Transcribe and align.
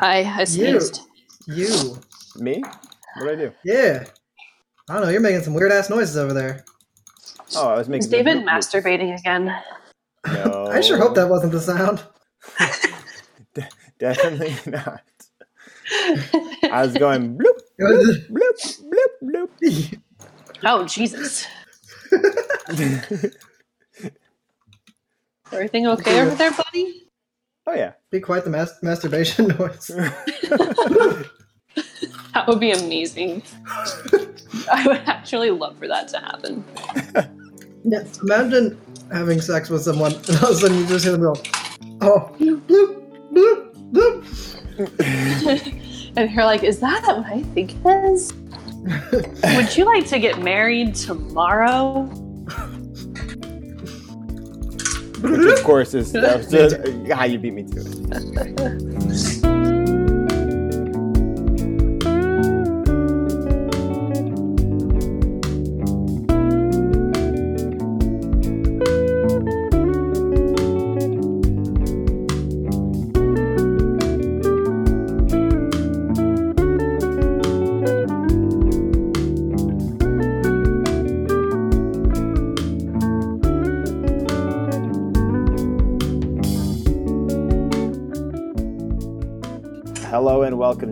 I, 0.00 0.22
I 0.22 0.40
You. 0.40 0.46
sneezed. 0.46 1.00
You. 1.46 1.98
Me? 2.36 2.62
What 3.16 3.26
did 3.26 3.38
I 3.40 3.42
do? 3.46 3.52
Yeah. 3.64 4.04
I 4.88 4.94
don't 4.94 5.02
know. 5.02 5.08
You're 5.10 5.20
making 5.20 5.42
some 5.42 5.54
weird 5.54 5.72
ass 5.72 5.90
noises 5.90 6.16
over 6.16 6.32
there. 6.32 6.64
Oh, 7.56 7.68
I 7.68 7.76
was 7.78 7.88
making. 7.88 8.04
Is 8.04 8.10
David 8.10 8.38
the- 8.38 8.42
masturbating 8.42 9.18
again? 9.18 9.54
No. 10.26 10.66
I 10.70 10.80
sure 10.80 10.98
hope 10.98 11.14
that 11.14 11.28
wasn't 11.28 11.52
the 11.52 11.60
sound. 11.60 12.04
Definitely 13.98 14.54
not. 14.70 15.02
I 16.70 16.82
was 16.84 16.94
going 16.94 17.36
bloop, 17.38 17.58
It 17.78 17.84
was- 17.84 18.18
bloop, 18.28 18.58
bloop, 19.22 19.48
bloop. 19.62 20.00
oh 20.64 20.84
Jesus! 20.84 21.46
Everything 25.50 25.86
okay 25.86 26.20
over 26.20 26.34
there, 26.34 26.50
buddy? 26.52 27.07
Oh 27.68 27.74
yeah. 27.74 27.92
Be 28.10 28.18
quite 28.18 28.44
the 28.44 28.50
mas- 28.50 28.82
masturbation 28.82 29.48
noise. 29.58 29.90
That 32.34 32.46
would 32.46 32.60
be 32.60 32.70
amazing. 32.70 33.42
I 34.72 34.86
would 34.86 35.00
actually 35.06 35.50
love 35.50 35.76
for 35.78 35.88
that 35.88 36.08
to 36.08 36.18
happen. 36.18 36.64
Yeah, 37.84 38.02
imagine 38.22 38.76
having 39.12 39.40
sex 39.40 39.70
with 39.70 39.82
someone 39.82 40.12
and 40.12 40.30
all 40.42 40.50
of 40.50 40.50
a 40.50 40.54
sudden 40.56 40.78
you 40.78 40.86
just 40.86 41.04
hear 41.04 41.12
them 41.12 41.22
go, 41.22 41.34
oh, 42.02 42.34
bloop, 42.38 42.60
bloop, 42.66 43.02
bloop. 43.92 44.24
and 46.16 46.30
you're 46.32 46.44
like, 46.44 46.64
"Is 46.64 46.80
that 46.80 47.02
what 47.06 47.24
I 47.24 47.42
think 47.54 47.76
it 47.84 48.10
is?" 48.10 48.32
Would 49.56 49.76
you 49.76 49.84
like 49.84 50.08
to 50.08 50.18
get 50.18 50.42
married 50.42 50.96
tomorrow? 50.96 52.10
Which 55.20 55.58
of 55.58 55.64
course 55.64 55.94
is 55.94 56.12
that's 56.24 56.50
just 56.50 56.76
how 57.10 57.24
you 57.24 57.38
beat 57.38 57.54
me 57.54 57.64
to 57.64 57.80
it. 57.80 59.34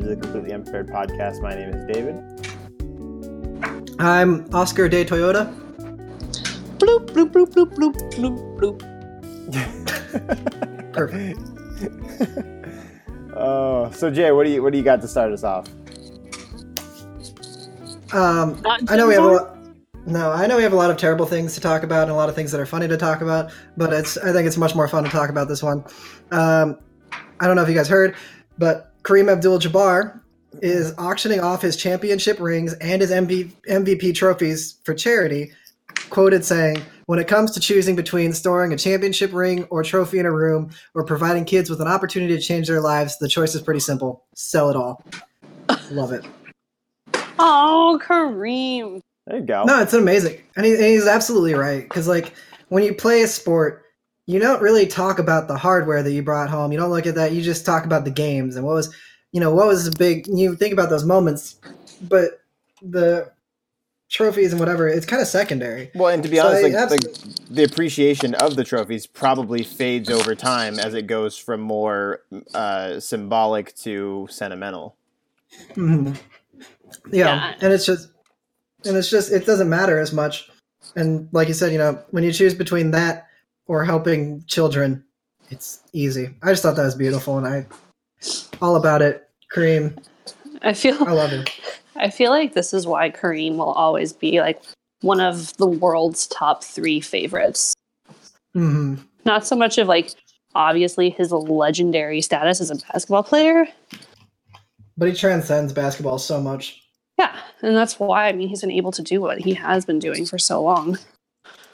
to 0.07 0.15
the 0.15 0.21
Completely 0.21 0.53
Unprepared 0.53 0.89
Podcast. 0.89 1.43
My 1.43 1.55
name 1.55 1.71
is 1.71 1.85
David. 1.93 2.23
I'm 3.99 4.47
Oscar 4.55 4.89
de 4.89 5.05
Toyota. 5.05 5.53
Bloop 6.79 7.07
bloop 7.11 7.33
bloop 7.33 7.53
bloop 7.53 7.75
bloop 7.75 7.97
bloop 8.15 8.39
bloop. 8.59 8.79
Perfect. 10.93 11.41
oh, 13.37 13.91
so 13.91 14.11
Jay, 14.11 14.31
what 14.31 14.45
do 14.45 14.51
you 14.51 14.63
what 14.63 14.73
do 14.73 14.79
you 14.79 14.85
got 14.85 15.01
to 15.01 15.09
start 15.09 15.33
us 15.33 15.43
off? 15.43 15.67
Um, 18.13 18.63
I 18.89 18.97
know 18.97 19.09
we 19.09 19.15
have 19.15 19.25
a 19.25 19.27
anymore? 19.27 19.41
lot. 19.41 19.59
No, 20.07 20.31
I 20.31 20.47
know 20.47 20.57
we 20.57 20.63
have 20.63 20.73
a 20.73 20.77
lot 20.77 20.93
of 20.93 20.99
terrible 20.99 21.27
things 21.27 21.55
to 21.55 21.61
talk 21.61 21.83
about 21.83 22.03
and 22.03 22.13
a 22.13 22.15
lot 22.15 22.29
of 22.29 22.37
things 22.37 22.53
that 22.53 22.61
are 22.61 22.67
funny 22.67 22.87
to 22.87 22.97
talk 22.97 23.23
about, 23.23 23.51
but 23.77 23.93
it's 23.93 24.17
I 24.19 24.33
think 24.33 24.47
it's 24.47 24.57
much 24.57 24.77
more 24.77 24.87
fun 24.87 25.03
to 25.03 25.11
talk 25.11 25.31
about 25.31 25.49
this 25.49 25.65
one. 25.65 25.85
Um, 26.31 26.79
I 27.41 27.49
don't 27.49 27.57
know 27.57 27.63
if 27.63 27.69
you 27.69 27.75
guys 27.75 27.89
heard, 27.89 28.15
but 28.57 28.93
Kareem 29.07 29.31
Abdul-Jabbar 29.31 30.21
is 30.63 30.93
auctioning 30.99 31.39
off 31.39 31.63
his 31.63 31.77
championship 31.77 32.41
rings 32.41 32.73
and 32.75 33.01
his 33.01 33.13
MV, 33.13 33.53
MVP 33.69 34.13
trophies 34.17 34.79
for 34.85 34.95
charity. 34.95 35.53
Quoted 36.11 36.45
saying, 36.45 36.83
"When 37.07 37.21
it 37.21 37.29
comes 37.29 37.53
to 37.53 37.61
choosing 37.61 37.95
between 37.95 38.33
storing 38.33 38.73
a 38.73 38.77
championship 38.77 39.33
ring 39.33 39.65
or 39.71 39.85
trophy 39.85 40.19
in 40.19 40.27
a 40.27 40.33
room, 40.33 40.71
or 40.95 41.05
providing 41.05 41.45
kids 41.45 41.71
with 41.71 41.81
an 41.81 41.87
opportunity 41.87 42.35
to 42.37 42.43
change 42.43 42.67
their 42.67 42.81
lives, 42.81 43.17
the 43.19 43.29
choice 43.29 43.55
is 43.55 43.63
pretty 43.63 43.81
simple: 43.81 44.25
sell 44.35 44.71
it 44.71 44.77
all." 44.77 45.03
Love 45.91 46.13
it. 46.13 46.25
Oh, 47.39 48.01
Kareem. 48.05 49.01
There 49.27 49.39
you 49.39 49.47
go. 49.47 49.65
No, 49.65 49.81
it's 49.81 49.95
amazing, 49.95 50.41
and, 50.57 50.67
he, 50.67 50.75
and 50.75 50.85
he's 50.85 51.07
absolutely 51.07 51.55
right. 51.55 51.83
Because 51.83 52.09
like 52.09 52.33
when 52.69 52.83
you 52.83 52.93
play 52.93 53.23
a 53.23 53.29
sport, 53.29 53.85
you 54.27 54.39
don't 54.41 54.61
really 54.61 54.87
talk 54.87 55.19
about 55.19 55.49
the 55.49 55.57
hardware 55.57 56.03
that 56.03 56.13
you 56.13 56.23
brought 56.23 56.51
home. 56.51 56.73
You 56.73 56.79
don't 56.79 56.91
look 56.91 57.07
at 57.07 57.15
that. 57.15 57.33
You 57.33 57.43
just 57.43 57.65
talk 57.65 57.85
about 57.85 58.05
the 58.05 58.11
games 58.11 58.57
and 58.57 58.67
what 58.67 58.75
was, 58.75 58.95
you 59.33 59.41
know, 59.41 59.55
what 59.55 59.67
was 59.69 59.85
the 59.91 59.97
big. 59.97 60.27
You 60.27 60.57
think 60.57 60.73
about 60.73 60.91
those 60.91 61.05
moments, 61.05 61.57
but 62.01 62.41
the 62.83 63.33
trophies 64.11 64.53
and 64.53 64.61
whatever, 64.61 64.89
it's 64.89 65.07
kind 65.07 65.23
of 65.23 65.29
secondary. 65.29 65.91
Well, 65.95 66.13
and 66.13 66.23
to 66.23 66.29
be 66.29 66.37
So 66.37 66.47
honest, 66.49 66.65
I 66.65 66.69
like, 66.69 66.91
abso- 66.91 66.91
like 66.91 67.49
the 67.51 67.65
appreciation 67.65 68.35
of 68.35 68.57
the 68.57 68.65
trophies 68.65 69.07
probably 69.07 69.63
fades 69.63 70.11
over 70.11 70.35
time 70.35 70.79
as 70.79 70.95
it 70.95 71.07
goes 71.07 71.37
from 71.39 71.61
more 71.61 72.23
uh, 72.55 72.99
symbolic 73.01 73.75
to 73.77 74.27
sentimental. 74.31 74.97
Mhm. 75.75 76.17
Yeah, 77.13 77.27
Yeah. 77.27 77.55
and 77.61 77.73
it's 77.73 77.87
just, 77.87 78.09
and 78.85 78.97
it's 78.97 79.11
just, 79.11 79.31
it 79.33 79.47
doesn't 79.47 79.69
matter 79.69 79.99
as 79.99 80.13
much. 80.13 80.51
And 80.95 81.29
like 81.33 81.49
you 81.49 81.55
said, 81.55 81.73
you 81.73 81.79
know, 81.79 82.03
when 82.11 82.25
you 82.25 82.33
choose 82.33 82.55
between 82.55 82.93
that 82.93 83.26
or 83.67 83.85
helping 83.85 84.45
children, 84.47 85.05
it's 85.51 85.83
easy. 85.93 86.31
I 86.43 86.51
just 86.51 86.63
thought 86.63 86.77
that 86.77 86.85
was 86.85 86.95
beautiful, 86.95 87.39
and 87.39 87.47
I 87.47 87.67
all 88.61 88.77
about 88.77 89.03
it. 89.03 89.29
Kareem, 89.55 89.97
I 90.63 90.73
feel 90.73 90.97
I 91.07 91.13
love 91.13 91.33
it. 91.33 91.51
I 91.97 92.11
feel 92.11 92.31
like 92.31 92.53
this 92.53 92.75
is 92.75 92.87
why 92.87 93.11
Kareem 93.11 93.57
will 93.57 93.73
always 93.73 94.13
be 94.13 94.41
like 94.41 94.63
one 95.01 95.21
of 95.21 95.57
the 95.57 95.67
world's 95.67 96.27
top 96.27 96.63
three 96.63 97.01
favorites. 97.01 97.75
hmm 98.53 98.97
Not 99.25 99.47
so 99.47 99.57
much 99.57 99.79
of 99.79 99.89
like 99.89 100.11
obviously 100.55 101.11
his 101.11 101.33
legendary 101.33 102.21
status 102.21 102.61
as 102.61 102.71
a 102.71 102.77
basketball 102.77 103.23
player. 103.23 103.67
But 104.99 105.09
he 105.09 105.15
transcends 105.15 105.73
basketball 105.73 106.19
so 106.19 106.41
much. 106.41 106.83
Yeah, 107.19 107.35
and 107.63 107.77
that's 107.77 107.99
why 107.99 108.29
I 108.29 108.33
mean 108.33 108.49
he's 108.49 108.61
been 108.61 108.71
able 108.71 108.93
to 108.93 109.03
do 109.03 109.21
what 109.21 109.39
he 109.39 109.55
has 109.55 109.85
been 109.85 109.99
doing 109.99 110.27
for 110.27 110.39
so 110.39 110.63
long 110.63 110.99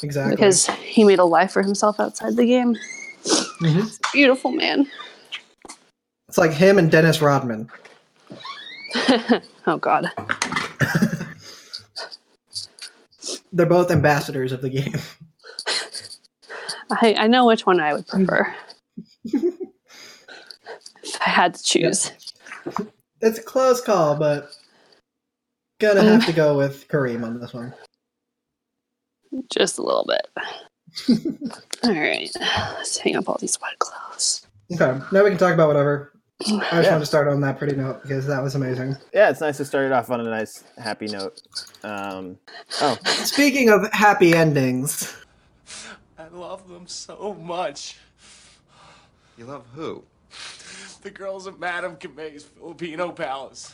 Exactly. 0.03 0.35
because 0.35 0.67
he 0.67 1.05
made 1.05 1.19
a 1.19 1.25
life 1.25 1.53
for 1.53 1.63
himself 1.63 2.01
outside 2.01 2.37
the 2.37 2.47
game. 2.47 2.77
Mhm. 3.61 3.99
Beautiful 4.13 4.51
man. 4.51 4.87
it's 6.29 6.39
like 6.39 6.53
him 6.53 6.79
and 6.79 6.91
Dennis 6.91 7.21
Rodman. 7.23 7.71
oh 9.67 9.77
God. 9.79 10.11
They're 13.53 13.67
both 13.67 13.91
ambassadors 13.91 14.53
of 14.53 14.63
the 14.63 14.71
game. 14.71 14.97
I, 16.91 17.15
I 17.19 17.27
know 17.27 17.47
which 17.47 17.67
one 17.67 17.81
I 17.81 17.95
would 17.95 18.07
prefer. 18.07 18.55
if 19.25 19.55
I 21.21 21.29
had 21.31 21.55
to 21.55 21.63
choose. 21.63 22.11
It's 23.21 23.39
a 23.39 23.43
close 23.43 23.81
call, 23.81 24.17
but 24.17 24.57
gonna 25.81 26.03
have 26.03 26.27
to 26.27 26.33
go 26.33 26.57
with 26.57 26.89
Kareem 26.89 27.23
on 27.25 27.39
this 27.41 27.53
one. 27.53 27.73
Just 29.51 29.79
a 29.79 29.83
little 29.83 30.05
bit. 30.07 30.27
all 31.85 31.91
right. 31.93 32.31
Let's 32.77 32.99
hang 32.99 33.17
up 33.17 33.29
all 33.29 33.39
these 33.41 33.59
wet 33.61 33.79
clothes. 33.79 34.47
Okay, 34.73 34.99
now 35.13 35.25
we 35.25 35.31
can 35.31 35.39
talk 35.39 35.55
about 35.55 35.69
whatever. 35.69 36.13
I 36.41 36.45
just 36.47 36.61
Yeah. 36.73 36.91
wanted 36.91 37.01
to 37.01 37.07
start 37.07 37.29
on 37.29 37.41
that 37.43 37.59
pretty 37.59 37.77
note 37.77 38.03
because 38.03 38.27
that 38.27 38.43
was 38.43 38.55
amazing. 38.55 38.97
Yeah, 39.15 39.31
it's 39.31 39.41
nice 39.41 39.59
to 39.59 39.65
start 39.65 39.87
it 39.87 39.93
off 39.93 40.11
on 40.11 40.21
a 40.21 40.25
nice, 40.25 40.65
happy 40.77 41.07
note. 41.07 41.41
Um, 41.85 42.39
oh, 42.81 42.99
Speaking 43.25 43.69
of 43.69 43.91
happy 43.93 44.35
endings, 44.35 45.15
I 46.19 46.27
love 46.29 46.69
them 46.69 46.87
so 46.87 47.35
much. 47.35 47.99
You 49.39 49.45
love 49.47 49.65
who? 49.75 50.03
The 51.03 51.11
girls 51.11 51.47
at 51.47 51.59
Madame 51.61 51.97
Camay's 51.97 52.45
Filipino 52.45 53.13
Palace. 53.13 53.73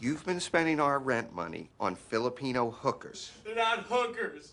You've 0.00 0.24
been 0.26 0.40
spending 0.40 0.78
our 0.80 0.98
rent 0.98 1.34
money 1.34 1.70
on 1.80 1.94
Filipino 1.96 2.70
hookers. 2.70 3.32
They're 3.44 3.54
not 3.54 3.80
hookers. 3.80 4.52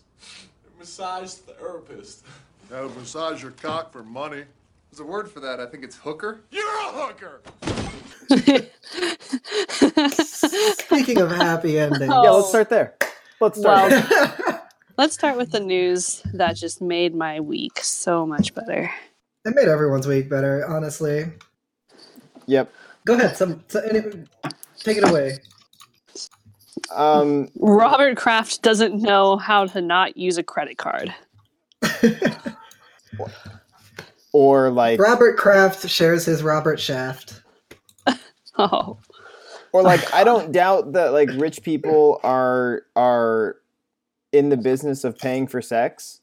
They're 0.62 0.78
massage 0.78 1.34
therapists. 1.34 2.22
That 2.70 2.82
would 2.82 2.96
massage 2.96 3.42
your 3.42 3.50
cock 3.52 3.92
for 3.92 4.02
money. 4.02 4.44
There's 4.90 5.00
a 5.00 5.04
word 5.04 5.30
for 5.30 5.40
that. 5.40 5.60
I 5.60 5.66
think 5.66 5.84
it's 5.84 5.96
hooker. 5.96 6.40
You're 6.50 6.64
a 6.64 6.92
hooker. 6.92 7.40
speaking 10.24 11.20
of 11.20 11.30
happy 11.30 11.78
endings, 11.78 12.08
yeah, 12.08 12.30
let's 12.30 12.48
start 12.48 12.70
there. 12.70 12.94
Let's 13.40 13.58
start. 13.60 13.90
Well, 14.10 14.60
let's 14.96 15.14
start 15.14 15.36
with 15.36 15.50
the 15.50 15.60
news 15.60 16.22
that 16.32 16.56
just 16.56 16.80
made 16.80 17.14
my 17.14 17.40
week 17.40 17.78
so 17.82 18.24
much 18.26 18.54
better. 18.54 18.90
it 19.44 19.54
made 19.54 19.68
everyone's 19.68 20.06
week 20.06 20.30
better. 20.30 20.64
Honestly, 20.66 21.26
Yep. 22.46 22.72
go 23.04 23.14
ahead. 23.14 23.36
Some, 23.36 23.62
so, 23.68 23.80
any, 23.80 24.00
take 24.84 24.98
it 24.98 25.08
away. 25.08 25.38
Um, 26.94 27.48
Robert 27.58 28.16
Kraft 28.16 28.62
doesn't 28.62 29.00
know 29.00 29.36
how 29.36 29.66
to 29.66 29.80
not 29.80 30.16
use 30.16 30.38
a 30.38 30.42
credit 30.42 30.78
card. 30.78 31.12
or 34.32 34.70
like, 34.70 35.00
Robert 35.00 35.36
Kraft 35.36 35.88
shares 35.88 36.24
his 36.26 36.42
Robert 36.42 36.78
Shaft. 36.78 37.40
Oh, 38.56 38.98
Or 39.72 39.82
like 39.82 40.14
I 40.14 40.22
don't 40.22 40.52
doubt 40.52 40.92
that 40.92 41.12
like 41.12 41.28
rich 41.32 41.62
people 41.64 42.20
are 42.22 42.82
are 42.94 43.56
in 44.30 44.48
the 44.50 44.56
business 44.56 45.02
of 45.02 45.18
paying 45.18 45.48
for 45.48 45.60
sex. 45.60 46.20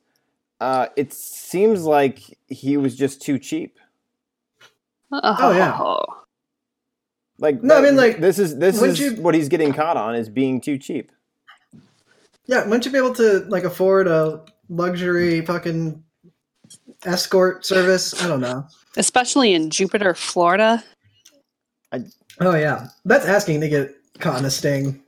Uh, 0.62 0.88
it 0.96 1.12
seems 1.12 1.84
like 1.84 2.38
he 2.48 2.78
was 2.78 2.96
just 2.96 3.22
too 3.22 3.38
cheap. 3.38 3.78
oh, 5.12 5.52
yeah. 5.52 5.78
Like 7.42 7.64
No, 7.64 7.78
I 7.78 7.82
mean, 7.82 7.96
like, 7.96 8.22
this 8.22 8.38
is 8.40 8.58
this 8.58 8.82
is 8.82 9.00
you- 9.00 9.16
what 9.16 9.34
he's 9.34 9.50
getting 9.50 9.74
caught 9.74 9.98
on 9.98 10.16
is 10.16 10.30
being 10.30 10.62
too 10.62 10.78
cheap. 10.78 11.12
Yeah, 12.46 12.64
wouldn't 12.66 12.86
you 12.86 12.92
be 12.92 12.98
able 13.00 13.16
to 13.16 13.40
like 13.50 13.64
afford 13.64 14.08
a 14.08 14.46
luxury 14.70 15.44
fucking 15.44 16.04
escort 17.04 17.66
service? 17.66 18.24
I 18.24 18.28
don't 18.28 18.42
know. 18.42 18.68
Especially 18.96 19.54
in 19.54 19.72
Jupiter, 19.72 20.14
Florida. 20.14 20.84
Oh 22.40 22.56
yeah, 22.56 22.88
that's 23.06 23.26
asking 23.26 23.62
to 23.62 23.70
get 23.70 23.96
caught 24.20 24.40
in 24.40 24.46
a 24.46 24.52
sting. 24.52 25.02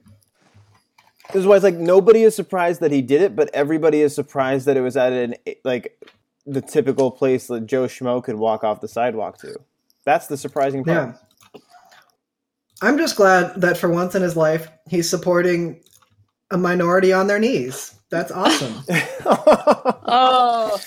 This 1.32 1.42
is 1.42 1.48
why 1.48 1.56
it's 1.56 1.64
like 1.64 1.76
nobody 1.76 2.24
is 2.24 2.36
surprised 2.36 2.82
that 2.82 2.92
he 2.92 3.02
did 3.02 3.22
it, 3.22 3.36
but 3.36 3.50
everybody 3.54 4.02
is 4.02 4.14
surprised 4.14 4.66
that 4.66 4.76
it 4.76 4.82
was 4.82 4.98
at 4.98 5.14
an 5.14 5.36
like 5.64 6.04
the 6.46 6.62
typical 6.62 7.12
place 7.12 7.48
that 7.48 7.68
Joe 7.68 7.86
Schmo 7.86 8.24
could 8.24 8.36
walk 8.36 8.64
off 8.64 8.82
the 8.82 8.88
sidewalk 8.88 9.38
to. 9.40 9.56
That's 10.04 10.28
the 10.28 10.36
surprising 10.38 10.84
part. 10.84 11.10
Yeah. 11.10 11.14
I'm 12.84 12.98
just 12.98 13.16
glad 13.16 13.60
that 13.62 13.78
for 13.78 13.90
once 13.90 14.14
in 14.16 14.22
his 14.22 14.36
life 14.36 14.68
he's 14.90 15.10
supporting 15.10 15.82
a 16.52 16.58
minority 16.58 17.14
on 17.14 17.28
their 17.28 17.40
knees. 17.40 17.96
That's 18.10 18.32
awesome. 18.32 18.84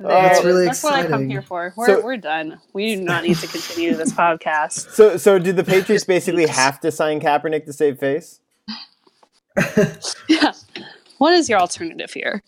Oh, 0.00 0.08
That's 0.08 0.44
really 0.44 0.66
That's 0.66 0.82
what 0.84 0.94
I 0.94 1.06
come 1.08 1.28
here 1.28 1.42
for. 1.42 1.74
We're, 1.76 1.86
So- 1.86 2.04
we're 2.04 2.16
done. 2.16 2.60
We 2.72 2.94
do 2.94 3.02
not 3.02 3.24
need 3.24 3.36
to 3.38 3.48
continue 3.48 3.94
this 3.94 4.12
podcast. 4.12 4.90
so 4.92 5.16
so 5.16 5.40
did 5.40 5.56
the 5.56 5.64
Patriots 5.64 6.04
basically 6.04 6.46
have 6.46 6.78
to 6.80 6.92
sign 6.92 7.20
Kaepernick 7.20 7.64
to 7.66 7.72
save 7.72 7.98
face? 7.98 8.40
Yeah. 10.28 10.52
What 11.18 11.32
is 11.34 11.48
your 11.48 11.58
alternative 11.58 12.12
here? 12.12 12.44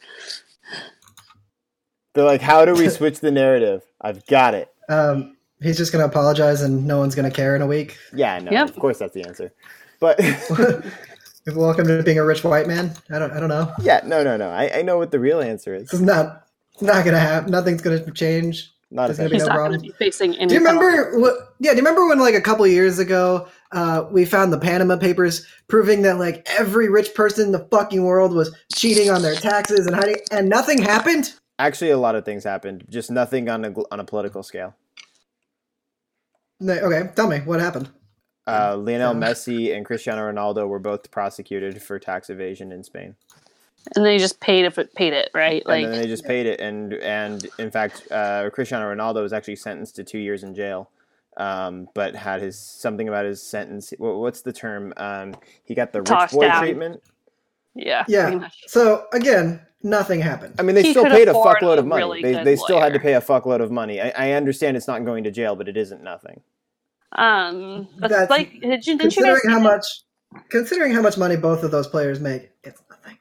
They're 2.15 2.25
like, 2.25 2.41
how 2.41 2.65
do 2.65 2.75
we 2.75 2.89
switch 2.89 3.19
the 3.21 3.33
narrative? 3.33 3.83
I've 4.01 4.25
got 4.27 4.55
it. 4.55 4.73
um, 4.89 5.37
he's 5.63 5.77
just 5.77 5.93
gonna 5.93 6.07
apologize 6.07 6.63
and 6.63 6.87
no 6.87 6.99
one's 6.99 7.15
gonna 7.15 7.31
care 7.31 7.55
in 7.57 7.63
a 7.63 7.67
week. 7.67 7.99
Yeah, 8.15 8.39
no, 8.39 8.51
Yep. 8.51 8.71
of 8.71 8.77
course 8.77 8.99
that's 8.99 9.15
the 9.15 9.25
answer. 9.25 9.53
But 10.01 10.19
Welcome 11.55 11.87
to 11.87 12.03
being 12.03 12.19
a 12.19 12.25
rich 12.25 12.45
white 12.45 12.67
man. 12.67 12.93
I 13.11 13.19
don't. 13.19 13.33
I 13.33 13.41
don't 13.41 13.49
know. 13.49 13.73
yeah, 13.81 14.01
no, 14.05 14.23
no, 14.23 14.37
no. 14.37 14.51
I, 14.51 14.79
I 14.79 14.83
know 14.83 14.99
what 14.99 15.11
the 15.11 15.19
real 15.19 15.41
answer 15.41 15.75
is. 15.75 15.85
This 15.85 15.95
is 15.95 16.03
not. 16.03 16.47
It's 16.75 16.83
not 16.83 17.05
gonna 17.05 17.19
happen. 17.19 17.51
Nothing's 17.51 17.81
gonna 17.83 18.11
change. 18.13 18.71
Not 18.91 19.07
There's 19.07 19.19
gonna 19.19 19.29
a 19.29 19.31
be 19.31 19.37
He's 19.37 19.43
no 19.45 19.49
not 19.49 19.55
problem. 19.55 19.81
going 19.81 19.91
to 19.93 19.99
be 19.99 20.05
facing 20.05 20.35
any. 20.37 20.47
Do 20.49 20.55
you 20.55 20.61
penalty. 20.65 20.85
remember 20.87 21.19
what? 21.21 21.55
Yeah, 21.61 21.71
do 21.71 21.77
you 21.77 21.83
remember 21.83 22.07
when 22.09 22.19
like 22.19 22.35
a 22.35 22.41
couple 22.41 22.67
years 22.67 22.99
ago, 22.99 23.47
uh, 23.73 24.05
we 24.11 24.25
found 24.25 24.53
the 24.53 24.59
Panama 24.59 24.97
Papers 24.97 25.47
proving 25.69 26.03
that 26.03 26.19
like 26.19 26.47
every 26.59 26.89
rich 26.89 27.15
person 27.15 27.47
in 27.47 27.53
the 27.53 27.67
fucking 27.71 28.03
world 28.05 28.35
was 28.35 28.55
cheating 28.75 29.09
on 29.09 29.23
their 29.23 29.35
taxes 29.37 29.87
and 29.87 29.95
hiding, 29.97 30.17
and 30.33 30.49
nothing 30.49 30.83
happened. 30.83 31.33
Actually, 31.59 31.91
a 31.91 31.99
lot 31.99 32.17
of 32.17 32.25
things 32.25 32.43
happened, 32.45 32.85
just 32.91 33.11
nothing 33.11 33.49
on 33.49 33.65
a 33.65 33.73
on 33.93 34.01
a 34.01 34.05
political 34.05 34.43
scale. 34.43 34.75
No, 36.61 36.75
Okay, 36.75 37.11
tell 37.15 37.29
me 37.29 37.39
what 37.39 37.61
happened. 37.61 37.89
Uh, 38.47 38.77
Lionel 38.77 39.15
Messi 39.15 39.75
and 39.77 39.85
Cristiano 39.85 40.23
Ronaldo 40.23 40.67
were 40.69 40.79
both 40.79 41.11
prosecuted 41.11 41.81
for 41.83 41.99
tax 41.99 42.31
evasion 42.31 42.73
in 42.73 42.83
Spain, 42.83 43.15
And 43.95 44.05
they 44.05 44.19
just 44.19 44.41
paid 44.41 44.65
if 44.65 44.79
it 44.79 44.95
paid 44.95 45.13
it, 45.13 45.31
right? 45.35 45.65
Like, 45.67 45.85
and 45.85 45.93
then 45.93 46.01
they 46.01 46.09
just 46.09 46.25
paid 46.25 46.47
it. 46.47 46.61
And 46.61 46.95
and 46.95 47.47
in 47.59 47.71
fact, 47.71 48.09
uh, 48.11 48.51
Cristiano 48.51 48.93
Ronaldo 48.93 49.23
was 49.23 49.33
actually 49.33 49.57
sentenced 49.57 49.97
to 49.97 50.05
two 50.05 50.19
years 50.19 50.43
in 50.43 50.55
jail, 50.55 50.91
um, 51.37 51.89
but 51.95 52.17
had 52.17 52.41
his 52.41 52.59
something 52.59 53.09
about 53.09 53.25
his 53.25 53.43
sentence. 53.43 53.93
What, 53.99 54.17
what's 54.17 54.43
the 54.43 54.53
term? 54.53 54.93
Um, 54.97 55.37
he 55.65 55.75
got 55.75 55.93
the 55.93 56.03
rich 56.03 56.31
boy 56.33 56.47
down. 56.47 56.63
treatment. 56.63 57.03
yeah, 57.75 58.05
Yeah. 58.09 58.49
So 58.67 59.07
again, 59.13 59.61
nothing 59.83 60.21
happened. 60.21 60.55
I 60.59 60.63
mean, 60.63 60.75
they 60.75 60.83
He 60.83 60.91
still 60.93 61.05
paid 61.05 61.29
a 61.29 61.33
fuckload 61.33 61.77
a 61.77 61.81
of 61.81 61.87
money. 61.87 62.03
really 62.03 62.23
they 62.23 62.45
they 62.45 62.57
still 62.57 62.81
had 62.81 62.93
to 62.95 63.01
pay 63.01 63.15
a 63.15 63.21
fuckload 63.21 63.61
of 63.61 63.71
money. 63.71 64.01
I, 64.01 64.11
I 64.17 64.33
understand 64.33 64.77
it's 64.77 64.89
not 64.89 65.05
going 65.05 65.25
to 65.25 65.31
jail, 65.31 65.57
but 65.57 65.69
it 65.69 65.77
isn't 65.77 66.03
nothing. 66.03 66.41
Um, 67.13 67.89
but 67.99 68.09
That's- 68.11 68.31
like, 68.31 68.53
did 68.61 68.87
you, 68.87 68.97
didn't 68.97 69.01
considering 69.01 69.37
see 69.41 69.49
how 69.51 69.59
that- 69.59 69.65
much, 69.65 69.87
considering 70.51 70.93
how 70.93 71.03
much 71.03 71.19
money 71.19 71.37
both 71.37 71.63
of 71.65 71.71
those 71.71 71.87
players 71.89 72.21
make, 72.21 72.51
it's 72.63 72.81
nothing. 72.89 73.19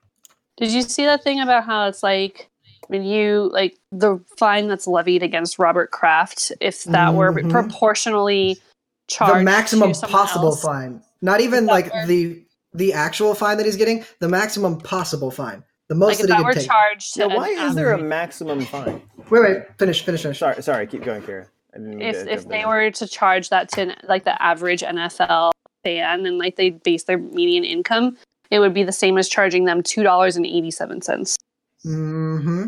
Did 0.57 0.71
you 0.71 0.81
see 0.83 1.05
that 1.05 1.23
thing 1.23 1.39
about 1.41 1.63
how 1.65 1.87
it's 1.87 2.03
like 2.03 2.49
when 2.87 3.03
you 3.03 3.49
like 3.53 3.77
the 3.91 4.19
fine 4.37 4.67
that's 4.67 4.85
levied 4.87 5.23
against 5.23 5.57
Robert 5.57 5.89
Kraft, 5.91 6.51
if 6.59 6.83
that 6.85 7.13
were 7.13 7.31
Mhm. 7.33 7.49
proportionally 7.49 8.59
charged 9.07 9.39
the 9.39 9.43
maximum 9.43 9.91
to 9.93 10.07
possible 10.07 10.47
else? 10.49 10.61
fine, 10.61 11.01
not 11.21 11.41
even 11.41 11.65
like 11.65 11.91
were- 11.93 12.05
the 12.05 12.43
the 12.73 12.93
actual 12.93 13.33
fine 13.33 13.57
that 13.57 13.65
he's 13.65 13.77
getting, 13.77 14.05
the 14.19 14.27
maximum 14.27 14.77
possible 14.79 15.31
fine, 15.31 15.63
the 15.89 15.95
most 15.95 16.07
Like 16.15 16.19
if 16.21 16.27
that 16.27 16.35
he 16.35 16.41
that 16.41 16.45
were 16.45 16.53
could 16.53 16.59
take. 16.61 16.69
charged 16.69 17.13
to 17.15 17.19
Yeah, 17.21 17.25
an 17.27 17.35
why 17.35 17.49
is 17.49 17.75
there 17.75 17.91
a 17.91 17.97
maximum 17.97 18.61
fine? 18.65 19.01
Wait, 19.29 19.41
wait, 19.41 19.57
finish, 19.77 20.03
finish, 20.03 20.21
finish. 20.21 20.39
Sorry, 20.39 20.61
sorry, 20.63 20.87
keep 20.87 21.03
going, 21.03 21.21
Kira. 21.23 21.47
I 21.73 21.77
didn't 21.77 21.89
mean 21.97 22.01
if 22.01 22.15
to 22.23 22.31
if 22.31 22.39
jump 22.41 22.49
they 22.51 22.61
in. 22.61 22.67
were 22.69 22.91
to 22.91 23.07
charge 23.07 23.49
that 23.49 23.69
to 23.73 23.95
like 24.07 24.23
the 24.23 24.41
average 24.41 24.81
NFL 24.81 25.51
fan 25.83 26.25
and 26.25 26.37
like 26.37 26.55
they 26.55 26.69
base 26.71 27.03
their 27.03 27.17
median 27.17 27.63
income, 27.63 28.17
it 28.51 28.59
would 28.59 28.73
be 28.73 28.83
the 28.83 28.91
same 28.91 29.17
as 29.17 29.27
charging 29.27 29.65
them 29.65 29.83
two 29.83 30.03
dollars 30.03 30.35
and 30.37 30.45
eighty 30.45 30.71
seven 30.71 31.01
cents. 31.01 31.35
hmm 31.83 32.67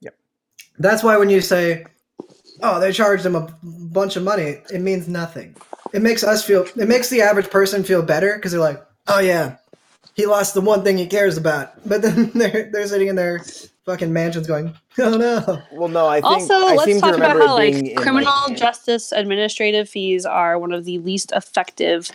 Yep. 0.00 0.14
That's 0.78 1.02
why 1.02 1.16
when 1.16 1.30
you 1.30 1.40
say, 1.40 1.84
"Oh, 2.62 2.80
they 2.80 2.92
charged 2.92 3.24
him 3.24 3.34
a 3.34 3.48
bunch 3.62 4.16
of 4.16 4.22
money," 4.22 4.60
it 4.72 4.80
means 4.80 5.08
nothing. 5.08 5.56
It 5.92 6.02
makes 6.02 6.22
us 6.24 6.44
feel. 6.44 6.66
It 6.76 6.88
makes 6.88 7.08
the 7.08 7.22
average 7.22 7.48
person 7.50 7.82
feel 7.84 8.02
better 8.02 8.34
because 8.36 8.52
they're 8.52 8.60
like, 8.60 8.82
"Oh 9.08 9.20
yeah, 9.20 9.56
he 10.14 10.26
lost 10.26 10.54
the 10.54 10.60
one 10.60 10.82
thing 10.82 10.96
he 10.98 11.06
cares 11.06 11.36
about." 11.36 11.86
But 11.88 12.02
then 12.02 12.30
they're 12.34 12.70
they're 12.72 12.86
sitting 12.86 13.08
in 13.08 13.16
their 13.16 13.40
fucking 13.84 14.12
mansions 14.12 14.46
going, 14.46 14.74
"Oh 14.98 15.16
no." 15.16 15.62
Well, 15.72 15.88
no, 15.88 16.06
I 16.06 16.20
think 16.20 16.26
Also, 16.26 16.54
I 16.54 16.74
let's 16.74 16.84
seem 16.84 17.00
talk 17.00 17.10
to 17.10 17.16
about 17.16 17.34
remember 17.34 17.46
how 17.46 17.54
like 17.54 17.72
being 17.74 17.86
in, 17.88 17.96
criminal 17.96 18.32
like, 18.48 18.56
justice 18.56 19.12
administrative 19.12 19.88
fees 19.88 20.24
are 20.26 20.58
one 20.58 20.72
of 20.72 20.84
the 20.84 20.98
least 20.98 21.32
effective 21.32 22.10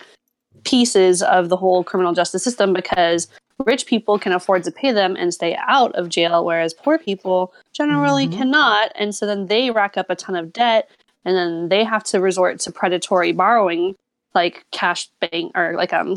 pieces 0.63 1.21
of 1.23 1.49
the 1.49 1.55
whole 1.57 1.83
criminal 1.83 2.13
justice 2.13 2.43
system 2.43 2.73
because 2.73 3.27
rich 3.65 3.85
people 3.85 4.17
can 4.19 4.31
afford 4.31 4.63
to 4.63 4.71
pay 4.71 4.91
them 4.91 5.15
and 5.17 5.33
stay 5.33 5.57
out 5.67 5.93
of 5.95 6.09
jail, 6.09 6.45
whereas 6.45 6.73
poor 6.73 6.97
people 6.97 7.53
generally 7.73 8.27
Mhm. 8.27 8.37
cannot. 8.37 8.91
And 8.95 9.13
so 9.13 9.25
then 9.25 9.47
they 9.47 9.71
rack 9.71 9.97
up 9.97 10.09
a 10.09 10.15
ton 10.15 10.35
of 10.35 10.51
debt 10.53 10.89
and 11.25 11.35
then 11.35 11.69
they 11.69 11.83
have 11.83 12.03
to 12.05 12.19
resort 12.19 12.59
to 12.61 12.71
predatory 12.71 13.31
borrowing 13.31 13.95
like 14.33 14.63
cash 14.71 15.09
bank 15.19 15.51
or 15.55 15.73
like 15.75 15.91
um 15.93 16.15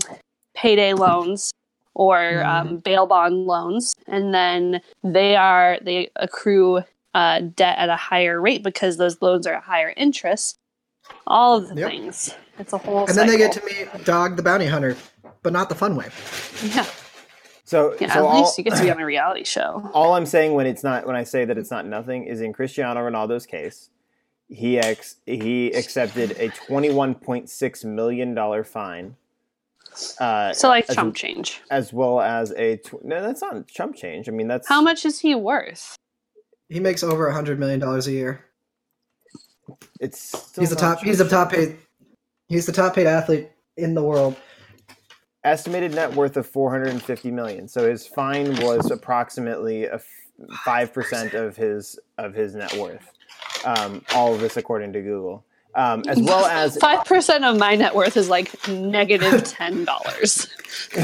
payday 0.55 0.93
loans 0.93 1.51
or 1.95 2.45
um, 2.45 2.79
bail 2.79 3.07
bond 3.07 3.47
loans 3.47 3.95
and 4.07 4.35
then 4.35 4.81
they 5.05 5.37
are 5.37 5.79
they 5.83 6.11
accrue 6.17 6.83
uh, 7.15 7.41
debt 7.41 7.77
at 7.79 7.89
a 7.91 7.97
higher 7.97 8.41
rate 8.41 8.63
because 8.63 8.97
those 8.97 9.21
loans 9.23 9.47
are 9.47 9.55
at 9.55 9.63
higher 9.63 9.93
interest 9.97 10.59
all 11.27 11.57
of 11.59 11.69
the 11.69 11.75
Yep. 11.77 11.91
things 11.91 12.35
it's 12.59 12.73
a 12.73 12.79
whole 12.79 13.07
And 13.07 13.17
then 13.17 13.27
they 13.27 13.37
get 13.39 13.53
to 13.53 13.65
meet 13.65 14.05
Dog 14.05 14.37
the 14.37 14.43
Bounty 14.43 14.67
Hunter, 14.67 14.97
but 15.43 15.53
not 15.53 15.69
the 15.69 15.75
fun 15.75 15.97
way. 15.97 16.09
yeah, 16.65 16.87
So, 17.65 17.97
yeah 18.01 18.13
so 18.13 18.21
at 18.21 18.25
all, 18.25 18.39
least 18.41 18.59
you 18.59 18.65
get 18.65 18.75
to 18.77 18.83
be 18.83 18.91
on 18.91 19.01
a 19.01 19.07
reality 19.07 19.45
show 19.45 19.91
all 19.95 20.15
I'm 20.15 20.27
saying 20.27 20.55
when 20.55 20.67
it's 20.67 20.83
not 20.85 21.07
when 21.07 21.17
I 21.17 21.25
say 21.25 21.45
that 21.45 21.59
it's 21.59 21.71
not 21.71 21.87
nothing 21.87 22.25
is 22.25 22.41
in 22.41 22.53
Cristiano 22.53 23.01
Ronaldo's 23.01 23.47
case, 23.47 23.91
he 24.49 24.79
ex 24.79 25.17
he 25.27 25.73
accepted 25.73 26.33
a 26.39 26.49
21.6 26.51 27.85
million 27.85 28.35
dollar 28.35 28.65
fine. 28.65 29.17
Uh, 30.19 30.53
so 30.53 30.69
like 30.69 30.89
as, 30.89 30.95
chump 30.97 31.15
change 31.15 31.61
as 31.71 31.93
well 31.93 32.21
as 32.21 32.51
a 32.53 32.77
tw- 32.79 33.05
no, 33.05 33.21
that's 33.23 33.43
not 33.43 33.67
chump 33.69 33.95
change. 33.97 34.29
I 34.29 34.33
mean, 34.33 34.49
that's 34.49 34.69
how 34.69 34.81
much 34.81 35.05
is 35.05 35.21
he 35.21 35.35
worth 35.35 35.97
He 36.69 36.81
makes 36.81 37.03
over 37.03 37.27
a 37.29 37.35
hundred 37.35 37.59
million 37.59 37.81
dollars 37.81 38.07
a 38.07 38.13
year. 38.13 38.45
It's 40.01 40.21
still 40.21 40.63
He's 40.63 40.71
the 40.71 40.77
not 40.77 40.97
top. 40.99 41.05
He's 41.05 41.19
the 41.19 41.29
top 41.29 41.51
paid. 41.53 41.77
He's 42.49 42.67
the 42.67 42.73
top 42.73 42.95
paid 42.95 43.07
athlete 43.07 43.51
in 43.77 43.95
the 43.95 44.03
world. 44.03 44.37
estimated 45.45 45.95
net 45.95 46.15
worth 46.15 46.37
of 46.37 46.47
450 46.47 47.31
million. 47.31 47.69
So 47.69 47.89
his 47.89 48.07
fine 48.07 48.55
was 48.65 48.91
approximately 48.91 49.85
a 49.85 50.01
five 50.65 50.93
percent 50.93 51.35
of 51.35 51.57
his 51.57 51.99
of 52.19 52.35
his 52.35 52.55
net 52.55 52.73
worth. 52.75 53.11
Um, 53.65 54.05
all 54.15 54.35
of 54.35 54.41
this 54.41 54.57
according 54.57 54.93
to 54.95 55.01
Google, 55.03 55.45
um, 55.75 56.03
as 56.09 56.21
well 56.21 56.45
as 56.47 56.77
five 56.81 57.05
percent 57.05 57.45
of 57.45 57.59
my 57.59 57.75
net 57.77 57.95
worth 57.95 58.17
is 58.17 58.29
like 58.29 58.69
negative 58.69 59.45
ten 59.59 59.85
dollars 59.85 60.47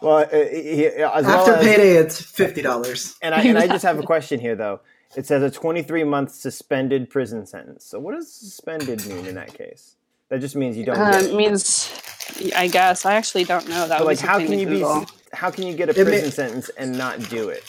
well, 0.00 0.18
uh, 0.18 0.26
as 0.26 0.94
well 0.96 1.14
After 1.14 1.52
as, 1.54 1.64
payday, 1.64 1.96
it's 1.96 2.20
fifty 2.20 2.62
dollars. 2.62 3.16
and 3.22 3.34
I 3.34 3.42
and 3.42 3.58
I 3.58 3.66
just 3.66 3.84
have 3.84 3.98
a 3.98 4.02
question 4.02 4.40
here 4.40 4.54
though. 4.56 4.80
It 5.16 5.26
says 5.26 5.42
a 5.44 5.50
23 5.50 6.02
month 6.04 6.32
suspended 6.34 7.08
prison 7.08 7.46
sentence. 7.46 7.84
So 7.84 8.00
what 8.00 8.14
does 8.16 8.32
suspended 8.32 9.06
mean 9.06 9.26
in 9.26 9.36
that 9.36 9.54
case? 9.54 9.94
That 10.28 10.40
just 10.40 10.56
means 10.56 10.76
you 10.76 10.84
don't. 10.84 10.98
uh, 10.98 11.18
it 11.18 11.30
it. 11.30 11.34
means 11.36 11.92
i 12.56 12.66
guess 12.68 13.04
i 13.04 13.14
actually 13.14 13.44
don't 13.44 13.68
know 13.68 13.86
that 13.86 13.98
But 13.98 14.06
was 14.06 14.20
like, 14.22 14.28
how 14.28 14.38
can 14.38 14.48
to 14.48 14.56
you 14.56 14.66
be? 14.66 14.80
How 15.32 15.50
can 15.50 15.66
you 15.66 15.74
get 15.74 15.88
a 15.88 15.92
It 15.92 15.98
may- 15.98 16.04
prison 16.04 16.30
sentence 16.32 16.70
and 16.78 16.96
not 16.96 17.18
do 17.28 17.48
it? 17.50 17.62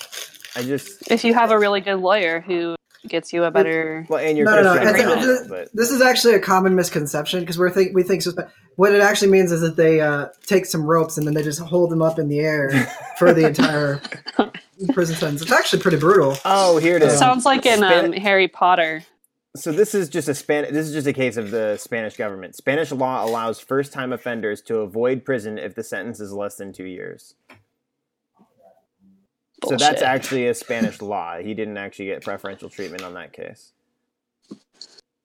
I 0.56 0.64
just 0.64 1.12
if 1.12 1.24
you 1.26 1.34
have 1.34 1.52
a 1.52 1.60
really 1.60 1.82
good 1.82 1.98
lawyer 2.00 2.40
who 2.40 2.75
gets 3.10 3.32
you 3.34 3.44
a 3.44 3.52
better. 3.52 4.06
Well, 4.10 4.20
and 4.20 4.38
you're 4.38 4.46
No, 4.46 4.62
no, 4.62 4.76
no. 4.76 4.82
Cristiano 4.82 5.12
it's- 5.14 5.24
Agreement. 5.26 5.50
But 5.50 5.70
This 5.74 5.92
is 5.92 6.02
actually 6.02 6.34
a 6.36 6.40
common 6.40 6.76
misconception 6.76 7.40
because 7.42 7.58
we're 7.58 7.70
think 7.70 7.94
we 7.96 8.04
think 8.04 8.22
suspe- 8.24 8.50
what 8.76 8.92
it 8.94 9.02
actually 9.02 9.32
means 9.32 9.52
is 9.52 9.62
that 9.62 9.76
they 9.78 10.02
uh, 10.02 10.28
take 10.46 10.66
some 10.66 10.84
ropes 10.86 11.18
and 11.18 11.26
then 11.26 11.34
they 11.34 11.44
just 11.44 11.60
hold 11.60 11.90
them 11.90 12.02
up 12.02 12.20
in 12.20 12.28
the 12.28 12.40
air 12.40 12.70
for 13.18 13.34
the 13.34 13.46
entire 13.48 14.02
prison 14.94 15.16
sentence. 15.16 15.42
It's 15.42 15.52
actually 15.52 15.82
pretty 15.82 15.98
brutal. 15.98 16.36
oh, 16.46 16.78
here 16.78 16.98
it 16.98 17.02
It 17.04 17.10
is. 17.10 17.18
sounds 17.20 17.46
like 17.46 17.66
in 17.66 17.84
um, 17.84 18.12
Harry 18.14 18.48
Potter. 18.48 19.04
So 19.56 19.72
this 19.72 19.96
is 19.96 20.10
just 20.10 20.28
a 20.28 20.36
Span. 20.36 20.74
This 20.74 20.86
is 20.88 20.92
just 20.94 21.08
a 21.08 21.14
case 21.14 21.38
of 21.38 21.50
the 21.50 21.78
Spanish 21.78 22.18
government. 22.18 22.56
Spanish 22.56 22.92
law 22.92 23.24
allows 23.24 23.58
first-time 23.58 24.12
offenders 24.12 24.62
to 24.64 24.80
avoid 24.80 25.24
prison 25.24 25.58
if 25.58 25.76
the 25.76 25.84
sentence 25.84 26.20
is 26.20 26.34
less 26.34 26.56
than 26.58 26.74
two 26.74 26.84
years. 26.84 27.36
So 29.64 29.76
that's 29.78 30.02
actually 30.02 30.48
a 30.48 30.54
Spanish 30.54 31.02
law. 31.02 31.38
He 31.38 31.54
didn't 31.54 31.78
actually 31.78 32.06
get 32.06 32.24
preferential 32.24 32.70
treatment 32.70 33.04
on 33.04 33.14
that 33.14 33.34
case. 33.34 33.72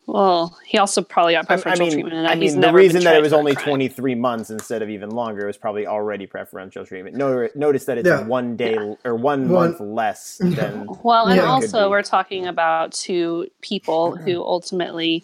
Well, 0.07 0.59
he 0.67 0.79
also 0.79 1.03
probably 1.03 1.35
got 1.35 1.49
I, 1.49 1.55
I 1.55 1.57
preferential 1.57 1.87
mean, 1.87 1.93
treatment, 1.93 2.15
and 2.17 2.27
I 2.27 2.35
mean, 2.35 2.61
the 2.61 2.73
reason 2.73 3.05
that 3.05 3.15
it 3.17 3.23
was 3.23 3.33
only 3.33 3.55
23 3.55 4.17
months 4.17 4.51
instead 4.51 4.83
of 4.83 4.91
even 4.91 5.11
longer 5.11 5.47
was 5.47 5.57
probably 5.57 5.87
already 5.87 6.27
preferential 6.27 6.85
treatment. 6.85 7.17
No, 7.17 7.49
notice 7.55 7.85
that 7.85 7.97
it's 7.99 8.09
Yeah. 8.09 8.23
one 8.27 8.57
day 8.57 8.77
or 9.05 9.15
one, 9.15 9.49
One- 9.49 9.77
month 9.79 9.81
less 9.81 10.39
than. 10.41 10.89
Well, 11.05 11.27
and 11.27 11.37
Yeah. 11.37 11.45
Also 11.45 11.89
we're 11.91 12.03
talking 12.03 12.47
about 12.47 12.93
two 12.93 13.49
people 13.61 14.17
who 14.25 14.43
ultimately 14.43 15.23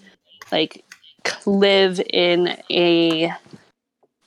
like 0.53 0.85
live 1.47 2.01
in 2.13 2.57
a 2.71 3.33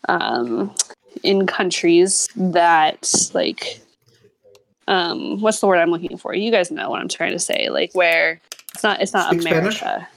um 0.10 0.76
in 1.24 1.48
countries 1.48 2.28
that 2.36 3.14
like 3.34 3.80
um 4.90 5.40
what's 5.40 5.60
the 5.62 5.68
word 5.68 5.78
I'm 5.78 5.92
looking 5.92 6.18
for? 6.18 6.34
You 6.34 6.52
guys 6.52 6.72
know 6.72 6.90
what 6.90 7.00
I'm 7.00 7.08
trying 7.08 7.32
to 7.32 7.40
say. 7.40 7.70
Like 7.70 7.94
where 7.94 8.42
it's 8.74 8.84
not 8.84 9.02
it's 9.02 9.14
not 9.14 9.30
Speak 9.32 9.44
Spanish? 9.44 9.82
America. 9.82 10.08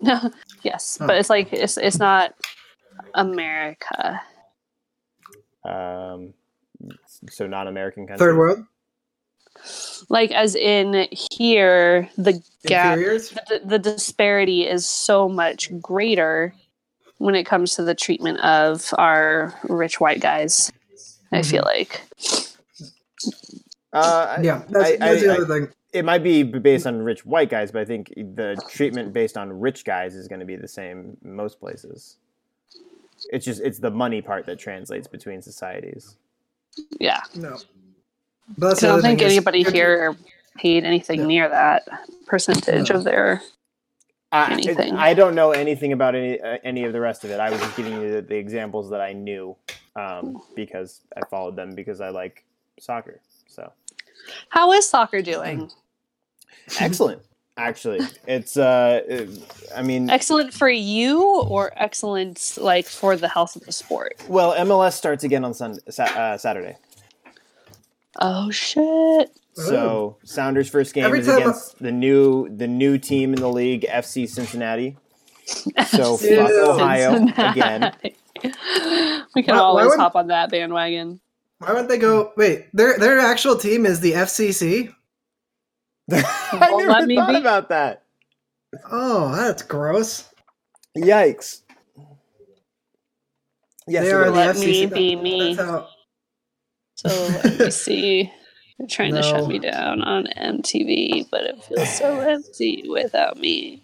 No, 0.00 0.30
yes, 0.62 0.98
Oh. 1.00 1.06
but 1.06 1.16
it's 1.16 1.30
like 1.30 1.52
it's 1.52 1.76
it's 1.76 1.98
not 1.98 2.34
America. 3.14 4.20
Um, 5.64 6.34
so 7.30 7.46
non-American 7.46 8.06
countries. 8.06 8.18
Third 8.20 8.36
world 8.36 8.58
Like 10.10 10.30
as 10.32 10.54
in 10.54 11.06
here 11.10 12.08
the 12.18 12.42
gap 12.66 12.98
the, 12.98 13.60
the 13.64 13.78
disparity 13.78 14.66
is 14.66 14.86
so 14.86 15.28
much 15.28 15.70
greater 15.80 16.54
when 17.18 17.34
it 17.34 17.44
comes 17.44 17.76
to 17.76 17.82
the 17.82 17.94
treatment 17.94 18.40
of 18.40 18.92
our 18.98 19.54
rich 19.68 20.00
white 20.00 20.20
guys. 20.20 20.70
I 21.32 21.42
feel 21.42 21.62
like 21.64 22.02
Uh, 23.94 24.38
Yeah, 24.42 24.62
that's, 24.68 24.84
I- 24.90 24.96
that's 24.96 25.22
I- 25.22 25.26
the 25.26 25.32
I- 25.32 25.36
other 25.36 25.46
thing. 25.46 25.68
it 25.92 26.04
might 26.04 26.22
be 26.22 26.42
based 26.42 26.86
on 26.86 27.00
rich 27.02 27.24
white 27.24 27.48
guys, 27.48 27.70
but 27.72 27.80
I 27.82 27.84
think 27.84 28.08
the 28.16 28.60
treatment 28.70 29.12
based 29.12 29.36
on 29.36 29.60
rich 29.60 29.84
guys 29.84 30.14
is 30.14 30.28
going 30.28 30.40
to 30.40 30.46
be 30.46 30.56
the 30.56 30.68
same 30.68 31.16
in 31.24 31.34
most 31.36 31.60
places. 31.60 32.16
It's 33.30 33.44
just 33.44 33.60
it's 33.62 33.78
the 33.78 33.90
money 33.90 34.20
part 34.20 34.46
that 34.46 34.58
translates 34.58 35.06
between 35.06 35.40
societies. 35.40 36.16
yeah. 36.98 37.22
No, 37.36 37.56
but 38.58 38.68
that's 38.70 38.82
I 38.82 38.88
don't 38.88 39.00
think 39.02 39.20
thing 39.20 39.28
is- 39.28 39.32
anybody 39.34 39.62
here 39.62 40.16
paid 40.56 40.84
anything 40.84 41.20
Yeah. 41.20 41.26
near 41.26 41.48
that 41.48 41.88
percentage 42.26 42.90
No. 42.90 42.96
of 42.96 43.04
their 43.04 43.40
I, 44.32 44.52
Anything. 44.54 44.94
I 44.96 45.14
don't 45.14 45.36
know 45.36 45.52
anything 45.52 45.92
about 45.92 46.16
any 46.16 46.40
uh, 46.40 46.58
any 46.64 46.82
of 46.84 46.92
the 46.92 47.00
rest 47.00 47.22
of 47.22 47.30
it. 47.30 47.38
I 47.38 47.50
was 47.50 47.60
just 47.60 47.76
giving 47.76 47.92
you 48.02 48.14
the, 48.14 48.22
the 48.22 48.34
examples 48.34 48.90
that 48.90 49.00
I 49.00 49.12
knew 49.12 49.54
um, 49.94 50.42
because 50.56 51.02
I 51.16 51.20
followed 51.30 51.54
them 51.54 51.76
because 51.76 52.00
I 52.00 52.08
like 52.08 52.44
soccer. 52.80 53.20
So 53.46 53.70
How 54.48 54.72
is 54.72 54.88
soccer 54.88 55.22
doing? 55.22 55.70
excellent, 56.80 57.22
actually. 57.56 58.00
It's 58.26 58.56
uh, 58.56 59.26
I 59.76 59.82
mean, 59.82 60.08
Excellent 60.10 60.52
for 60.54 60.68
you 60.68 61.22
or 61.42 61.72
excellent 61.76 62.56
like 62.58 62.86
for 62.86 63.16
the 63.16 63.28
health 63.28 63.56
of 63.56 63.62
the 63.64 63.72
sport? 63.72 64.14
well, 64.28 64.54
MLS 64.66 64.92
starts 64.92 65.24
again 65.24 65.44
on 65.44 65.52
Sunday, 65.54 65.80
uh, 65.98 66.36
Saturday. 66.38 66.76
Oh 68.20 68.50
shit. 68.50 69.30
So 69.54 70.16
Sounders' 70.24 70.68
first 70.68 70.94
game 70.94 71.04
Every 71.04 71.20
is 71.20 71.26
time 71.26 71.36
I- 71.36 71.40
against 71.42 71.78
the 71.78 71.92
new 71.92 72.48
the 72.56 72.66
new 72.66 72.98
team 72.98 73.32
in 73.34 73.40
the 73.40 73.48
league, 73.50 73.82
FC 73.88 74.28
Cincinnati. 74.28 74.96
So 75.88 76.16
fuck 76.16 76.50
Ohio 76.50 77.26
again. 77.36 77.92
we 78.02 79.42
can 79.42 79.46
Why- 79.46 79.52
why 79.52 79.58
always 79.58 79.86
would- 79.88 79.98
hop 79.98 80.16
on 80.16 80.28
that 80.28 80.50
bandwagon. 80.50 81.20
Why 81.58 81.70
wouldn't 81.70 81.88
they 81.88 81.98
go? 81.98 82.32
Wait, 82.36 82.66
their 82.74 82.98
their 82.98 83.18
actual 83.20 83.56
team 83.56 83.86
is 83.86 84.00
the 84.00 84.12
FCC. 84.12 84.92
I 86.12 86.22
Well, 86.60 86.78
never 86.78 86.90
let 86.92 87.04
me 87.08 87.16
thought 87.16 87.30
be- 87.30 87.36
about 87.38 87.68
that. 87.70 88.02
Oh, 88.90 89.34
that's 89.34 89.62
gross. 89.62 90.28
Yikes! 90.96 91.62
Yes, 93.86 94.04
they 94.04 94.10
it 94.10 94.14
are 94.14 94.24
is. 94.26 94.32
the 94.32 94.36
Let 94.38 94.56
FCC. 94.56 94.66
me 94.66 94.86
be 94.86 95.16
me. 95.16 95.54
How- 95.54 95.88
So 96.96 97.08
let 97.44 97.58
me 97.60 97.70
see. 97.70 98.32
They're 98.78 98.88
trying 98.88 99.14
to 99.14 99.22
shut 99.30 99.46
me 99.48 99.58
down 99.60 100.02
on 100.02 100.26
MTV, 100.36 101.28
but 101.30 101.42
it 101.42 101.62
feels 101.64 101.96
so 101.98 102.18
empty 102.28 102.84
without 102.88 103.36
me. 103.38 103.82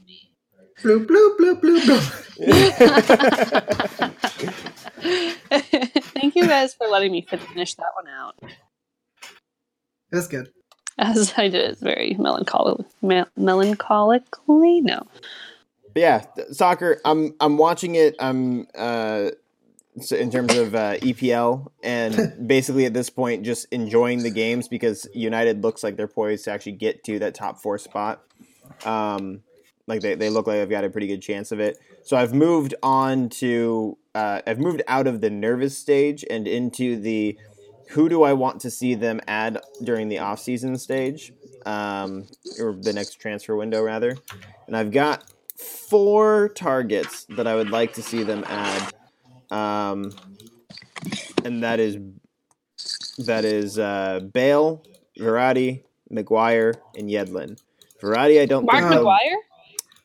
bloop 0.82 1.06
bloop 1.06 1.36
bloop 1.38 1.60
bloop 1.60 1.80
bloop. 1.86 2.70
Thank 6.40 6.50
you 6.50 6.56
guys 6.56 6.74
for 6.74 6.86
letting 6.86 7.12
me 7.12 7.20
finish 7.20 7.74
that 7.74 7.90
one 7.94 8.08
out. 8.08 8.34
That's 10.10 10.26
good. 10.26 10.48
As 10.96 11.34
I 11.36 11.48
did 11.48 11.70
it 11.70 11.78
very 11.78 12.16
melancholy, 12.18 12.82
me- 13.02 13.24
melancholically. 13.38 14.82
No, 14.82 15.06
But 15.92 16.00
yeah, 16.00 16.24
th- 16.36 16.48
soccer. 16.52 16.98
I'm 17.04 17.34
I'm 17.40 17.58
watching 17.58 17.94
it. 17.94 18.16
I'm 18.18 18.66
uh, 18.74 19.30
in 20.10 20.30
terms 20.30 20.56
of 20.56 20.74
uh, 20.74 20.96
EPL, 20.96 21.70
and 21.82 22.34
basically 22.46 22.86
at 22.86 22.94
this 22.94 23.10
point, 23.10 23.44
just 23.44 23.66
enjoying 23.70 24.22
the 24.22 24.30
games 24.30 24.66
because 24.66 25.06
United 25.12 25.62
looks 25.62 25.82
like 25.82 25.96
they're 25.96 26.08
poised 26.08 26.44
to 26.46 26.52
actually 26.52 26.72
get 26.72 27.04
to 27.04 27.18
that 27.18 27.34
top 27.34 27.58
four 27.60 27.76
spot. 27.76 28.22
Um, 28.86 29.42
like 29.90 30.00
they, 30.00 30.14
they 30.14 30.30
look 30.30 30.46
like 30.46 30.58
I've 30.60 30.70
got 30.70 30.84
a 30.84 30.90
pretty 30.90 31.06
good 31.06 31.20
chance 31.20 31.52
of 31.52 31.60
it. 31.60 31.78
So 32.02 32.16
I've 32.16 32.32
moved 32.32 32.74
on 32.82 33.28
to 33.30 33.98
uh, 34.14 34.40
I've 34.46 34.58
moved 34.58 34.82
out 34.88 35.06
of 35.06 35.20
the 35.20 35.28
nervous 35.28 35.76
stage 35.76 36.24
and 36.30 36.48
into 36.48 36.98
the 36.98 37.38
who 37.90 38.08
do 38.08 38.22
I 38.22 38.32
want 38.32 38.60
to 38.62 38.70
see 38.70 38.94
them 38.94 39.20
add 39.26 39.60
during 39.82 40.08
the 40.08 40.20
off 40.20 40.38
season 40.38 40.78
stage, 40.78 41.32
um, 41.66 42.26
or 42.60 42.72
the 42.72 42.92
next 42.92 43.16
transfer 43.20 43.56
window 43.56 43.82
rather. 43.82 44.16
And 44.66 44.76
I've 44.76 44.92
got 44.92 45.24
four 45.56 46.50
targets 46.50 47.26
that 47.30 47.46
I 47.46 47.56
would 47.56 47.70
like 47.70 47.94
to 47.94 48.02
see 48.02 48.22
them 48.22 48.44
add, 48.46 48.94
um, 49.50 50.12
and 51.44 51.64
that 51.64 51.80
is 51.80 51.98
that 53.26 53.44
is 53.44 53.78
uh, 53.78 54.20
Bale, 54.32 54.84
Verratti, 55.18 55.82
Maguire, 56.08 56.74
and 56.96 57.10
Yedlin. 57.10 57.60
Verratti, 58.00 58.40
I 58.40 58.46
don't 58.46 58.64
Mark 58.64 58.88
think. 58.88 59.02
McGuire, 59.02 59.36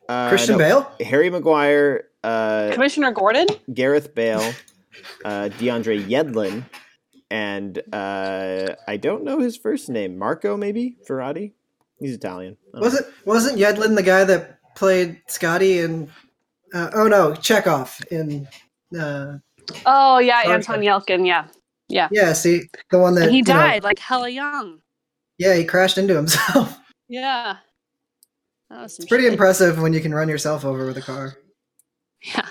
uh, 0.10 0.30
Christian 0.30 0.54
no, 0.54 0.60
Bale. 0.60 0.92
Harry 1.06 1.30
Maguire, 1.30 2.06
uh, 2.24 2.70
Commissioner 2.74 3.12
Gordon. 3.12 3.48
Gareth 3.74 4.14
Bale, 4.16 4.54
uh, 5.24 5.50
DeAndre 5.60 6.04
Yedlin, 6.08 6.64
and 7.32 7.82
uh, 7.94 8.76
I 8.88 8.98
don't 8.98 9.24
know 9.24 9.40
his 9.40 9.58
first 9.58 9.90
name. 9.90 10.18
Marco, 10.18 10.58
maybe 10.58 10.98
Verratti. 11.08 11.54
He's 12.00 12.14
Italian. 12.16 12.58
I 12.68 12.80
don't 12.80 12.82
know. 12.82 12.86
Wasn't 12.88 13.08
wasn't 13.26 13.60
Yedlin 13.60 13.96
the 13.96 14.04
guy 14.04 14.24
that 14.26 14.60
played 14.76 15.22
Scotty 15.28 15.80
in? 15.80 16.10
Uh, 16.74 16.90
oh 16.94 17.08
no, 17.08 17.36
Chekhov 17.36 18.00
in. 18.12 18.48
Uh, 18.98 19.38
Oh 19.88 20.20
yeah, 20.20 20.44
Sorry. 20.44 20.54
Anton 20.56 20.80
Yelchin. 20.82 21.26
Yeah, 21.26 21.48
yeah, 21.90 22.08
Yeah. 22.12 22.34
see 22.34 22.70
the 22.92 23.00
one 23.00 23.16
that 23.16 23.24
and 23.24 23.32
he 23.32 23.38
you 23.38 23.44
know- 23.44 23.54
died 23.54 23.84
like 23.84 23.98
hella 23.98 24.30
young. 24.30 24.80
yeah, 25.40 25.56
he 25.56 25.64
crashed 25.66 25.98
into 25.98 26.16
himself. 26.16 26.78
Yeah, 27.08 27.20
that 27.20 27.58
was 27.58 27.58
some 27.58 27.75
it's 28.84 29.03
pretty 29.05 29.24
shit. 29.25 29.34
impressive 29.34 29.82
when 29.82 29.94
you 29.94 30.01
can 30.01 30.13
run 30.13 30.27
yourself 30.29 30.65
over 30.65 30.86
with 30.86 30.98
a 30.98 31.01
car. 31.01 31.36
Yeah. 32.22 32.46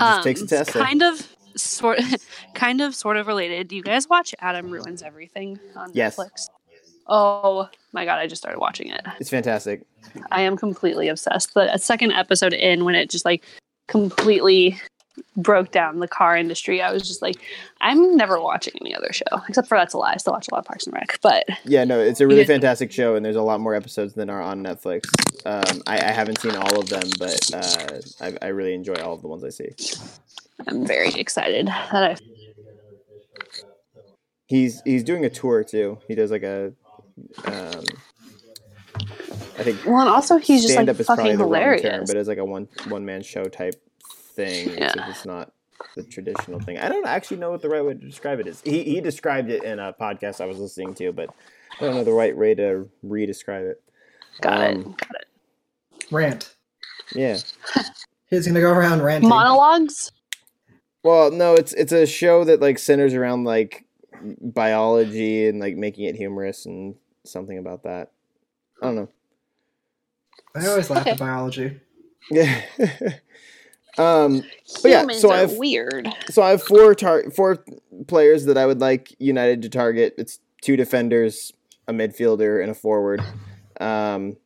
just 0.00 0.24
takes 0.24 0.40
a 0.42 0.46
test? 0.46 0.74
Um, 0.76 0.82
Kind 0.84 1.02
of, 1.02 1.28
sort, 1.56 2.00
kind 2.54 2.80
of, 2.80 2.94
sort 2.94 3.16
of 3.16 3.26
related. 3.26 3.68
Do 3.68 3.76
you 3.76 3.82
guys 3.82 4.08
watch 4.08 4.34
Adam 4.40 4.70
Ruins 4.70 5.02
Everything 5.02 5.58
on 5.76 5.90
Yes. 5.94 6.16
Netflix? 6.16 6.48
Oh 7.06 7.68
my 7.92 8.06
god, 8.06 8.18
I 8.18 8.26
just 8.26 8.40
started 8.40 8.58
watching 8.58 8.88
it. 8.88 9.02
It's 9.20 9.28
fantastic. 9.28 9.82
I 10.32 10.40
am 10.40 10.56
completely 10.56 11.08
obsessed. 11.08 11.52
The 11.52 11.76
second 11.76 12.12
episode 12.12 12.54
in, 12.54 12.84
when 12.86 12.94
it 12.94 13.10
just 13.10 13.26
like 13.26 13.44
completely 13.88 14.80
broke 15.36 15.70
down 15.70 16.00
the 16.00 16.08
car 16.08 16.36
industry, 16.36 16.82
I 16.82 16.92
was 16.92 17.06
just 17.06 17.22
like, 17.22 17.36
I'm 17.80 18.16
never 18.16 18.40
watching 18.40 18.74
any 18.80 18.94
other 18.94 19.12
show 19.12 19.24
except 19.48 19.68
for 19.68 19.76
that's 19.76 19.94
a 19.94 19.98
lie. 19.98 20.12
I 20.14 20.16
still 20.16 20.32
watch 20.32 20.48
a 20.50 20.54
lot 20.54 20.60
of 20.60 20.66
Parks 20.66 20.86
and 20.86 20.94
Rec, 20.94 21.18
but 21.22 21.44
Yeah, 21.64 21.84
no, 21.84 22.00
it's 22.00 22.20
a 22.20 22.26
really 22.26 22.44
fantastic 22.44 22.92
show, 22.92 23.14
and 23.14 23.24
there's 23.24 23.36
a 23.36 23.42
lot 23.42 23.60
more 23.60 23.74
episodes 23.74 24.14
than 24.14 24.30
are 24.30 24.42
on 24.42 24.62
Netflix. 24.62 25.02
Um, 25.46 25.82
I, 25.86 25.98
I 25.98 26.12
haven't 26.12 26.40
seen 26.40 26.56
all 26.56 26.78
of 26.78 26.88
them, 26.88 27.08
but 27.18 27.50
uh, 27.54 28.00
I, 28.20 28.46
I 28.46 28.48
really 28.48 28.74
enjoy 28.74 28.94
all 28.94 29.14
of 29.14 29.22
the 29.22 29.28
ones 29.28 29.44
I 29.44 29.50
see. 29.50 29.70
I'm 30.66 30.86
very 30.86 31.10
excited 31.10 31.66
that 31.66 32.04
I. 32.04 32.16
He's 34.46 34.82
he's 34.84 35.02
doing 35.02 35.24
a 35.24 35.30
tour 35.30 35.64
too. 35.64 35.98
He 36.06 36.14
does 36.14 36.30
like 36.30 36.42
a 36.42 36.72
um, 37.46 37.84
think 39.64 39.84
Well, 39.84 40.00
and 40.00 40.08
also 40.08 40.36
he's 40.36 40.62
just 40.62 40.76
like 40.76 40.88
up 40.88 41.00
is 41.00 41.06
probably 41.06 41.24
fucking 41.24 41.38
wrong 41.38 41.52
term, 41.52 41.62
hilarious. 41.62 42.10
but 42.10 42.16
it's 42.16 42.28
like 42.28 42.38
a 42.38 42.44
one 42.44 42.68
one 42.88 43.04
man 43.04 43.22
show 43.22 43.44
type 43.44 43.74
thing. 44.34 44.68
It's, 44.70 44.78
Yeah. 44.78 44.92
like 44.96 45.10
it's 45.10 45.26
not 45.26 45.52
the 45.96 46.02
traditional 46.02 46.60
thing. 46.60 46.78
I 46.78 46.88
don't 46.88 47.06
actually 47.06 47.38
know 47.38 47.50
what 47.50 47.62
the 47.62 47.68
right 47.68 47.84
way 47.84 47.94
to 47.94 47.98
describe 48.00 48.40
it 48.40 48.46
is. 48.46 48.60
He 48.62 48.82
he 48.84 49.00
described 49.00 49.50
it 49.50 49.64
in 49.64 49.78
a 49.78 49.92
podcast 49.92 50.40
I 50.40 50.46
was 50.46 50.58
listening 50.58 50.94
to, 50.94 51.12
but 51.12 51.30
I 51.80 51.84
don't 51.84 51.94
know 51.94 52.04
the 52.04 52.12
right 52.12 52.36
way 52.36 52.54
to 52.54 52.88
re-describe 53.02 53.64
it. 53.66 53.82
Got 54.40 54.60
it. 54.70 54.76
Um, 54.76 54.82
Got 54.92 55.10
it. 55.20 56.06
Rant. 56.12 56.54
Yeah. 57.14 57.38
He's 58.30 58.46
gonna 58.46 58.60
go 58.60 58.72
around 58.72 59.02
ranting. 59.02 59.28
Monologues. 59.28 60.10
Well, 61.02 61.30
no, 61.30 61.54
it's 61.54 61.72
it's 61.74 61.92
a 61.92 62.06
show 62.06 62.44
that 62.44 62.60
like 62.60 62.78
centers 62.78 63.14
around 63.14 63.44
like 63.44 63.84
biology 64.40 65.46
and 65.48 65.60
like 65.60 65.76
making 65.76 66.04
it 66.06 66.16
humorous 66.16 66.66
and 66.66 66.94
something 67.24 67.58
about 67.58 67.82
that. 67.82 68.10
I 68.80 68.86
don't 68.86 68.94
know. 68.96 69.08
I 70.54 70.66
always 70.68 70.88
laugh 70.88 71.02
Okay. 71.02 71.10
at 71.12 71.18
biology. 71.18 71.80
Yeah. 72.30 72.62
um. 73.98 74.42
But 74.82 74.90
yeah, 74.90 75.00
Humans 75.00 75.20
so 75.20 75.30
are 75.30 75.36
I've- 75.36 75.56
weird. 75.56 76.08
So 76.30 76.42
I 76.42 76.50
have 76.50 76.62
four 76.62 76.94
tar- 76.94 77.30
four 77.30 77.64
players 78.06 78.44
that 78.46 78.56
I 78.58 78.66
would 78.66 78.80
like 78.80 79.14
United 79.18 79.62
to 79.62 79.68
target. 79.68 80.14
It's 80.18 80.40
two 80.62 80.76
defenders, 80.76 81.52
a 81.88 81.92
midfielder, 81.92 82.60
and 82.62 82.70
a 82.70 82.74
forward. 82.74 83.22
Um, 83.80 84.36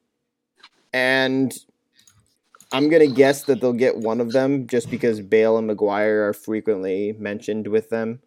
and 0.93 1.57
I'm 2.73 2.89
gonna 2.89 3.07
guess 3.07 3.45
that 3.45 3.61
they'll 3.61 3.73
get 3.73 3.97
one 3.97 4.21
of 4.21 4.33
them 4.33 4.67
just 4.67 4.91
because 4.91 5.21
Bale 5.21 5.57
and 5.59 5.67
Maguire 5.67 6.29
are 6.29 6.33
frequently 6.35 7.15
mentioned 7.19 7.67
with 7.69 7.89
them. 7.91 8.21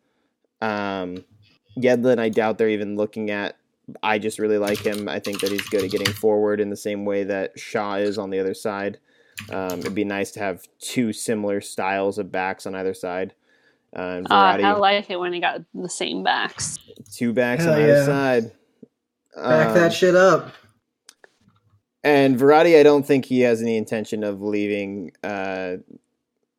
Um, 0.61 1.23
Yedlin, 1.77 2.19
I 2.19 2.29
doubt 2.29 2.57
they're 2.57 2.69
even 2.69 2.95
looking 2.95 3.29
at. 3.31 3.55
I 4.03 4.19
just 4.19 4.39
really 4.39 4.57
like 4.57 4.79
him. 4.79 5.09
I 5.09 5.19
think 5.19 5.41
that 5.41 5.51
he's 5.51 5.67
good 5.69 5.83
at 5.83 5.91
getting 5.91 6.13
forward 6.13 6.59
in 6.59 6.69
the 6.69 6.77
same 6.77 7.03
way 7.05 7.23
that 7.25 7.59
Shaw 7.59 7.95
is 7.95 8.17
on 8.17 8.29
the 8.29 8.39
other 8.39 8.53
side. 8.53 8.99
Um, 9.49 9.79
it'd 9.79 9.95
be 9.95 10.03
nice 10.03 10.31
to 10.31 10.39
have 10.39 10.63
two 10.79 11.13
similar 11.13 11.61
styles 11.61 12.17
of 12.17 12.31
backs 12.31 12.65
on 12.65 12.75
either 12.75 12.93
side. 12.93 13.33
Uh, 13.95 14.21
Uh, 14.29 14.33
I 14.33 14.71
like 14.73 15.09
it 15.09 15.19
when 15.19 15.33
you 15.33 15.41
got 15.41 15.61
the 15.73 15.89
same 15.89 16.23
backs. 16.23 16.79
two 17.13 17.33
backs 17.33 17.63
Hell 17.63 17.73
on 17.73 17.81
either 17.81 17.97
yeah. 17.97 18.05
side. 18.05 18.51
Back 19.35 19.67
Um, 19.67 19.73
that 19.75 19.93
shit 19.93 20.15
up. 20.15 20.53
And 22.03 22.37
Verratti, 22.37 22.79
I 22.79 22.83
don't 22.83 23.05
think 23.05 23.25
he 23.25 23.41
has 23.41 23.61
any 23.61 23.77
intention 23.77 24.23
of 24.23 24.41
leaving 24.41 25.11
uh, 25.23 25.77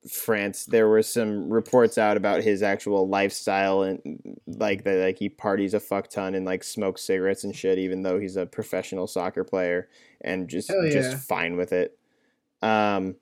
France. 0.09 0.67
There 0.67 0.88
were 0.88 1.02
some 1.02 1.52
reports 1.52 1.99
out 1.99 2.17
about 2.17 2.43
his 2.43 2.62
actual 2.62 3.09
lifestyle 3.09 3.83
and 3.83 4.00
like 4.47 4.85
that, 4.85 4.99
like 4.99 5.19
he 5.19 5.29
parties 5.29 5.75
a 5.75 5.81
fuck 5.81 6.09
ton 6.09 6.35
and 6.35 6.47
like 6.47 6.62
smokes 6.62 7.02
cigarettes 7.02 7.45
and 7.45 7.55
shit, 7.55 7.79
even 7.79 8.02
though 8.02 8.19
he's 8.21 8.37
a 8.37 8.47
professional 8.47 9.07
soccer 9.07 9.43
player 9.43 9.88
and 10.21 10.49
just 10.49 10.71
yeah. 10.71 10.91
just 10.91 11.17
fine 11.26 11.57
with 11.57 11.73
it. 11.73 11.99
Um, 12.62 13.16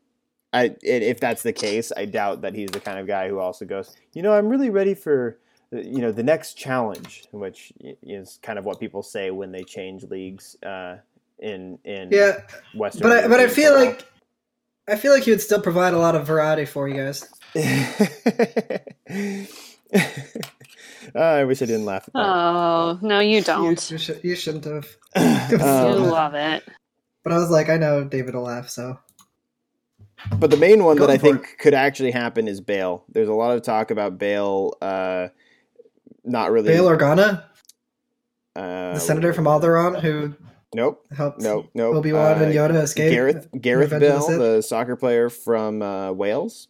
I 0.52 0.64
i- 0.64 0.76
if 0.82 1.20
that's 1.20 1.42
the 1.42 1.52
case, 1.52 1.92
I 1.96 2.04
doubt 2.06 2.42
that 2.42 2.54
he's 2.54 2.70
the 2.70 2.80
kind 2.80 2.98
of 2.98 3.06
guy 3.06 3.28
who 3.28 3.38
also 3.38 3.64
goes, 3.64 3.96
you 4.12 4.22
know, 4.22 4.32
I'm 4.34 4.48
really 4.48 4.70
ready 4.70 4.94
for. 4.94 5.38
You 5.72 6.00
know 6.00 6.10
the 6.10 6.24
next 6.24 6.54
challenge, 6.54 7.26
which 7.30 7.72
is 8.02 8.40
kind 8.42 8.58
of 8.58 8.64
what 8.64 8.80
people 8.80 9.04
say 9.04 9.30
when 9.30 9.52
they 9.52 9.62
change 9.62 10.02
leagues 10.02 10.56
uh, 10.64 10.96
in 11.38 11.78
in 11.84 12.08
Yeah, 12.10 12.40
Western. 12.74 13.08
but 13.08 13.24
I, 13.24 13.28
but 13.28 13.38
I 13.38 13.46
feel 13.46 13.74
football. 13.74 13.86
like 13.92 14.04
I 14.88 14.96
feel 14.96 15.12
like 15.12 15.22
he 15.22 15.30
would 15.30 15.40
still 15.40 15.62
provide 15.62 15.94
a 15.94 15.98
lot 15.98 16.16
of 16.16 16.26
variety 16.26 16.64
for 16.64 16.88
you 16.88 16.96
guys. 16.96 17.28
Oh, 17.54 17.64
I 21.14 21.44
wish 21.44 21.62
I 21.62 21.66
didn't 21.66 21.84
laugh 21.84 22.08
at 22.08 22.14
that. 22.14 22.20
Oh 22.20 22.98
no, 23.00 23.20
you 23.20 23.36
You, 23.36 23.42
don't. 23.42 23.90
you, 23.92 23.98
should, 23.98 24.24
you 24.24 24.34
shouldn't 24.34 24.64
have. 24.64 24.88
you 25.52 25.58
love 25.58 26.34
it. 26.34 26.64
But 27.22 27.32
I 27.32 27.38
was 27.38 27.50
like, 27.50 27.68
I 27.68 27.76
know 27.76 28.02
David 28.02 28.34
will 28.34 28.42
laugh, 28.42 28.68
so 28.70 28.98
but 30.38 30.50
the 30.50 30.56
main 30.56 30.84
one 30.84 30.98
that 30.98 31.10
I 31.10 31.18
think 31.18 31.56
could 31.58 31.74
actually 31.74 32.10
happen 32.10 32.48
is 32.48 32.60
Bale. 32.60 33.04
There's 33.08 33.28
a 33.28 33.32
lot 33.34 33.56
of 33.56 33.62
talk 33.62 33.90
about 33.90 34.18
Bale. 34.18 34.74
Uh, 34.80 35.28
not 36.24 36.50
really. 36.50 36.68
Bail 36.68 36.86
Organa, 36.86 37.44
uh, 38.56 38.94
the 38.94 39.00
senator 39.00 39.32
from 39.32 39.44
Alderaan 39.44 40.00
who 40.00 40.34
Nope. 40.74 41.04
helped 41.16 41.40
Nope. 41.40 41.70
Nope. 41.74 41.96
Obi 41.96 42.12
Wan 42.12 42.38
uh, 42.38 42.44
and 42.44 42.54
Yoda 42.54 42.82
escape. 42.82 43.12
Gareth 43.12 43.48
Gareth 43.60 43.92
of 43.92 44.00
the 44.00 44.06
Bell, 44.06 44.38
the 44.38 44.62
soccer 44.62 44.96
player 44.96 45.28
from 45.28 45.82
uh, 45.82 46.12
Wales. 46.12 46.68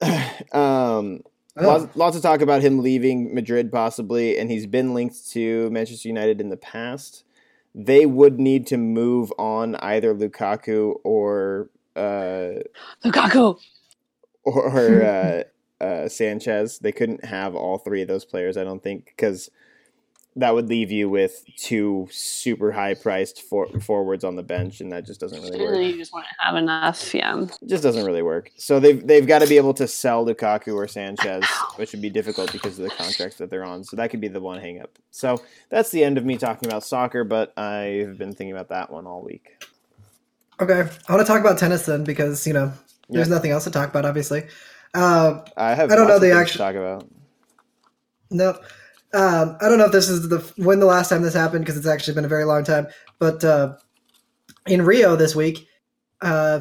um, 0.52 1.22
Oh, 1.60 1.66
lots, 1.66 1.96
lots 1.96 2.16
of 2.16 2.22
talk 2.22 2.40
about 2.40 2.62
him 2.62 2.78
leaving 2.82 3.34
Madrid 3.34 3.72
possibly, 3.72 4.38
and 4.38 4.48
he's 4.48 4.66
been 4.66 4.94
linked 4.94 5.28
to 5.30 5.68
Manchester 5.70 6.06
United 6.06 6.40
in 6.40 6.50
the 6.50 6.56
past. 6.56 7.24
They 7.74 8.06
would 8.06 8.38
need 8.38 8.64
to 8.68 8.76
move 8.76 9.32
on 9.38 9.74
either 9.76 10.14
Lukaku 10.14 11.00
or 11.02 11.68
uh, 11.98 12.62
Lukaku. 13.04 13.58
or 14.44 15.02
uh, 15.02 15.42
uh, 15.84 16.08
Sanchez. 16.08 16.78
They 16.78 16.92
couldn't 16.92 17.24
have 17.24 17.54
all 17.54 17.78
three 17.78 18.02
of 18.02 18.08
those 18.08 18.24
players, 18.24 18.56
I 18.56 18.64
don't 18.64 18.82
think, 18.82 19.06
because 19.06 19.50
that 20.36 20.54
would 20.54 20.68
leave 20.68 20.92
you 20.92 21.08
with 21.08 21.44
two 21.56 22.06
super 22.12 22.70
high 22.70 22.94
priced 22.94 23.42
for- 23.42 23.66
forwards 23.80 24.22
on 24.22 24.36
the 24.36 24.42
bench, 24.42 24.80
and 24.80 24.92
that 24.92 25.04
just 25.04 25.18
doesn't 25.18 25.42
really 25.42 25.58
work. 25.60 25.76
you 25.78 25.96
just 25.96 26.12
want 26.12 26.26
to 26.26 26.44
have 26.44 26.54
enough. 26.54 27.12
Yeah. 27.12 27.42
It 27.42 27.68
just 27.68 27.82
doesn't 27.82 28.04
really 28.06 28.22
work. 28.22 28.50
So 28.56 28.78
they've 28.78 29.04
they've 29.04 29.26
got 29.26 29.40
to 29.40 29.48
be 29.48 29.56
able 29.56 29.74
to 29.74 29.88
sell 29.88 30.24
Lukaku 30.24 30.74
or 30.74 30.86
Sanchez, 30.86 31.44
which 31.76 31.92
would 31.92 32.02
be 32.02 32.10
difficult 32.10 32.52
because 32.52 32.78
of 32.78 32.84
the 32.84 32.90
contracts 32.90 33.36
that 33.38 33.50
they're 33.50 33.64
on. 33.64 33.82
So 33.82 33.96
that 33.96 34.10
could 34.10 34.20
be 34.20 34.28
the 34.28 34.40
one 34.40 34.60
hang 34.60 34.80
up. 34.80 34.96
So 35.10 35.42
that's 35.70 35.90
the 35.90 36.04
end 36.04 36.18
of 36.18 36.24
me 36.24 36.36
talking 36.36 36.68
about 36.68 36.84
soccer, 36.84 37.24
but 37.24 37.56
I've 37.58 38.16
been 38.16 38.32
thinking 38.32 38.52
about 38.52 38.68
that 38.68 38.90
one 38.92 39.06
all 39.06 39.22
week. 39.22 39.64
Okay. 40.60 40.88
I 41.08 41.12
want 41.12 41.26
to 41.26 41.30
talk 41.32 41.40
about 41.40 41.58
tennis 41.58 41.86
then 41.86 42.04
because 42.04 42.46
you 42.46 42.52
know 42.52 42.72
there's 43.08 43.28
Yeah. 43.28 43.34
nothing 43.34 43.50
else 43.50 43.64
to 43.64 43.70
talk 43.70 43.88
about, 43.88 44.04
obviously. 44.04 44.46
Uh, 44.94 45.40
I 45.56 45.74
have 45.74 45.90
I 45.90 45.96
don't 45.96 46.08
know 46.08 46.18
the 46.18 46.28
things 46.28 46.36
actu- 46.36 46.52
to 46.52 46.58
talk 46.58 46.74
about. 46.74 47.08
No, 48.30 48.50
um, 49.14 49.56
I 49.60 49.68
don't 49.68 49.78
know 49.78 49.86
if 49.86 49.92
this 49.92 50.08
is 50.08 50.28
the 50.28 50.38
when 50.56 50.80
the 50.80 50.86
last 50.86 51.08
time 51.08 51.22
this 51.22 51.34
happened 51.34 51.64
because 51.64 51.76
it's 51.76 51.86
actually 51.86 52.14
been 52.14 52.24
a 52.24 52.28
very 52.28 52.44
long 52.44 52.64
time. 52.64 52.86
But 53.18 53.42
uh, 53.44 53.76
in 54.66 54.82
Rio 54.82 55.16
this 55.16 55.34
week, 55.34 55.66
uh, 56.20 56.60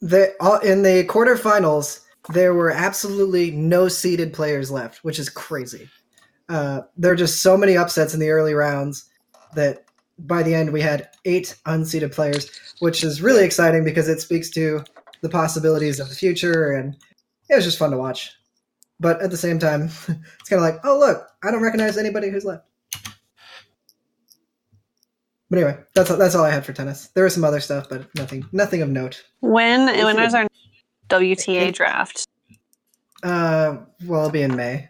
the 0.00 0.32
all, 0.40 0.58
in 0.58 0.82
the 0.82 1.04
quarterfinals 1.04 2.00
there 2.28 2.52
were 2.54 2.70
absolutely 2.70 3.50
no 3.50 3.88
seeded 3.88 4.32
players 4.32 4.70
left, 4.70 5.02
which 5.04 5.18
is 5.18 5.28
crazy. 5.28 5.88
Uh, 6.48 6.82
there 6.96 7.12
are 7.12 7.16
just 7.16 7.42
so 7.42 7.56
many 7.56 7.76
upsets 7.76 8.12
in 8.12 8.20
the 8.20 8.30
early 8.30 8.54
rounds 8.54 9.08
that 9.54 9.84
by 10.26 10.42
the 10.42 10.54
end 10.54 10.72
we 10.72 10.80
had 10.80 11.08
eight 11.24 11.56
unseeded 11.66 12.14
players, 12.14 12.50
which 12.80 13.02
is 13.04 13.22
really 13.22 13.44
exciting 13.44 13.84
because 13.84 14.08
it 14.08 14.20
speaks 14.20 14.50
to 14.50 14.84
the 15.22 15.28
possibilities 15.28 16.00
of 16.00 16.08
the 16.08 16.14
future, 16.14 16.72
and 16.72 16.96
it 17.48 17.56
was 17.56 17.64
just 17.64 17.78
fun 17.78 17.90
to 17.90 17.96
watch. 17.98 18.32
But 18.98 19.20
at 19.22 19.30
the 19.30 19.36
same 19.36 19.58
time, 19.58 19.82
it's 20.08 20.48
kind 20.48 20.52
of 20.52 20.60
like, 20.62 20.80
oh 20.84 20.98
look, 20.98 21.26
I 21.42 21.50
don't 21.50 21.62
recognize 21.62 21.96
anybody 21.96 22.28
who's 22.30 22.44
left. 22.44 22.64
But 25.48 25.58
anyway, 25.58 25.78
that's 25.94 26.14
that's 26.16 26.34
all 26.34 26.44
I 26.44 26.50
had 26.50 26.64
for 26.64 26.72
tennis. 26.72 27.08
There 27.08 27.24
was 27.24 27.34
some 27.34 27.44
other 27.44 27.60
stuff, 27.60 27.88
but 27.88 28.06
nothing 28.14 28.46
nothing 28.52 28.82
of 28.82 28.88
note. 28.88 29.24
When 29.40 29.86
They 29.86 30.04
when 30.04 30.16
should've- 30.16 30.34
our 30.36 30.46
WTA 31.08 31.72
draft? 31.74 32.24
Uh, 33.22 33.78
well, 34.04 34.20
it'll 34.20 34.30
be 34.30 34.42
in 34.42 34.54
May. 34.54 34.88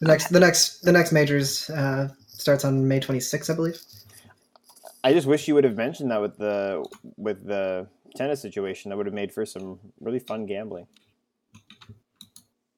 The 0.00 0.08
next 0.08 0.28
the 0.28 0.40
next 0.40 0.80
the 0.82 0.92
next 0.92 1.10
majors 1.12 1.70
uh, 1.70 2.08
starts 2.26 2.64
on 2.66 2.86
May 2.86 3.00
26th, 3.00 3.48
I 3.50 3.54
believe. 3.54 3.78
I 5.04 5.12
just 5.12 5.26
wish 5.26 5.46
you 5.46 5.54
would 5.54 5.64
have 5.64 5.76
mentioned 5.76 6.10
that 6.10 6.22
with 6.22 6.38
the 6.38 6.82
with 7.18 7.46
the 7.46 7.86
tennis 8.16 8.40
situation. 8.40 8.88
That 8.88 8.96
would 8.96 9.04
have 9.06 9.14
made 9.14 9.32
for 9.32 9.44
some 9.44 9.78
really 10.00 10.18
fun 10.18 10.46
gambling. 10.46 10.86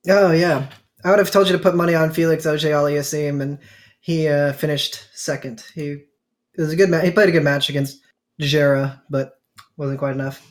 Oh 0.08 0.32
yeah, 0.32 0.68
I 1.04 1.10
would 1.10 1.20
have 1.20 1.30
told 1.30 1.46
you 1.46 1.56
to 1.56 1.62
put 1.62 1.76
money 1.76 1.94
on 1.94 2.12
Felix 2.12 2.44
Auger 2.44 2.70
Aliassime, 2.70 3.40
and 3.40 3.58
he 4.00 4.26
uh, 4.26 4.52
finished 4.54 5.06
second. 5.14 5.62
He 5.74 5.90
it 5.92 6.60
was 6.60 6.72
a 6.72 6.76
good 6.76 6.90
match. 6.90 7.04
He 7.04 7.12
played 7.12 7.28
a 7.28 7.32
good 7.32 7.44
match 7.44 7.68
against 7.68 8.00
Djere, 8.40 9.00
but 9.08 9.40
wasn't 9.76 10.00
quite 10.00 10.14
enough. 10.14 10.44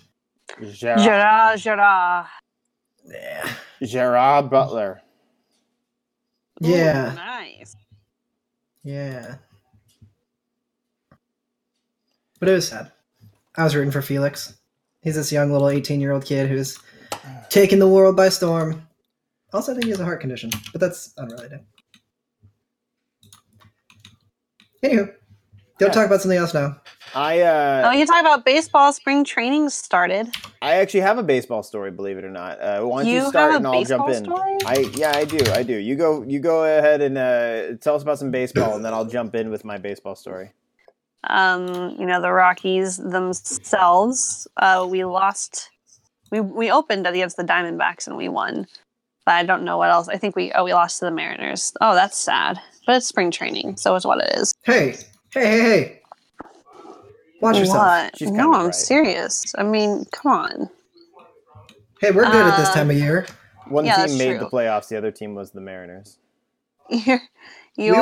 Gerard, 0.71 0.99
Gerard, 1.01 1.59
Gerard. 1.59 2.25
Yeah, 3.05 3.53
Gerard 3.83 4.49
Butler. 4.49 5.01
yeah, 6.61 7.11
Ooh, 7.11 7.15
nice. 7.15 7.75
yeah. 8.83 9.35
But 12.45 12.51
it 12.51 12.55
was 12.57 12.67
sad. 12.67 12.91
I 13.57 13.63
was 13.63 13.75
rooting 13.75 13.89
for 13.89 14.03
Felix. 14.03 14.53
He's 15.01 15.15
this 15.15 15.31
young 15.31 15.51
little 15.51 15.67
18 15.67 15.99
year 15.99 16.11
old 16.11 16.25
kid 16.25 16.47
who's 16.47 16.77
taking 17.49 17.79
the 17.79 17.87
world 17.87 18.15
by 18.15 18.29
storm. 18.29 18.87
Also, 19.51 19.71
I 19.71 19.73
think 19.73 19.85
he 19.85 19.89
has 19.89 19.99
a 19.99 20.03
heart 20.03 20.21
condition, 20.21 20.51
but 20.71 20.79
that's 20.79 21.11
unrelated. 21.17 21.61
Anywho, 24.83 25.07
go 25.79 25.87
Yeah. 25.87 25.91
talk 25.91 26.05
about 26.05 26.21
something 26.21 26.37
else 26.37 26.53
now. 26.53 26.79
I 27.15 27.41
uh, 27.41 27.85
Oh, 27.87 27.91
you 27.97 28.05
talk 28.05 28.21
about 28.21 28.45
baseball. 28.45 28.93
Spring 28.93 29.23
training 29.23 29.69
started. 29.71 30.27
I 30.61 30.75
actually 30.75 30.99
have 30.99 31.17
a 31.17 31.23
baseball 31.23 31.63
story, 31.63 31.89
believe 31.89 32.19
it 32.19 32.25
or 32.25 32.29
not. 32.29 32.61
Uh, 32.61 32.83
why 32.83 33.05
don't 33.05 33.11
you, 33.11 33.21
You 33.23 33.29
start 33.29 33.53
have 33.53 33.61
and 33.61 33.67
I'll 33.67 33.83
jump 33.85 34.07
in? 34.07 34.23
story? 34.25 34.57
I 34.67 34.91
yeah, 34.93 35.13
I 35.15 35.25
do, 35.25 35.39
I 35.51 35.63
do. 35.63 35.75
You 35.75 35.95
go, 35.95 36.21
you 36.21 36.37
go 36.39 36.63
ahead 36.65 37.01
and 37.01 37.17
uh, 37.17 37.77
tell 37.81 37.95
us 37.95 38.03
about 38.03 38.19
some 38.19 38.29
baseball, 38.29 38.75
and 38.75 38.85
then 38.85 38.93
I'll 38.93 39.05
jump 39.05 39.33
in 39.33 39.49
with 39.49 39.65
my 39.65 39.79
baseball 39.79 40.15
story. 40.15 40.51
Um, 41.29 41.95
you 41.99 42.05
know, 42.05 42.21
the 42.21 42.31
Rockies 42.31 42.97
themselves, 42.97 44.47
uh, 44.57 44.85
we 44.89 45.03
lost. 45.05 45.69
We 46.31 46.39
we 46.41 46.71
opened 46.71 47.07
against 47.07 47.37
the 47.37 47.43
Diamondbacks 47.43 48.07
and 48.07 48.17
we 48.17 48.29
won. 48.29 48.67
But 49.25 49.35
I 49.35 49.43
don't 49.43 49.63
know 49.63 49.77
what 49.77 49.89
else. 49.89 50.07
I 50.07 50.17
think 50.17 50.35
we 50.35 50.51
oh 50.53 50.63
we 50.63 50.73
lost 50.73 50.99
to 50.99 51.05
the 51.05 51.11
Mariners. 51.11 51.73
Oh, 51.81 51.95
that's 51.95 52.17
sad. 52.17 52.59
But 52.85 52.97
it's 52.97 53.07
spring 53.07 53.31
training, 53.31 53.77
so 53.77 53.95
it's 53.95 54.05
what 54.05 54.19
it 54.23 54.37
is. 54.37 54.53
Hey, 54.63 54.95
hey, 55.33 55.47
hey, 55.47 55.59
hey! 55.61 56.01
Watch 57.41 57.57
yourself. 57.57 57.77
What? 57.77 58.17
She's 58.17 58.31
no, 58.31 58.53
I'm 58.53 58.65
right. 58.67 58.75
serious. 58.75 59.53
I 59.57 59.63
mean, 59.63 60.05
come 60.11 60.31
on. 60.31 60.69
Hey, 62.01 62.11
we're 62.11 62.25
good 62.25 62.47
at 62.47 62.57
this 62.57 62.69
Uh, 62.69 62.73
time 62.73 62.91
of 62.91 62.97
year. 62.97 63.25
One 63.67 63.85
Yeah, 63.85 64.05
team 64.05 64.17
made 64.17 64.29
true. 64.29 64.39
the 64.39 64.49
playoffs. 64.49 64.87
The 64.89 64.97
other 64.97 65.11
team 65.11 65.33
was 65.33 65.51
the 65.51 65.61
Mariners. 65.61 66.17
Your 66.89 67.17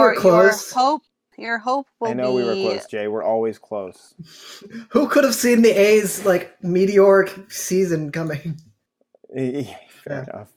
were 0.01 0.13
your, 0.13 0.13
your 0.13 0.21
close. 0.21 0.71
hope 0.71 1.01
your 1.37 1.57
hope 1.59 1.87
will 1.99 2.07
be. 2.07 2.11
I 2.11 2.13
know 2.13 2.31
be 2.31 2.43
we 2.43 2.43
were 2.43 2.55
close, 2.55 2.85
Jay. 2.87 3.07
We're 3.07 3.23
always 3.23 3.57
close. 3.59 4.13
Who 4.89 5.07
could 5.07 5.23
have 5.23 5.35
seen 5.35 5.61
the 5.61 5.71
A's 5.71 6.25
like 6.25 6.61
meteoric 6.63 7.51
season 7.51 8.11
coming? 8.11 8.59
Fair 9.33 9.63
Yeah. 10.07 10.23
enough. 10.23 10.49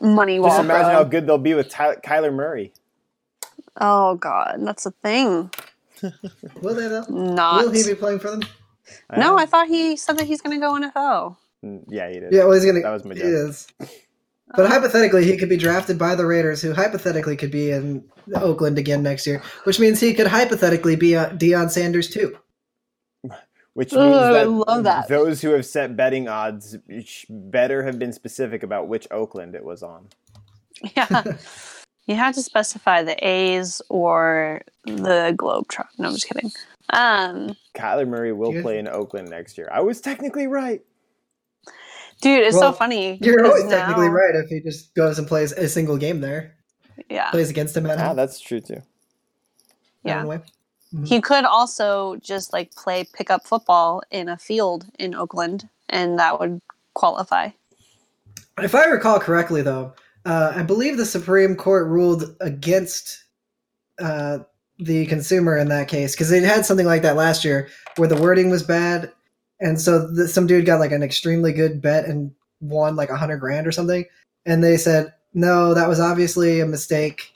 money 0.00 0.36
Just 0.38 0.48
wall. 0.48 0.60
imagine 0.60 0.90
how 0.92 1.04
good 1.04 1.26
they'll 1.26 1.38
be 1.38 1.54
with 1.54 1.68
Ty- 1.68 1.96
Kyler 1.96 2.32
Murray. 2.32 2.72
Oh 3.80 4.14
god, 4.16 4.56
that's 4.60 4.86
a 4.86 4.90
thing. 4.90 5.50
Will 6.62 6.74
they 6.74 6.88
though? 6.88 7.04
Not. 7.08 7.64
Will 7.64 7.72
he 7.72 7.84
be 7.84 7.94
playing 7.94 8.18
for 8.20 8.30
them? 8.30 8.42
no, 9.16 9.34
Uh, 9.34 9.40
I 9.40 9.46
thought 9.46 9.68
he 9.68 9.96
said 9.96 10.16
that 10.18 10.26
he's 10.26 10.40
going 10.40 10.58
to 10.58 10.64
go 10.64 10.72
NFL. 10.72 11.36
mm, 11.64 11.84
yeah, 11.88 12.08
he 12.08 12.20
did. 12.20 12.32
Yeah, 12.32 12.44
well, 12.44 12.54
he's 12.54 12.64
gonna. 12.64 12.80
That 12.80 12.90
was 12.92 13.04
my 13.04 13.14
he 13.14 13.20
joke. 13.20 13.54
Is. 14.50 14.56
But 14.56 14.70
hypothetically, 14.70 15.24
he 15.24 15.36
could 15.36 15.48
be 15.48 15.56
drafted 15.56 15.98
by 15.98 16.14
the 16.14 16.26
Raiders, 16.26 16.62
who 16.62 16.72
hypothetically 16.72 17.36
could 17.36 17.50
be 17.50 17.70
in 17.70 18.04
Oakland 18.34 18.78
again 18.78 19.02
next 19.02 19.26
year, 19.26 19.42
which 19.64 19.78
means 19.78 20.00
he 20.00 20.14
could 20.14 20.26
hypothetically 20.26 20.96
be 20.96 21.16
uh, 21.16 21.30
Deion 21.30 21.70
Sanders 21.70 22.08
too. 22.08 22.36
Which 23.74 23.92
means 23.92 24.12
I 24.12 24.32
that, 24.32 24.50
love 24.50 24.84
that. 24.84 25.06
those 25.06 25.40
who 25.40 25.50
have 25.50 25.64
set 25.64 25.96
betting 25.96 26.26
odds 26.26 26.76
better 27.30 27.84
have 27.84 27.96
been 27.96 28.12
specific 28.12 28.64
about 28.64 28.88
which 28.88 29.06
Oakland 29.12 29.54
it 29.54 29.64
was 29.64 29.84
on. 29.84 30.08
Yeah. 30.96 31.22
you 32.06 32.16
had 32.16 32.34
to 32.34 32.42
specify 32.42 33.04
the 33.04 33.16
A's 33.24 33.80
or 33.88 34.62
the 34.84 35.32
Globetrot. 35.36 35.86
No, 35.98 36.08
I'm 36.08 36.14
just 36.14 36.28
kidding. 36.28 36.50
Um, 36.90 37.54
Kyler 37.76 38.08
Murray 38.08 38.32
will 38.32 38.52
Good. 38.52 38.62
play 38.62 38.78
in 38.78 38.88
Oakland 38.88 39.28
next 39.28 39.56
year. 39.58 39.68
I 39.72 39.80
was 39.80 40.00
technically 40.00 40.46
right. 40.46 40.82
Dude, 42.20 42.40
it's 42.44 42.54
Well, 42.56 42.72
so 42.72 42.78
funny. 42.78 43.18
You're 43.22 43.36
because 43.36 43.50
always 43.62 43.70
technically 43.72 44.08
right 44.08 44.34
if 44.34 44.48
he 44.48 44.60
just 44.60 44.94
goes 44.94 45.18
and 45.18 45.26
plays 45.28 45.52
a 45.52 45.68
single 45.68 45.96
game 45.96 46.20
there, 46.20 46.54
Yeah. 47.10 47.30
plays 47.30 47.50
against 47.50 47.76
him 47.76 47.86
at 47.86 47.98
Ah, 47.98 48.08
home. 48.08 48.16
that's 48.16 48.40
true 48.40 48.60
too. 48.60 48.82
Yeah. 50.04 50.20
Anyway. 50.20 50.40
He 51.04 51.20
could 51.20 51.44
also 51.44 52.16
just 52.16 52.52
like 52.54 52.72
play 52.72 53.04
pickup 53.12 53.46
football 53.46 54.02
in 54.10 54.28
a 54.30 54.38
field 54.38 54.86
in 54.98 55.14
Oakland, 55.14 55.68
and 55.90 56.18
that 56.18 56.40
would 56.40 56.62
qualify. 56.94 57.50
If 58.60 58.74
I 58.74 58.86
recall 58.86 59.20
correctly, 59.20 59.60
though, 59.60 59.92
uh, 60.24 60.52
I 60.56 60.62
believe 60.62 60.96
the 60.96 61.04
Supreme 61.04 61.54
Court 61.56 61.86
ruled 61.88 62.34
against 62.40 63.22
uh, 63.98 64.38
the 64.78 65.04
consumer 65.06 65.58
in 65.58 65.68
that 65.68 65.88
case 65.88 66.14
because 66.14 66.30
they 66.30 66.40
had 66.40 66.64
something 66.64 66.86
like 66.86 67.02
that 67.02 67.16
last 67.16 67.44
year 67.44 67.68
where 67.96 68.08
the 68.08 68.16
wording 68.20 68.48
was 68.48 68.62
bad, 68.62 69.12
and 69.60 69.80
so 69.80 70.06
the, 70.06 70.28
some 70.28 70.46
dude 70.46 70.66
got 70.66 70.80
like 70.80 70.92
an 70.92 71.02
extremely 71.02 71.52
good 71.52 71.80
bet 71.82 72.04
and 72.06 72.32
won 72.60 72.96
like 72.96 73.10
a 73.10 73.16
hundred 73.16 73.38
grand 73.38 73.66
or 73.66 73.72
something, 73.72 74.04
and 74.46 74.62
they 74.62 74.76
said 74.76 75.12
no, 75.34 75.74
that 75.74 75.88
was 75.88 76.00
obviously 76.00 76.60
a 76.60 76.66
mistake, 76.66 77.32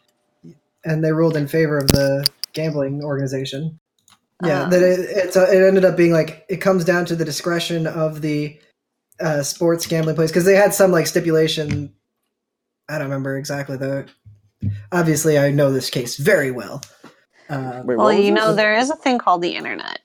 and 0.85 1.05
they 1.05 1.13
ruled 1.13 1.37
in 1.37 1.47
favor 1.47 1.79
of 1.79 1.89
the 1.89 2.29
gambling 2.53 3.03
organization. 3.05 3.79
Yeah, 4.45 4.63
Um, 4.63 4.71
that 4.71 4.83
it, 4.83 5.01
it's 5.01 5.37
uh, 5.37 5.47
it 5.53 5.63
ended 5.63 5.85
up 5.85 5.97
being 5.97 6.13
like 6.13 6.45
it 6.49 6.57
comes 6.57 6.85
down 6.85 7.05
to 7.07 7.17
the 7.17 7.25
discretion 7.25 7.87
of 7.87 8.23
the 8.23 8.59
uh, 9.21 9.43
sports 9.43 9.87
gambling 9.87 10.17
place 10.17 10.31
because 10.31 10.45
they 10.45 10.57
had 10.57 10.75
some 10.75 10.91
like 10.91 11.07
stipulation. 11.07 11.93
I 12.89 12.99
don't 12.99 13.07
remember 13.09 13.37
exactly 13.39 13.77
though. 13.77 14.05
Obviously, 14.91 15.39
I 15.39 15.51
know 15.51 15.73
this 15.73 15.91
case 15.91 16.17
very 16.17 16.51
well. 16.51 16.83
Uh, 17.49 17.83
Wait, 17.85 17.97
Well, 17.97 18.07
what 18.07 18.17
was 18.17 18.25
you 18.25 18.35
this? 18.35 18.41
know, 18.41 18.55
there 18.55 18.77
is 18.77 18.91
a 18.91 18.97
thing 18.97 19.19
called 19.19 19.43
the 19.43 19.55
internet. 19.55 20.01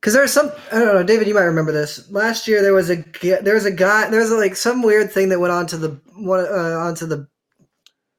Because 0.00 0.14
there's 0.14 0.32
some 0.32 0.50
I 0.72 0.78
don't 0.78 0.94
know, 0.94 1.02
David. 1.02 1.28
You 1.28 1.34
might 1.34 1.42
remember 1.42 1.72
this. 1.72 2.10
Last 2.10 2.48
year 2.48 2.62
there 2.62 2.72
was 2.72 2.90
a 2.90 3.04
there 3.42 3.54
was 3.54 3.66
a 3.66 3.70
guy 3.70 4.08
there 4.08 4.20
was 4.20 4.30
like 4.30 4.56
some 4.56 4.82
weird 4.82 5.12
thing 5.12 5.28
that 5.28 5.40
went 5.40 5.52
onto 5.52 5.76
the 5.76 6.00
one 6.16 6.40
uh, 6.40 6.78
onto 6.78 7.06
the 7.06 7.28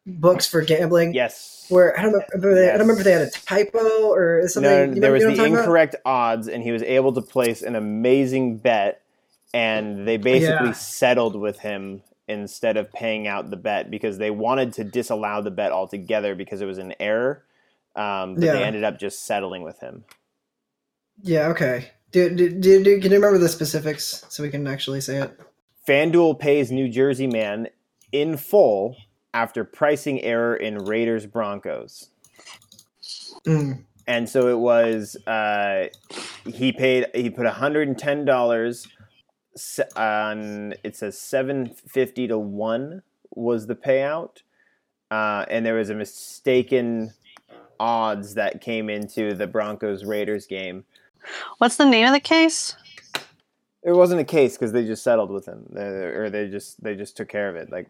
books 0.06 0.48
for 0.48 0.62
gambling. 0.62 1.14
Yes. 1.14 1.66
Where 1.70 1.98
I 1.98 2.04
don't 2.04 2.14
remember. 2.14 2.56
They, 2.56 2.68
I 2.70 2.78
don't 2.78 2.82
remember 2.82 3.02
if 3.02 3.06
they 3.06 3.14
had 3.14 3.22
a 3.22 3.32
typo 3.32 4.10
or 4.12 4.48
something. 4.48 4.70
No, 4.70 4.86
no, 4.86 5.00
there 5.00 5.12
was 5.12 5.24
the 5.24 5.30
what 5.30 5.40
about? 5.40 5.60
incorrect 5.60 5.96
odds, 6.06 6.48
and 6.48 6.62
he 6.62 6.72
was 6.72 6.84
able 6.84 7.14
to 7.14 7.22
place 7.22 7.62
an 7.62 7.76
amazing 7.76 8.58
bet, 8.58 9.02
and 9.54 10.08
they 10.08 10.18
basically 10.18 10.68
Yeah. 10.68 10.74
settled 10.74 11.36
with 11.36 11.60
him 11.60 12.02
instead 12.28 12.78
of 12.78 12.92
paying 12.92 13.28
out 13.28 13.50
the 13.50 13.58
bet 13.58 13.90
because 13.90 14.18
they 14.18 14.32
wanted 14.32 14.74
to 14.74 14.84
disallow 14.84 15.42
the 15.42 15.52
bet 15.52 15.72
altogether 15.72 16.36
because 16.36 16.62
it 16.62 16.66
was 16.66 16.78
an 16.78 16.94
error. 17.00 17.44
Um, 17.96 18.36
but 18.36 18.42
they 18.42 18.64
ended 18.64 18.84
up 18.84 19.00
just 19.00 19.26
settling 19.26 19.64
with 19.64 19.80
him. 19.80 20.06
Yeah. 21.24 21.48
Okay. 21.50 21.92
Do, 22.12 22.30
do, 22.30 22.50
do, 22.50 22.84
do, 22.84 23.00
can 23.00 23.12
you 23.12 23.18
remember 23.18 23.38
the 23.38 23.48
specifics 23.48 24.26
so 24.30 24.44
we 24.44 24.50
can 24.50 24.68
actually 24.68 25.02
say 25.02 25.18
it? 25.22 25.40
FanDuel 25.88 26.40
pays 26.40 26.72
New 26.72 26.90
Jersey 26.90 27.28
man 27.28 27.68
in 28.12 28.38
full 28.38 28.98
after 29.34 29.64
pricing 29.64 30.22
error 30.22 30.56
in 30.56 30.78
Raiders 30.78 31.26
Broncos. 31.26 32.10
Mm. 33.48 33.86
and 34.06 34.30
so 34.30 34.48
it 34.50 34.60
was 34.60 35.16
uh, 35.26 35.88
he 36.46 36.72
paid 36.72 37.08
he 37.16 37.30
put 37.30 37.48
$110 37.48 38.88
se- 39.56 39.84
on 39.96 40.74
it 40.84 40.96
says 40.96 41.20
750 41.20 42.28
to 42.28 42.38
1 42.38 43.02
was 43.32 43.66
the 43.66 43.76
payout 43.76 44.44
uh, 45.10 45.46
and 45.50 45.66
there 45.66 45.74
was 45.74 45.90
a 45.90 45.96
mistaken 45.96 47.14
odds 47.80 48.36
that 48.36 48.62
came 48.62 48.90
into 48.90 49.34
the 49.34 49.48
broncos 49.48 50.06
raiders 50.06 50.46
game 50.46 50.84
What's 51.60 51.78
the 51.78 51.86
name 51.86 52.08
of 52.08 52.14
the 52.14 52.20
case? 52.20 52.76
it 53.84 53.94
wasn't 53.94 54.22
a 54.22 54.24
case 54.24 54.58
because 54.58 54.72
they 54.72 54.86
just 54.86 55.04
settled 55.04 55.32
with 55.32 55.46
him 55.48 55.66
or 55.76 56.30
they 56.30 56.48
just 56.48 56.82
they 56.84 56.96
just 56.96 57.18
took 57.18 57.28
care 57.28 57.50
of 57.50 57.56
it 57.56 57.72
like 57.72 57.88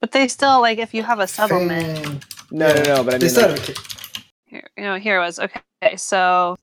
But 0.00 0.12
they 0.12 0.28
still 0.28 0.60
like 0.60 0.78
if 0.78 0.94
you 0.94 1.02
have 1.02 1.18
a 1.18 1.26
settlement. 1.26 1.98
Fan- 1.98 2.20
no 2.50 2.72
no 2.72 2.82
no 2.82 3.04
but 3.04 3.14
i 3.14 3.18
They 3.18 3.26
mean 3.26 3.30
still 3.30 3.48
like, 3.50 3.58
have 3.58 3.68
a 3.68 3.72
ki- 3.72 4.22
Here, 4.46 4.68
you 4.76 4.84
know, 4.84 4.96
here 4.96 5.16
it 5.16 5.24
was. 5.24 5.38
Okay, 5.40 5.96
so 5.96 6.56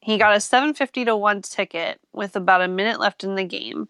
he 0.00 0.16
got 0.18 0.36
a 0.36 0.40
750 0.40 1.04
to 1.06 1.16
1 1.16 1.42
ticket 1.42 1.98
with 2.12 2.36
about 2.36 2.62
a 2.62 2.68
minute 2.68 3.00
left 3.00 3.24
in 3.24 3.34
the 3.34 3.44
game 3.44 3.88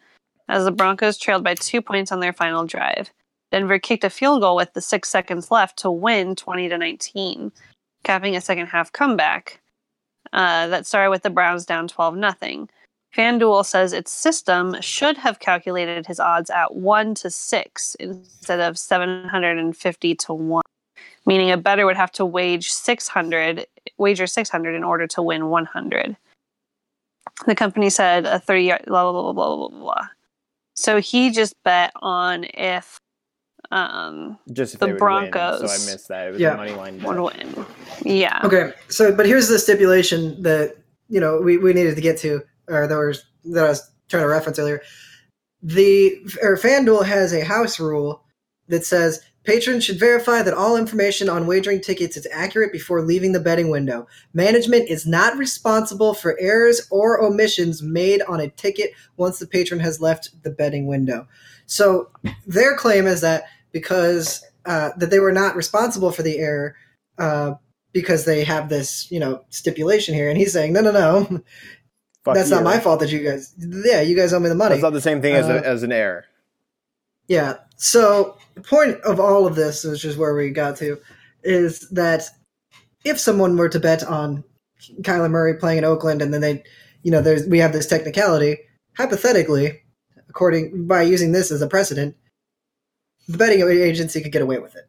as 0.48 0.64
the 0.64 0.72
Broncos 0.72 1.16
trailed 1.18 1.44
by 1.44 1.54
two 1.54 1.80
points 1.82 2.10
on 2.10 2.20
their 2.20 2.32
final 2.32 2.64
drive. 2.64 3.10
Denver 3.52 3.78
kicked 3.78 4.04
a 4.04 4.10
field 4.10 4.40
goal 4.40 4.56
with 4.56 4.72
the 4.72 4.80
six 4.80 5.08
seconds 5.08 5.50
left 5.50 5.76
to 5.78 5.90
win 5.90 6.34
20 6.36 6.68
to 6.70 6.78
19, 6.78 7.52
capping 8.02 8.34
a 8.34 8.40
second 8.40 8.66
half 8.66 8.90
comeback 8.92 9.60
uh, 10.32 10.66
that 10.68 10.86
started 10.86 11.10
with 11.10 11.22
the 11.22 11.30
Browns 11.30 11.66
down 11.66 11.88
12 11.88 12.16
nothing. 12.16 12.68
FanDuel 13.16 13.66
says 13.66 13.92
its 13.92 14.12
system 14.12 14.80
should 14.80 15.16
have 15.18 15.40
calculated 15.40 16.06
his 16.06 16.20
odds 16.20 16.48
at 16.48 16.76
1 16.76 17.14
to 17.16 17.30
6 17.30 17.94
instead 17.96 18.60
of 18.60 18.78
750 18.78 20.14
to 20.14 20.32
1 20.32 20.62
meaning 21.26 21.50
a 21.50 21.56
bettor 21.56 21.86
would 21.86 21.96
have 21.96 22.12
to 22.12 22.24
wage 22.24 22.70
600 22.70 23.66
wager 23.98 24.26
600 24.26 24.74
in 24.74 24.84
order 24.84 25.06
to 25.06 25.22
win 25.22 25.48
100 25.48 26.16
the 27.46 27.54
company 27.54 27.90
said 27.90 28.26
a 28.26 28.38
30 28.38 28.62
yard 28.62 28.82
blah 28.86 29.10
blah 29.10 29.22
blah 29.22 29.32
blah 29.32 29.56
blah 29.56 29.68
blah 29.68 29.78
blah 29.78 30.08
so 30.74 31.00
he 31.00 31.30
just 31.30 31.54
bet 31.64 31.92
on 31.96 32.44
if 32.54 32.98
um 33.72 34.38
just 34.52 34.74
if 34.74 34.80
the 34.80 34.86
they 34.86 34.92
would 34.92 35.00
win, 35.00 35.30
Broncos 35.30 35.60
so 35.60 35.66
i 35.66 35.92
missed 35.92 36.08
that 36.08 36.28
it 36.28 36.30
was 36.32 36.40
Yeah. 36.40 36.54
a 36.54 36.56
money 36.56 36.72
line 36.72 37.02
would 37.02 37.16
bet. 37.16 37.54
win 37.56 37.66
yeah 38.04 38.40
Okay, 38.44 38.72
so 38.88 39.14
but 39.14 39.26
here's 39.26 39.48
the 39.48 39.58
stipulation 39.58 40.42
that 40.42 40.76
you 41.08 41.20
know 41.20 41.40
we, 41.40 41.56
we 41.58 41.72
needed 41.72 41.94
to 41.96 42.00
get 42.02 42.16
to, 42.18 42.40
or 42.68 42.86
that 42.86 42.96
was 42.96 43.24
that 43.46 43.64
I 43.64 43.68
was 43.68 43.90
trying 44.08 44.22
to 44.22 44.28
reference 44.28 44.58
earlier. 44.58 44.80
The 45.62 46.16
or 46.42 46.56
FanDuel 46.56 47.04
has 47.04 47.32
a 47.34 47.44
house 47.44 47.78
rule 47.78 48.24
that 48.68 48.86
says 48.86 49.20
patrons 49.44 49.84
should 49.84 49.98
verify 49.98 50.42
that 50.42 50.54
all 50.54 50.76
information 50.76 51.28
on 51.28 51.46
wagering 51.46 51.80
tickets 51.80 52.16
is 52.16 52.26
accurate 52.32 52.72
before 52.72 53.02
leaving 53.02 53.32
the 53.32 53.40
betting 53.40 53.68
window. 53.68 54.06
Management 54.32 54.88
is 54.88 55.06
not 55.06 55.36
responsible 55.36 56.14
for 56.14 56.38
errors 56.40 56.80
or 56.90 57.22
omissions 57.22 57.82
made 57.82 58.22
on 58.22 58.40
a 58.40 58.48
ticket 58.48 58.92
once 59.18 59.38
the 59.38 59.46
patron 59.46 59.80
has 59.80 60.00
left 60.00 60.30
the 60.42 60.50
betting 60.50 60.86
window. 60.86 61.26
So 61.66 62.08
their 62.46 62.74
claim 62.76 63.06
is 63.06 63.20
that 63.20 63.44
because 63.72 64.44
uh, 64.66 64.90
that 64.98 65.10
they 65.10 65.20
were 65.20 65.32
not 65.32 65.56
responsible 65.56 66.10
for 66.10 66.22
the 66.22 66.38
error. 66.38 66.76
Uh, 67.18 67.54
because 67.92 68.24
they 68.24 68.44
have 68.44 68.68
this, 68.68 69.10
you 69.10 69.18
know, 69.18 69.42
stipulation 69.48 70.14
here, 70.14 70.28
and 70.28 70.38
he's 70.38 70.52
saying, 70.52 70.72
no, 70.72 70.80
no, 70.80 70.92
no, 70.92 71.24
Fuck 72.24 72.34
that's 72.36 72.48
you. 72.50 72.54
not 72.54 72.62
my 72.62 72.78
fault 72.78 73.00
that 73.00 73.10
you 73.10 73.18
guys, 73.18 73.52
yeah, 73.58 74.00
you 74.00 74.14
guys 74.14 74.32
owe 74.32 74.38
me 74.38 74.48
the 74.48 74.54
money. 74.54 74.76
that's 74.76 74.82
not 74.82 74.92
the 74.92 75.00
same 75.00 75.20
thing 75.20 75.34
as, 75.34 75.46
Uh, 75.46 75.54
a, 75.54 75.66
as 75.66 75.82
an 75.82 75.90
error 75.90 76.24
Yeah. 77.26 77.54
So 77.76 78.36
the 78.54 78.60
point 78.60 79.00
of 79.00 79.18
all 79.18 79.44
of 79.46 79.56
this, 79.56 79.82
which 79.82 80.04
is 80.04 80.16
where 80.16 80.34
we 80.34 80.50
got 80.50 80.76
to, 80.76 81.00
is 81.42 81.88
that 81.90 82.28
if 83.04 83.18
someone 83.18 83.56
were 83.56 83.68
to 83.70 83.80
bet 83.80 84.04
on 84.04 84.44
Kyler 85.02 85.30
Murray 85.30 85.54
playing 85.54 85.78
in 85.78 85.84
Oakland, 85.84 86.22
and 86.22 86.32
then 86.32 86.42
they, 86.42 86.62
you 87.02 87.10
know, 87.10 87.22
there's 87.22 87.44
we 87.46 87.58
have 87.58 87.72
this 87.72 87.86
technicality. 87.86 88.58
Hypothetically, 88.96 89.80
according 90.28 90.86
by 90.86 91.02
using 91.02 91.32
this 91.32 91.50
as 91.50 91.62
a 91.62 91.66
precedent, 91.66 92.14
the 93.28 93.38
betting 93.38 93.60
agency 93.62 94.20
could 94.20 94.32
get 94.32 94.42
away 94.42 94.58
with 94.58 94.74
it. 94.76 94.88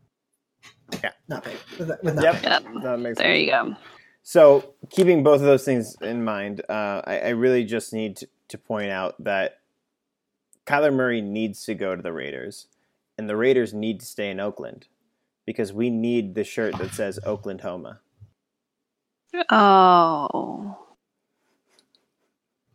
Yeah. 1.04 1.12
not 1.28 1.44
pay 1.46 1.54
with, 1.80 1.92
with 2.04 2.16
not 2.16 2.24
Yep. 2.24 2.36
paying. 2.42 2.74
Yep. 2.76 2.84
That 2.84 3.00
makes 3.00 3.18
There 3.18 3.28
sense. 3.34 3.40
you 3.46 3.52
go. 3.52 3.76
So, 4.24 4.76
keeping 4.90 5.24
both 5.24 5.40
of 5.42 5.48
those 5.48 5.64
things 5.66 5.96
in 6.02 6.24
mind, 6.24 6.62
uh, 6.70 7.02
I, 7.06 7.20
I 7.20 7.30
really 7.30 7.64
just 7.64 7.92
need 7.94 8.18
to, 8.18 8.28
to 8.50 8.58
point 8.58 8.92
out 8.92 9.16
that 9.24 9.60
Kyler 10.68 10.94
Murray 10.94 11.22
needs 11.22 11.64
to 11.66 11.74
go 11.74 11.96
to 11.96 12.02
the 12.02 12.12
Raiders, 12.14 12.68
and 13.18 13.28
the 13.30 13.36
Raiders 13.36 13.74
need 13.74 14.00
to 14.02 14.06
stay 14.06 14.30
in 14.30 14.40
Oakland 14.40 14.88
because 15.46 15.74
we 15.74 15.90
need 15.90 16.36
the 16.36 16.44
shirt 16.44 16.78
that 16.78 16.94
says 16.94 17.20
Oakland 17.26 17.62
Homa. 17.62 18.00
Oh. 19.50 20.78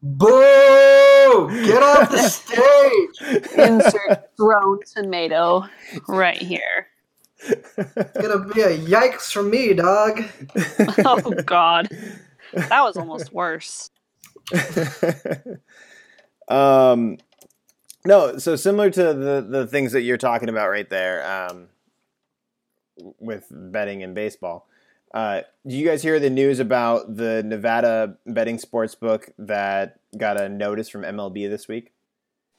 Boo! 0.02 1.05
Get 1.44 1.82
off 1.82 2.10
the 2.10 2.28
stage! 2.28 3.52
Insert 3.58 4.30
thrown 4.36 4.80
tomato 4.94 5.64
right 6.08 6.40
here. 6.40 6.88
It's 7.38 8.18
gonna 8.20 8.44
be 8.52 8.62
a 8.62 8.76
yikes 8.78 9.30
from 9.32 9.50
me, 9.50 9.74
dog. 9.74 10.22
Oh 11.04 11.30
God. 11.44 11.88
That 12.52 12.82
was 12.82 12.96
almost 12.96 13.32
worse. 13.32 13.90
um, 16.48 17.18
no, 18.04 18.38
so 18.38 18.56
similar 18.56 18.90
to 18.90 19.02
the 19.14 19.46
the 19.48 19.66
things 19.66 19.92
that 19.92 20.02
you're 20.02 20.16
talking 20.16 20.48
about 20.48 20.70
right 20.70 20.88
there, 20.88 21.48
um, 21.48 21.68
with 23.18 23.46
betting 23.50 24.02
and 24.02 24.14
baseball. 24.14 24.68
Uh, 25.14 25.42
do 25.66 25.76
you 25.76 25.86
guys 25.86 26.02
hear 26.02 26.20
the 26.20 26.30
news 26.30 26.58
about 26.58 27.16
the 27.16 27.42
Nevada 27.42 28.16
betting 28.26 28.58
sports 28.58 28.94
book 28.94 29.30
that 29.38 30.00
got 30.16 30.40
a 30.40 30.48
notice 30.48 30.88
from 30.88 31.02
MLB 31.02 31.48
this 31.48 31.68
week? 31.68 31.92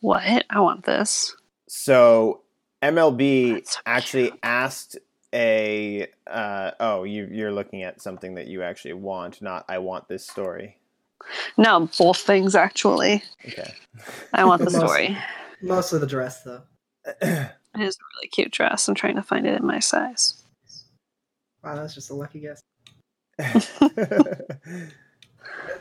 What? 0.02 0.46
I 0.50 0.60
want 0.60 0.86
this. 0.86 1.36
So 1.68 2.42
MLB 2.82 3.68
so 3.68 3.80
actually 3.86 4.30
cute. 4.30 4.40
asked 4.44 4.98
a 5.34 6.08
uh, 6.26 6.72
oh 6.80 7.04
you 7.04 7.28
you're 7.30 7.52
looking 7.52 7.84
at 7.84 8.02
something 8.02 8.36
that 8.36 8.48
you 8.48 8.64
actually 8.64 8.94
want, 8.94 9.42
not 9.42 9.66
I 9.68 9.80
want 9.80 10.08
this 10.08 10.26
story. 10.26 10.78
No, 11.58 11.90
both 11.98 12.18
things 12.18 12.56
actually. 12.56 13.24
Okay. 13.46 13.74
I 14.34 14.46
want 14.46 14.64
the 14.64 14.70
story. 14.72 14.82
Most- 14.82 14.90
story. 14.92 15.18
Mostly 15.62 16.00
the 16.00 16.08
dress, 16.08 16.44
though. 16.44 16.62
It 17.76 17.84
is 17.84 17.96
a 17.98 18.06
really 18.16 18.28
cute 18.30 18.52
dress. 18.52 18.88
I'm 18.88 18.96
trying 18.96 19.18
to 19.18 19.22
find 19.22 19.46
it 19.46 19.60
in 19.60 19.66
my 19.66 19.78
size. 19.78 20.42
Wow, 21.68 21.76
that's 21.76 21.94
just 21.94 22.10
a 22.12 22.14
lucky 22.14 22.40
guess. 22.40 22.62
Actually, 23.40 23.60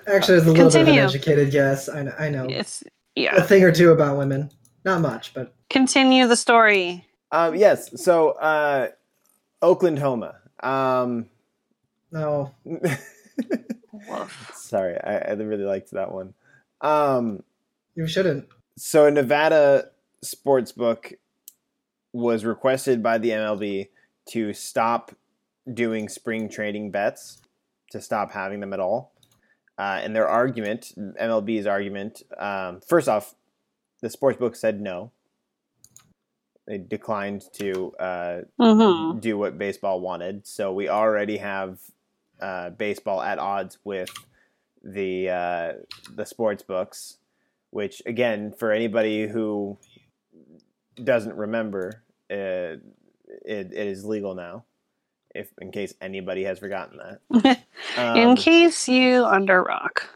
it's 0.08 0.46
a 0.46 0.50
little 0.50 0.68
bit 0.68 0.82
of 0.82 0.88
an 0.88 0.98
educated 0.98 1.52
guess. 1.52 1.88
I 1.88 2.02
know, 2.02 2.12
I 2.18 2.28
know 2.28 2.46
It's 2.48 2.82
a 3.16 3.42
thing 3.44 3.62
or 3.62 3.70
two 3.70 3.92
about 3.92 4.18
women. 4.18 4.50
Not 4.84 5.00
much, 5.00 5.32
but 5.32 5.54
Continue 5.70 6.26
the 6.26 6.34
story. 6.34 7.06
Um, 7.30 7.54
yes. 7.54 8.02
So, 8.02 8.30
uh, 8.30 8.88
Oakland 9.62 10.00
Homa. 10.00 10.34
Um, 10.58 11.26
no. 12.10 12.52
Sorry, 14.54 15.00
I, 15.00 15.18
I 15.18 15.32
really 15.34 15.64
liked 15.64 15.92
that 15.92 16.10
one. 16.10 16.34
Um, 16.80 17.44
You 17.94 18.08
shouldn't. 18.08 18.48
so, 18.76 19.06
a 19.06 19.10
Nevada 19.12 19.90
sports 20.20 20.72
book 20.72 21.12
was 22.12 22.44
requested 22.44 23.04
by 23.04 23.18
the 23.18 23.30
MLB 23.30 23.88
to 24.30 24.52
stop 24.52 25.12
doing 25.72 26.08
spring 26.08 26.48
training 26.48 26.90
bets, 26.90 27.40
to 27.90 28.00
stop 28.00 28.32
having 28.32 28.60
them 28.60 28.72
at 28.72 28.80
all. 28.80 29.12
Uh, 29.78 30.00
and 30.02 30.16
their 30.16 30.26
argument, 30.26 30.92
MLB's 31.20 31.66
argument, 31.66 32.22
um, 32.38 32.80
first 32.80 33.08
off, 33.08 33.34
the 34.00 34.08
sports 34.10 34.38
book 34.38 34.56
said 34.56 34.80
no. 34.80 35.10
They 36.66 36.78
declined 36.78 37.44
to 37.54 37.94
uh, 37.98 38.40
Mm-hmm. 38.60 39.20
do 39.20 39.38
what 39.38 39.58
baseball 39.58 40.00
wanted. 40.00 40.46
So 40.46 40.72
we 40.72 40.88
already 40.88 41.36
have 41.36 41.78
uh, 42.40 42.70
baseball 42.70 43.22
at 43.22 43.38
odds 43.38 43.78
with 43.84 44.10
the 44.82 45.28
uh, 45.30 45.72
the 46.14 46.26
sports 46.26 46.62
books, 46.62 47.18
which 47.70 48.02
again, 48.06 48.52
for 48.58 48.72
anybody 48.72 49.28
who 49.28 49.78
doesn't 51.02 51.34
remember, 51.36 52.02
uh, 52.30 52.34
it, 53.44 53.72
it 53.72 53.72
is 53.74 54.04
legal 54.04 54.34
now. 54.34 54.64
If 55.36 55.52
in 55.60 55.72
case 55.72 55.94
anybody 56.02 56.44
has 56.44 56.58
forgotten 56.60 56.98
that. 56.98 57.20
in 58.14 58.36
Um, 58.36 58.36
case 58.36 58.88
you 58.88 59.24
under 59.24 59.62
rock. 59.62 60.10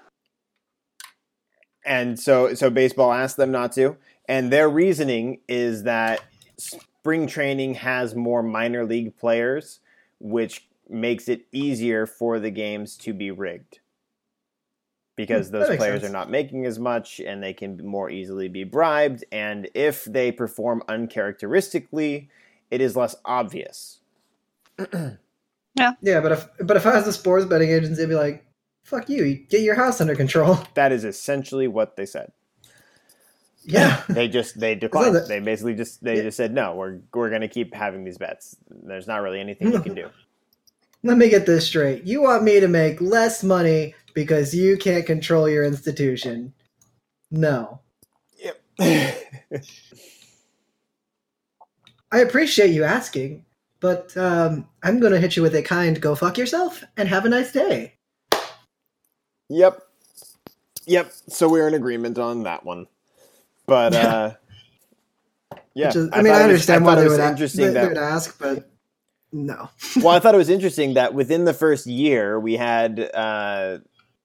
and 1.85 2.19
so 2.21 2.55
so 2.55 2.71
baseball 2.71 3.13
asked 3.13 3.39
them 3.39 3.53
not 3.53 3.73
to 3.73 3.97
and 4.29 4.53
their 4.53 4.69
reasoning 4.71 5.41
is 5.49 5.85
that 5.85 6.27
spring 6.59 7.27
training 7.27 7.75
has 7.75 8.15
more 8.15 8.43
minor 8.43 8.85
league 8.87 9.17
players 9.19 9.81
which 10.21 10.69
makes 10.89 11.29
it 11.29 11.47
easier 11.53 12.07
for 12.07 12.39
the 12.41 12.51
games 12.51 12.97
to 12.97 13.15
be 13.15 13.31
rigged 13.31 13.81
because 15.17 15.51
Hmm, 15.51 15.53
those 15.53 15.71
players 15.71 16.03
sense. 16.03 16.05
are 16.05 16.11
not 16.11 16.31
making 16.31 16.67
as 16.67 16.79
much 16.79 17.21
and 17.21 17.43
they 17.43 17.55
can 17.55 17.85
more 17.87 18.11
easily 18.11 18.49
be 18.49 18.65
bribed 18.65 19.25
and 19.33 19.69
if 19.75 20.05
they 20.07 20.33
perform 20.33 20.83
uncharacteristically 20.89 22.31
it 22.71 22.81
is 22.83 22.97
less 22.97 23.17
obvious 23.25 24.00
Yeah, 25.77 25.93
Yeah, 26.03 26.21
but 26.21 26.33
if 26.33 26.47
but 26.65 26.77
if 26.77 26.87
I 26.87 26.97
was 26.97 27.05
the 27.05 27.13
sports 27.13 27.47
betting 27.47 27.71
agency, 27.71 28.03
I'd 28.03 28.09
be 28.09 28.15
like, 28.17 28.45
"Fuck 28.85 29.09
you! 29.09 29.35
Get 29.49 29.61
your 29.63 29.75
house 29.77 30.01
under 30.01 30.17
control." 30.17 30.59
that 30.75 30.91
is 30.93 31.05
essentially 31.05 31.69
what 31.69 31.97
they 31.97 32.07
said 32.07 32.33
Yeah. 33.65 34.03
they 34.09 34.27
just 34.29 34.59
they 34.59 34.75
declined. 34.75 35.15
that- 35.15 35.29
They 35.29 35.39
basically 35.41 35.75
just 35.75 36.03
they 36.03 36.17
Yeah. 36.17 36.23
just 36.25 36.37
said 36.37 36.53
no. 36.53 36.75
We're 36.75 36.99
we're 37.15 37.31
gonna 37.31 37.49
keep 37.49 37.73
having 37.75 38.05
these 38.05 38.19
bets. 38.19 38.57
There's 38.69 39.07
not 39.07 39.23
really 39.23 39.39
anything 39.41 39.73
you 39.73 39.81
can 39.81 39.95
do. 39.95 40.09
Let 41.03 41.17
me 41.17 41.29
get 41.31 41.47
this 41.47 41.67
straight. 41.67 42.05
You 42.05 42.21
want 42.23 42.43
me 42.43 42.61
to 42.61 42.69
make 42.69 43.01
less 43.01 43.43
money 43.45 43.95
because 44.13 44.53
you 44.55 44.77
can't 44.77 45.07
control 45.07 45.49
your 45.49 45.65
institution? 45.65 46.53
No. 47.31 47.81
Yep. 48.39 48.61
I 52.13 52.19
appreciate 52.19 52.71
you 52.71 52.85
asking, 52.85 53.45
but 53.81 54.17
um, 54.17 54.69
I'm 54.83 55.01
going 55.01 55.13
to 55.13 55.19
hit 55.19 55.37
you 55.37 55.43
with 55.43 55.55
a 55.55 55.63
kind 55.63 56.01
"go 56.01 56.15
fuck 56.15 56.39
yourself" 56.39 56.85
and 56.97 57.09
have 57.09 57.25
a 57.25 57.29
nice 57.29 57.53
day. 57.53 57.95
yep. 59.49 59.83
Yep. 60.87 61.13
So 61.29 61.49
we're 61.49 61.69
in 61.69 61.75
agreement 61.75 62.19
on 62.19 62.45
that 62.45 62.65
one. 62.65 62.87
But 63.67 63.95
uh 63.95 64.35
yeah, 65.75 65.89
is, 65.89 66.09
I, 66.13 66.23
mean, 66.23 66.33
I, 66.33 66.39
thought 66.39 66.51
it 66.51 66.53
was- 66.53 66.69
understand 66.69 66.85
I 66.85 66.87
why 66.87 66.95
they 66.97 67.09
would, 67.09 67.21
interesting 67.21 67.67
they, 67.67 67.81
they 67.81 67.87
would 67.87 67.97
ask, 67.97 68.39
but 68.39 68.71
no. 69.33 69.71
well, 69.97 70.09
I 70.09 70.19
thought 70.19 70.35
it 70.35 70.39
was 70.39 70.49
interesting 70.49 70.95
that 70.95 71.15
within 71.15 71.45
the 71.45 71.55
first 71.55 71.87
year 71.87 72.41
we 72.41 72.55
had, 72.55 72.99
uh, 73.15 73.79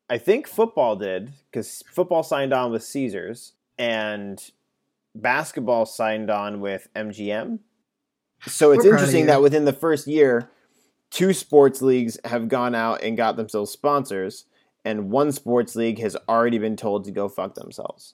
I 0.10 0.18
think 0.18 0.48
football 0.48 0.96
did 0.96 1.32
because 1.52 1.84
football 1.92 2.24
signed 2.24 2.54
on 2.54 2.72
with 2.72 2.84
Caesars 2.84 3.54
and 3.78 4.44
basketball 5.14 5.86
signed 5.86 6.30
on 6.30 6.60
with 6.60 6.88
MGM. 6.96 7.60
So 8.48 8.72
it's 8.72 8.84
We're 8.86 8.94
interesting 8.94 9.26
that 9.28 9.42
within 9.42 9.66
the 9.66 9.74
first 9.74 10.08
year, 10.08 10.50
two 11.10 11.34
sports 11.34 11.82
leagues 11.82 12.18
have 12.26 12.48
gone 12.48 12.76
out 12.76 13.02
and 13.02 13.18
got 13.18 13.38
themselves 13.38 13.72
sponsors, 13.72 14.46
and 14.84 15.10
one 15.10 15.32
sports 15.32 15.76
league 15.76 16.00
has 16.00 16.16
already 16.30 16.58
been 16.60 16.76
told 16.76 17.06
to 17.06 17.12
go 17.12 17.28
fuck 17.28 17.56
themselves. 17.56 18.14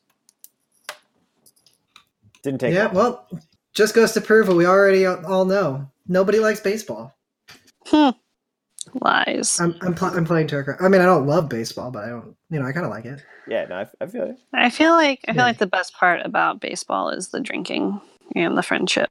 Didn't 2.43 2.59
take 2.59 2.73
yeah, 2.73 2.85
long. 2.85 2.95
well, 2.95 3.27
just 3.73 3.93
goes 3.93 4.13
to 4.13 4.21
prove 4.21 4.47
what 4.47 4.57
we 4.57 4.65
already 4.65 5.05
all 5.05 5.45
know. 5.45 5.89
Nobody 6.07 6.39
likes 6.39 6.59
baseball. 6.59 7.15
Hmm. 7.87 8.09
Lies. 8.99 9.59
I'm 9.59 9.75
I'm, 9.81 9.93
pl- 9.93 10.07
I'm 10.17 10.25
playing 10.25 10.47
to 10.47 10.57
a 10.59 10.83
I 10.83 10.89
mean, 10.89 11.01
I 11.01 11.05
don't 11.05 11.27
love 11.27 11.49
baseball, 11.49 11.91
but 11.91 12.03
I 12.03 12.09
don't. 12.09 12.35
You 12.49 12.59
know, 12.59 12.65
I 12.65 12.71
kind 12.71 12.85
of 12.85 12.89
like 12.91 13.05
it. 13.05 13.23
yeah, 13.47 13.65
no, 13.65 13.75
I, 13.75 13.87
I 14.01 14.07
feel 14.07 14.23
it. 14.23 14.37
I 14.53 14.69
feel 14.69 14.91
like 14.93 15.19
I 15.27 15.33
feel 15.33 15.37
Yeah. 15.41 15.43
like 15.43 15.59
the 15.59 15.67
best 15.67 15.93
part 15.93 16.21
about 16.25 16.59
baseball 16.59 17.09
is 17.09 17.29
the 17.29 17.39
drinking 17.39 18.01
and 18.35 18.57
the 18.57 18.63
friendship. 18.63 19.09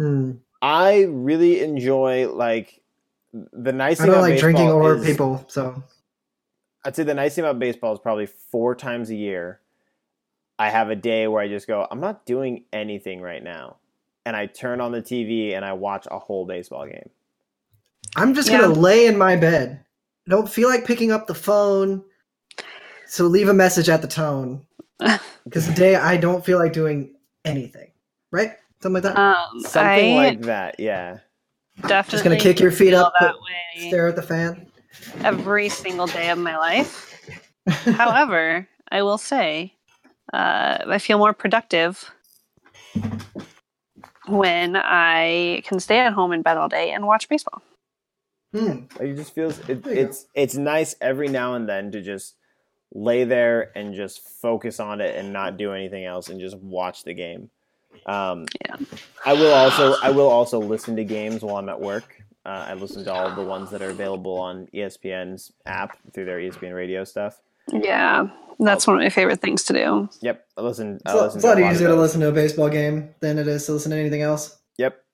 Hmm. 0.00 0.30
I 0.62 1.02
really 1.10 1.60
enjoy 1.60 2.28
like 2.32 2.80
the 3.32 3.72
nice 3.72 4.00
I 4.00 4.04
thing 4.04 4.12
don't 4.12 4.20
about 4.20 4.30
like 4.30 4.40
drinking 4.40 4.64
baseball 4.66 4.86
or 4.86 4.96
is- 4.96 5.04
people, 5.06 5.44
so 5.48 5.82
I'd 6.84 6.96
say 6.96 7.02
the 7.02 7.12
nice 7.14 7.34
thing 7.34 7.44
about 7.44 7.58
baseball 7.58 7.92
is 7.92 7.98
probably 7.98 8.26
four 8.26 8.74
times 8.74 9.10
a 9.10 9.14
year. 9.14 9.60
I 10.58 10.70
have 10.70 10.88
a 10.90 10.96
day 10.96 11.26
where 11.28 11.42
I 11.42 11.48
just 11.48 11.66
go, 11.66 11.86
I'm 11.90 12.00
not 12.00 12.24
doing 12.26 12.64
anything 12.72 13.20
right 13.20 13.42
now, 13.42 13.76
and 14.24 14.34
I 14.34 14.46
turn 14.46 14.80
on 14.80 14.92
the 14.92 15.02
TV 15.02 15.54
and 15.54 15.64
I 15.64 15.74
watch 15.74 16.06
a 16.10 16.18
whole 16.18 16.46
baseball 16.46 16.86
game. 16.86 17.10
I'm 18.16 18.34
just 18.34 18.48
Yeah. 18.50 18.60
gonna 18.62 18.72
lay 18.74 19.06
in 19.06 19.18
my 19.18 19.36
bed. 19.36 19.84
I 20.26 20.30
don't 20.30 20.48
feel 20.48 20.68
like 20.70 20.84
picking 20.86 21.12
up 21.12 21.26
the 21.26 21.34
phone, 21.34 22.04
so 23.06 23.26
leave 23.26 23.48
a 23.48 23.54
message 23.54 23.88
at 23.90 24.00
the 24.02 24.08
tone. 24.08 24.66
Because 25.44 25.66
today 25.66 25.96
I 25.96 26.16
don't 26.18 26.44
feel 26.44 26.58
like 26.58 26.72
doing 26.74 27.14
anything. 27.44 27.90
Right? 28.30 28.52
Something 28.82 29.02
like 29.02 29.14
that. 29.14 29.18
Um, 29.18 29.60
Something 29.60 30.18
I 30.18 30.24
like 30.28 30.40
that, 30.42 30.80
yeah. 30.80 31.18
definitely 31.82 32.10
just 32.12 32.24
gonna 32.24 32.38
kick 32.38 32.60
your 32.60 32.70
feet 32.72 32.94
up, 32.94 33.12
that 33.20 33.32
put- 33.34 33.42
way. 33.42 33.88
stare 33.88 34.08
at 34.08 34.16
the 34.16 34.22
fan. 34.22 34.66
every 35.24 35.68
single 35.68 36.06
day 36.06 36.30
of 36.30 36.38
my 36.38 36.56
life. 36.56 37.06
However, 37.68 38.66
I 38.90 39.02
will 39.02 39.18
say 39.18 39.74
uh, 40.32 40.78
I 40.86 40.98
feel 40.98 41.18
more 41.18 41.32
productive 41.34 42.10
when 44.26 44.76
I 44.76 45.62
can 45.64 45.80
stay 45.80 45.98
at 46.00 46.12
home 46.12 46.32
in 46.32 46.42
bed 46.42 46.56
all 46.56 46.68
day 46.68 46.90
and 46.92 47.06
watch 47.06 47.28
baseball. 47.28 47.62
Hmm. 48.54 48.84
It 49.00 49.14
just 49.16 49.34
feels 49.34 49.58
it, 49.68 49.82
There 49.82 49.94
you 49.94 50.02
go. 50.04 50.08
it's 50.08 50.26
it's 50.34 50.56
nice 50.56 50.96
every 51.00 51.28
now 51.28 51.54
and 51.54 51.68
then 51.68 51.92
to 51.92 52.00
just 52.02 52.34
lay 52.92 53.22
there 53.24 53.70
and 53.76 53.94
just 53.94 54.28
focus 54.40 54.80
on 54.80 55.00
it 55.00 55.14
and 55.16 55.32
not 55.32 55.56
do 55.56 55.72
anything 55.72 56.04
else 56.04 56.28
and 56.28 56.40
just 56.40 56.56
watch 56.58 57.04
the 57.04 57.14
game. 57.14 57.50
Um, 58.06 58.46
Yeah. 58.66 58.76
I 59.24 59.32
will 59.34 59.52
also 59.52 59.94
I 60.02 60.10
will 60.10 60.28
also 60.28 60.58
listen 60.58 60.96
to 60.96 61.04
games 61.04 61.42
while 61.42 61.56
I'm 61.56 61.68
at 61.68 61.80
work. 61.80 62.16
Uh, 62.46 62.64
I 62.68 62.74
listen 62.74 63.04
to 63.04 63.12
all 63.12 63.26
of 63.26 63.36
the 63.36 63.42
ones 63.44 63.70
that 63.70 63.82
are 63.82 63.90
available 63.90 64.34
on 64.38 64.66
ESPN's 64.72 65.52
app 65.66 65.98
through 66.12 66.24
their 66.24 66.38
ESPN 66.38 66.74
radio 66.74 67.04
stuff. 67.04 67.38
Yeah, 67.70 68.28
that's 68.58 68.86
one 68.86 68.96
of 68.96 69.02
my 69.02 69.10
favorite 69.10 69.40
things 69.42 69.62
to 69.64 69.74
do. 69.74 70.08
Yep, 70.22 70.46
I 70.56 70.60
listen. 70.62 70.94
It's, 70.96 71.02
I 71.06 71.12
a 71.12 71.14
lot- 71.16 71.22
listen 71.24 71.38
it's 71.38 71.44
a 71.44 71.48
lot 71.48 71.54
to 71.56 71.64
of 71.66 71.72
easier 71.72 71.88
to 71.88 71.94
listen 71.96 72.20
to 72.22 72.28
a 72.28 72.32
baseball 72.32 72.68
game 72.70 73.14
than 73.20 73.38
it 73.38 73.46
is 73.46 73.66
to 73.66 73.72
listen 73.72 73.90
to 73.90 73.98
anything 73.98 74.22
else. 74.22 74.56
Yep, 74.78 75.04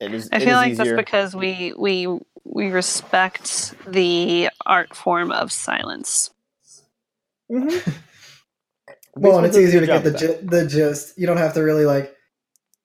it 0.00 0.14
is. 0.14 0.28
I 0.32 0.36
it 0.36 0.40
feel 0.40 0.48
is 0.48 0.54
like 0.54 0.72
easier. 0.72 0.84
that's 0.96 0.96
because 0.96 1.36
we 1.36 1.74
we 1.76 2.06
we 2.44 2.68
respect 2.70 3.74
the 3.86 4.48
art 4.64 4.96
form 4.96 5.30
of 5.32 5.52
silence. 5.52 6.30
Well, 9.16 9.38
and 9.38 9.46
it's 9.46 9.56
easier 9.56 9.80
to 9.80 9.86
get 9.86 10.04
the 10.04 10.12
job 10.12 10.20
gi- 10.20 10.46
the 10.46 10.66
gist. 10.66 11.18
You 11.18 11.26
don't 11.26 11.36
have 11.36 11.52
to 11.54 11.60
really 11.62 11.84
like, 11.84 12.16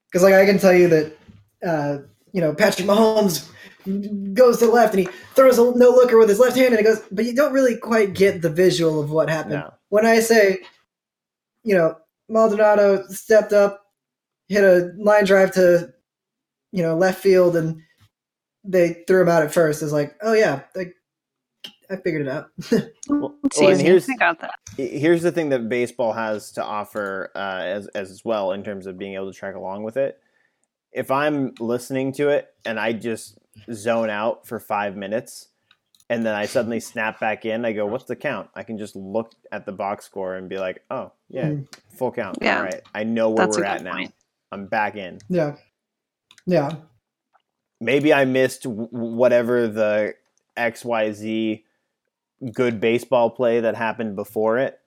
because 0.07 0.23
like 0.23 0.33
I 0.33 0.45
can 0.45 0.59
tell 0.59 0.73
you 0.73 0.87
that, 0.89 1.17
uh, 1.65 1.97
you 2.31 2.41
know, 2.41 2.53
Patrick 2.53 2.87
Mahomes 2.87 3.49
goes 4.33 4.59
to 4.59 4.65
the 4.65 4.71
left 4.71 4.93
and 4.93 5.01
he 5.01 5.09
throws 5.35 5.57
a 5.57 5.77
no 5.77 5.89
looker 5.89 6.17
with 6.17 6.29
his 6.29 6.39
left 6.39 6.57
hand 6.57 6.73
and 6.73 6.79
it 6.79 6.83
goes, 6.83 7.01
but 7.11 7.25
you 7.25 7.35
don't 7.35 7.53
really 7.53 7.77
quite 7.77 8.13
get 8.13 8.41
the 8.41 8.49
visual 8.49 8.99
of 8.99 9.11
what 9.11 9.29
happened. 9.29 9.55
No. 9.55 9.73
When 9.89 10.05
I 10.05 10.19
say, 10.19 10.59
you 11.63 11.75
know, 11.75 11.95
Maldonado 12.27 13.05
stepped 13.07 13.53
up, 13.53 13.85
hit 14.47 14.63
a 14.63 14.91
line 14.97 15.25
drive 15.25 15.51
to, 15.53 15.93
you 16.71 16.83
know, 16.83 16.97
left 16.97 17.21
field 17.21 17.55
and 17.55 17.81
they 18.63 19.03
threw 19.07 19.21
him 19.21 19.29
out 19.29 19.43
at 19.43 19.53
first. 19.53 19.81
It's 19.83 19.91
like, 19.91 20.15
oh 20.21 20.33
yeah, 20.33 20.61
I, 20.75 20.91
I 21.89 21.95
figured 21.97 22.27
it 22.27 22.29
out. 22.29 22.49
Well- 23.07 23.35
well, 23.57 23.77
here's- 23.77 24.09
I 24.09 24.33
that. 24.33 24.51
here's 24.77 25.21
the 25.21 25.31
thing 25.31 25.49
that 25.49 25.69
baseball 25.69 26.13
has 26.13 26.51
to 26.53 26.63
offer 26.63 27.31
uh, 27.35 27.61
as 27.63 27.87
as 27.89 28.23
well 28.25 28.51
in 28.51 28.63
terms 28.63 28.87
of 28.87 28.97
being 28.97 29.13
able 29.13 29.31
to 29.31 29.37
track 29.37 29.55
along 29.55 29.83
with 29.83 29.95
it. 29.97 30.19
If 30.91 31.11
I'm 31.11 31.53
listening 31.59 32.13
to 32.13 32.29
it 32.29 32.53
and 32.65 32.79
I 32.79 32.93
just 32.93 33.37
zone 33.71 34.09
out 34.09 34.47
for 34.47 34.59
five 34.59 34.95
minutes, 34.97 35.49
and 36.09 36.25
then 36.25 36.33
I 36.35 36.45
suddenly 36.47 36.79
snap 36.79 37.19
back 37.19 37.45
in, 37.45 37.63
I 37.65 37.73
go, 37.73 37.85
"What's 37.85 38.05
the 38.05 38.15
count?" 38.15 38.49
I 38.55 38.63
can 38.63 38.77
just 38.77 38.95
look 38.95 39.31
at 39.51 39.65
the 39.65 39.71
box 39.71 40.05
score 40.05 40.35
and 40.35 40.49
be 40.49 40.57
like, 40.57 40.81
"Oh, 40.89 41.11
yeah, 41.29 41.49
Mm. 41.49 41.67
full 41.97 42.11
count. 42.11 42.39
Yeah. 42.41 42.57
All 42.57 42.63
right, 42.63 42.81
I 42.93 43.03
know 43.03 43.29
where 43.29 43.45
That's 43.45 43.57
we're 43.57 43.63
good 43.63 43.71
at 43.71 43.83
now. 43.83 43.93
point. 43.93 44.13
I'm 44.51 44.65
back 44.67 44.95
in." 44.95 45.19
yeah, 45.29 45.55
yeah. 46.45 46.71
maybe 47.79 48.13
I 48.13 48.25
missed 48.25 48.63
w- 48.63 48.87
whatever 48.89 49.67
the 49.67 50.15
XYZ 50.57 51.63
good 52.53 52.79
baseball 52.79 53.29
play 53.29 53.61
that 53.61 53.75
happened 53.75 54.15
before 54.15 54.57
it. 54.57 54.79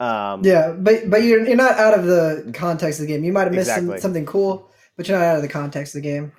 Um, 0.00 0.42
Yeah, 0.44 0.72
but 0.72 1.08
but 1.08 1.22
you're 1.22 1.46
you're 1.46 1.56
not 1.56 1.78
out 1.78 1.98
of 1.98 2.06
the 2.06 2.50
context 2.54 3.00
of 3.00 3.06
the 3.06 3.12
game. 3.12 3.24
You 3.24 3.32
might 3.32 3.44
have 3.44 3.52
missed 3.52 3.74
some, 3.74 3.98
something 3.98 4.26
cool, 4.26 4.68
but 4.96 5.08
you're 5.08 5.18
not 5.18 5.26
out 5.26 5.36
of 5.36 5.42
the 5.42 5.48
context 5.48 5.94
of 5.94 6.02
the 6.02 6.08
game 6.08 6.32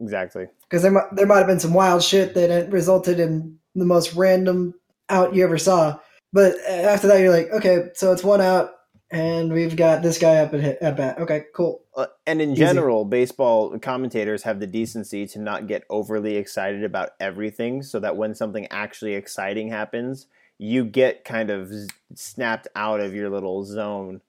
exactly. 0.00 0.46
because 0.62 0.82
there 0.82 0.90
might 0.90 1.04
there 1.12 1.26
might 1.26 1.38
have 1.38 1.46
been 1.46 1.60
some 1.60 1.74
wild 1.74 2.02
shit 2.02 2.34
that 2.34 2.70
resulted 2.70 3.20
in 3.20 3.58
the 3.74 3.84
most 3.84 4.14
random 4.14 4.74
out 5.08 5.34
you 5.34 5.44
ever 5.44 5.58
saw. 5.58 5.98
But 6.32 6.56
after 6.68 7.06
that, 7.08 7.20
you're 7.20 7.30
like, 7.30 7.50
okay, 7.50 7.90
so 7.94 8.12
it's 8.12 8.24
one 8.24 8.40
out, 8.40 8.70
and 9.14 9.52
we've 9.52 9.76
got 9.76 10.02
this 10.02 10.18
guy 10.18 10.36
up 10.36 10.52
at 10.54 10.60
hit, 10.60 10.78
at 10.82 10.96
bat. 10.96 11.18
Okay, 11.20 11.44
cool. 11.54 11.82
Uh, 11.96 12.06
and 12.26 12.42
in 12.42 12.50
Easy. 12.52 12.60
general, 12.60 13.04
baseball 13.04 13.78
commentators 13.78 14.42
have 14.42 14.58
the 14.60 14.66
decency 14.66 15.26
to 15.28 15.38
not 15.38 15.66
get 15.68 15.84
overly 15.88 16.36
excited 16.36 16.82
about 16.84 17.10
everything, 17.20 17.82
so 17.82 18.00
that 18.00 18.16
when 18.16 18.34
something 18.34 18.66
actually 18.70 19.14
exciting 19.14 19.68
happens, 19.70 20.26
you 20.58 20.84
get 20.84 21.24
kind 21.24 21.50
of 21.50 21.72
z- 21.72 21.88
snapped 22.14 22.68
out 22.76 23.00
of 23.00 23.14
your 23.14 23.30
little 23.30 23.64
zone 23.64 24.20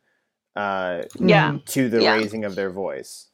uh, 0.55 1.01
Yeah. 1.19 1.57
To 1.65 1.89
the 1.89 2.01
Yeah. 2.03 2.13
raising 2.15 2.45
of 2.45 2.55
their 2.55 2.69
voice. 2.69 3.27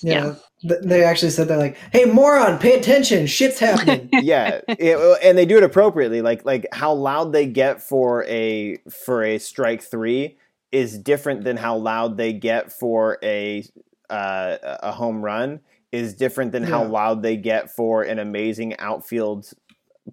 yeah. 0.00 0.34
Th- 0.62 0.80
They 0.82 1.02
actually 1.04 1.30
said 1.30 1.48
they're 1.48 1.56
like, 1.58 1.76
hey, 1.92 2.04
moron, 2.06 2.58
pay 2.58 2.78
attention, 2.78 3.26
shit's 3.26 3.58
happening. 3.58 4.08
yeah 4.12 4.60
it- 4.68 5.18
and 5.22 5.36
they 5.38 5.46
do 5.46 5.56
it 5.58 5.62
appropriately 5.62 6.22
like 6.22 6.44
like 6.44 6.66
how 6.72 6.92
loud 6.92 7.32
they 7.32 7.46
get 7.46 7.80
for 7.82 8.24
a 8.24 8.76
for 9.04 9.22
a 9.22 9.38
strike 9.38 9.82
three 9.82 10.36
is 10.72 10.98
different 10.98 11.44
than 11.44 11.56
how 11.56 11.76
loud 11.76 12.16
they 12.16 12.32
get 12.32 12.72
for 12.72 13.18
a 13.22 13.64
uh, 14.10 14.56
a 14.82 14.92
home 14.92 15.22
run 15.22 15.60
is 15.92 16.14
different 16.14 16.52
than 16.52 16.62
how 16.62 16.84
loud 16.84 17.22
they 17.22 17.36
get 17.36 17.70
for 17.74 18.02
an 18.02 18.18
amazing 18.18 18.76
outfield 18.78 19.50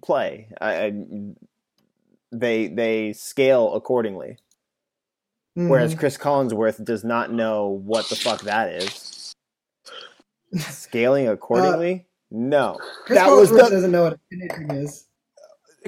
play. 0.02 0.48
I, 0.60 0.74
I, 0.86 0.92
they 2.32 2.68
they 2.68 3.12
scale 3.12 3.74
accordingly. 3.74 4.38
Whereas 5.56 5.94
Mhm. 5.94 5.98
chris 6.00 6.18
collinsworth 6.18 6.84
does 6.84 7.04
not 7.04 7.32
know 7.32 7.68
what 7.68 8.08
the 8.08 8.16
fuck 8.16 8.40
that 8.42 8.70
is. 8.70 9.32
Scaling 10.58 11.28
accordingly? 11.28 12.06
No. 12.30 12.78
Chris 13.04 13.18
that 13.20 13.28
was 13.28 13.50
Collinsworth 13.50 13.64
the- 13.64 13.70
doesn't 13.70 13.92
know 13.92 14.02
what 14.04 14.18
anything 14.32 14.70
is. 14.72 15.06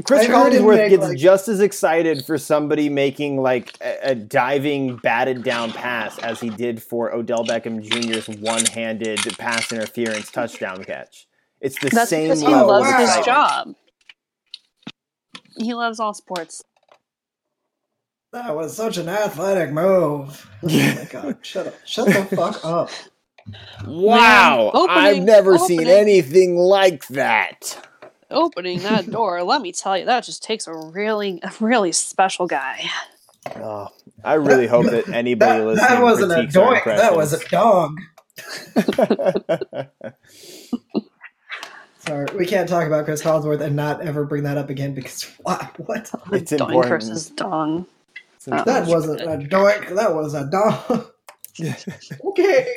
Chris 0.05 0.23
I 0.23 0.27
Collinsworth 0.29 0.91
gets 0.91 1.03
like- 1.05 1.17
just 1.19 1.49
as 1.49 1.61
excited 1.61 2.25
for 2.25 2.37
somebody 2.39 2.89
making 2.89 3.41
like 3.41 3.75
a, 3.81 4.11
a 4.11 4.15
diving 4.15 4.97
batted 4.97 5.43
down 5.43 5.73
pass 5.73 6.19
as 6.19 6.41
he 6.41 6.51
did 6.51 6.83
for 6.83 7.15
Odell 7.15 7.45
Beckham 7.45 7.81
Jr.'s 7.83 8.29
one-handed 8.39 9.21
pass 9.39 9.73
interference 9.73 10.31
touchdown 10.31 10.85
catch. 10.85 11.27
It's 11.61 11.79
the 11.81 11.89
That's 11.89 12.11
same 12.11 12.25
because 12.25 12.41
he 12.43 12.49
loves 12.49 12.89
of 12.91 12.99
his 13.17 13.25
job. 13.25 13.75
He 15.59 15.73
loves 15.73 15.99
all 15.99 16.13
sports. 16.13 16.63
That 18.33 18.55
was 18.55 18.77
such 18.77 18.99
an 18.99 19.09
athletic 19.09 19.73
move. 19.73 20.47
Oh 20.63 20.69
my 20.69 21.09
god! 21.11 21.39
Shut 21.41 21.69
up! 21.69 21.75
Shut 21.87 22.07
the 22.09 22.37
fuck 22.37 22.63
up! 22.65 22.91
Wow, 23.87 24.73
Man, 24.75 24.89
I've 24.91 25.07
opening- 25.15 25.25
never 25.25 25.57
seen 25.57 25.87
anything 25.87 26.57
like 26.59 27.07
that. 27.09 27.86
Opening 28.31 28.81
that 28.81 29.11
door, 29.11 29.43
let 29.43 29.63
me 29.63 29.73
tell 29.73 29.97
you, 29.97 30.05
that 30.07 30.25
just 30.25 30.43
takes 30.43 30.67
a 30.67 30.75
really, 30.75 31.41
a 31.43 31.53
really 31.61 31.93
special 31.93 32.47
guy. 32.47 32.85
Oh, 33.57 33.89
I 34.25 34.35
really 34.35 34.67
hope 34.67 34.87
that 34.87 35.09
anybody 35.09 35.61
That, 35.61 35.67
listening 35.67 35.89
that 35.89 36.03
wasn't 36.03 36.33
a 36.33 36.35
critiques 36.35 36.57
our 36.57 36.75
doink. 36.75 36.85
That 36.85 37.17
was 37.17 37.33
a 37.33 37.49
dog. 37.49 37.97
Sorry, 42.07 42.27
we 42.37 42.47
can't 42.47 42.69
talk 42.69 42.87
about 42.87 43.05
Chris 43.05 43.23
Collinsworth 43.23 43.61
and 43.61 43.75
not 43.75 44.01
ever 44.01 44.25
bring 44.25 44.45
that 44.45 44.57
up 44.57 44.71
again 44.71 44.95
because 44.95 45.25
why? 45.43 45.71
What? 45.77 46.11
it's 46.33 46.53
Doink 46.53 46.61
important. 46.61 46.89
versus 46.89 47.31
Dong. 47.31 47.87
It's 48.37 48.47
important. 48.47 48.67
That 48.67 48.87
wasn't 48.87 49.21
a 49.23 49.39
doink. 49.49 49.95
That 49.95 50.15
was 50.15 50.35
a 50.35 50.49
dog. 50.49 51.11
okay. 52.25 52.69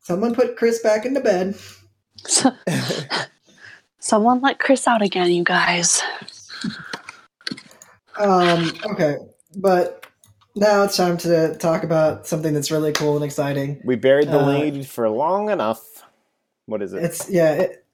Someone 0.00 0.34
put 0.34 0.56
Chris 0.56 0.80
back 0.82 1.04
into 1.04 1.20
bed. 1.20 1.54
Someone 4.02 4.40
let 4.40 4.58
Chris 4.58 4.88
out 4.88 5.00
again, 5.00 5.30
you 5.30 5.44
guys. 5.44 6.02
Um. 8.18 8.72
Okay, 8.84 9.16
but 9.56 10.04
now 10.56 10.82
it's 10.82 10.96
time 10.96 11.16
to 11.18 11.56
talk 11.58 11.84
about 11.84 12.26
something 12.26 12.52
that's 12.52 12.72
really 12.72 12.90
cool 12.92 13.14
and 13.14 13.24
exciting. 13.24 13.80
We 13.84 13.94
buried 13.94 14.26
the 14.26 14.40
Uh, 14.40 14.46
lead 14.46 14.86
for 14.88 15.08
long 15.08 15.50
enough. 15.50 15.80
What 16.66 16.82
is 16.82 16.92
it? 16.92 17.04
It's 17.04 17.30
yeah. 17.30 17.52
It, 17.52 17.86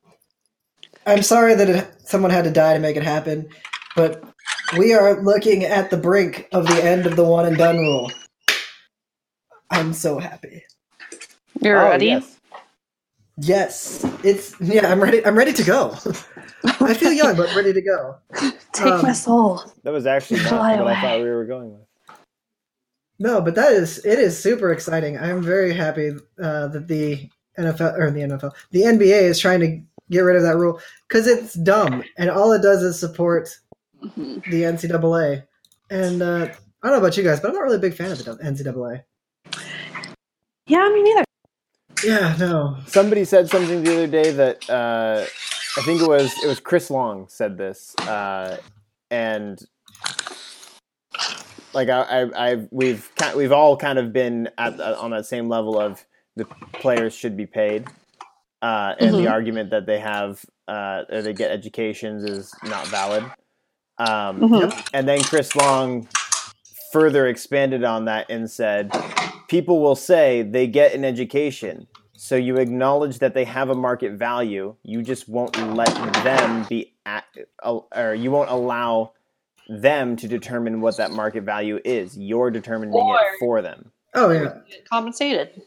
I'm 1.06 1.22
sorry 1.22 1.54
that 1.54 1.68
it, 1.68 1.94
someone 2.09 2.30
had 2.30 2.44
to 2.44 2.50
die 2.50 2.72
to 2.72 2.78
make 2.80 2.96
it 2.96 3.02
happen, 3.02 3.46
but 3.94 4.24
we 4.78 4.94
are 4.94 5.22
looking 5.22 5.64
at 5.64 5.90
the 5.90 5.98
brink 5.98 6.48
of 6.52 6.66
the 6.66 6.82
end 6.82 7.04
of 7.04 7.16
the 7.16 7.24
one 7.24 7.44
and 7.44 7.59
done 7.59 7.76
rule. 7.78 8.11
I'm 9.70 9.92
so 9.92 10.18
happy. 10.18 10.64
You're 11.61 11.78
Oh, 11.86 11.90
ready? 11.90 12.06
yes. 12.06 12.38
Yes, 13.41 14.05
it's 14.24 14.55
yeah. 14.61 14.91
I'm 14.91 15.01
ready. 15.01 15.24
I'm 15.24 15.36
ready 15.36 15.53
to 15.53 15.62
go. 15.62 15.97
I 16.80 16.93
feel 16.95 17.12
young, 17.12 17.36
but 17.36 17.55
ready 17.55 17.72
to 17.72 17.80
go. 17.80 18.16
Take 18.72 18.86
Um, 18.93 19.03
my 19.03 19.12
soul. 19.12 19.62
That 19.84 19.93
was 19.93 20.07
actually 20.07 20.41
not 20.41 20.49
Fly 20.49 20.76
what 20.76 20.89
I 20.89 21.01
thought 21.01 21.18
we 21.20 21.30
were 21.30 21.45
going 21.45 21.70
with. 21.72 21.82
No, 23.20 23.41
but 23.41 23.55
that 23.55 23.72
is 23.72 24.05
it 24.05 24.18
is 24.18 24.41
super 24.41 24.72
exciting. 24.72 25.18
I'm 25.18 25.43
very 25.43 25.72
happy 25.72 26.11
uh, 26.43 26.68
that 26.68 26.89
the 26.89 27.28
NFL 27.59 27.99
or 27.99 28.11
the 28.11 28.20
NFL, 28.20 28.53
the 28.72 28.82
NBA 28.82 29.22
is 29.22 29.39
trying 29.39 29.61
to 29.61 29.80
get 30.11 30.20
rid 30.20 30.36
of 30.36 30.43
that 30.43 30.57
rule 30.57 30.80
because 31.09 31.26
it's 31.26 31.55
dumb 31.55 32.03
and 32.16 32.30
all 32.30 32.53
it 32.53 32.62
does 32.62 32.82
is 32.82 32.99
support 32.99 33.49
Mhm. 34.03 34.43
the 34.51 34.62
NCAA. 34.62 35.43
And 35.91 36.22
uh, 36.22 36.47
I 36.82 36.86
don't 36.89 36.93
know 36.93 36.99
about 36.99 37.16
you 37.16 37.24
guys, 37.24 37.41
but 37.41 37.49
I'm 37.49 37.55
not 37.55 37.62
really 37.64 37.76
a 37.76 37.80
big 37.80 37.95
fan 37.95 38.12
of 38.12 38.18
the 38.24 38.34
NCAA. 38.36 39.03
Yeah, 40.66 40.89
me 40.91 41.03
neither. 41.03 41.24
Yeah, 42.05 42.36
no. 42.38 42.76
Somebody 42.86 43.24
said 43.24 43.49
something 43.49 43.82
the 43.82 43.92
other 43.92 44.07
day 44.07 44.30
that 44.32 44.70
uh, 44.70 45.24
I 45.78 45.82
think 45.84 46.01
it 46.01 46.07
was 46.09 46.32
it 46.44 46.46
was 46.46 46.61
Chris 46.61 46.90
Long 46.90 47.26
said 47.28 47.59
this, 47.59 47.94
uh, 48.07 48.59
and 49.11 49.61
like 51.74 51.88
I, 51.88 52.22
I, 52.36 52.66
we've 52.70 53.11
we've 53.36 53.53
all 53.53 53.76
kind 53.76 53.99
of 53.99 54.12
been 54.12 54.49
at 54.59 54.78
uh, 54.80 54.96
on 54.99 55.11
that 55.12 55.26
same 55.26 55.49
level 55.49 55.78
of 55.78 56.05
the 56.36 56.46
players 56.80 57.14
should 57.14 57.36
be 57.36 57.46
paid, 57.46 57.86
uh, 58.62 58.94
and 58.99 59.18
the 59.18 59.24
Mhm. 59.24 59.30
argument 59.30 59.70
that 59.70 59.86
they 59.86 59.99
have 60.01 60.44
uh, 60.68 61.05
or 61.11 61.22
they 61.22 61.32
get 61.32 61.51
educations 61.51 62.24
is 62.24 62.53
not 62.62 62.86
valid. 62.88 63.24
Um, 63.99 64.40
Mhm. 64.40 64.82
and 64.92 65.09
then 65.09 65.24
Chris 65.24 65.57
Long 65.57 66.09
further 66.92 67.26
expanded 67.26 67.84
on 67.84 68.05
that 68.07 68.26
and 68.30 68.51
said, 68.51 68.92
People 69.49 69.80
will 69.80 69.96
say 69.96 70.42
they 70.42 70.66
get 70.66 70.94
an 70.94 71.05
education, 71.05 71.86
so 72.12 72.36
you 72.36 72.57
acknowledge 72.57 73.18
that 73.20 73.34
they 73.34 73.44
have 73.44 73.70
a 73.70 73.74
market 73.74 74.12
value. 74.12 74.74
You 74.82 75.03
just 75.03 75.28
won't 75.28 75.57
let 75.74 75.94
them 76.22 76.66
be 76.68 76.94
at, 77.07 77.24
uh, 77.62 77.80
or 77.96 78.14
you 78.14 78.30
won't 78.30 78.51
allow 78.51 79.12
them 79.68 80.16
to 80.16 80.28
determine 80.28 80.80
what 80.80 80.96
that 80.99 81.12
market 81.12 81.44
value 81.44 81.78
is. 81.84 82.16
You're 82.16 82.51
determining 82.51 82.94
Or- 82.94 83.14
it 83.16 83.38
for 83.40 83.62
them. 83.62 83.90
Oh 84.14 84.30
yeah. 84.30 84.59
Compensated. 84.90 85.62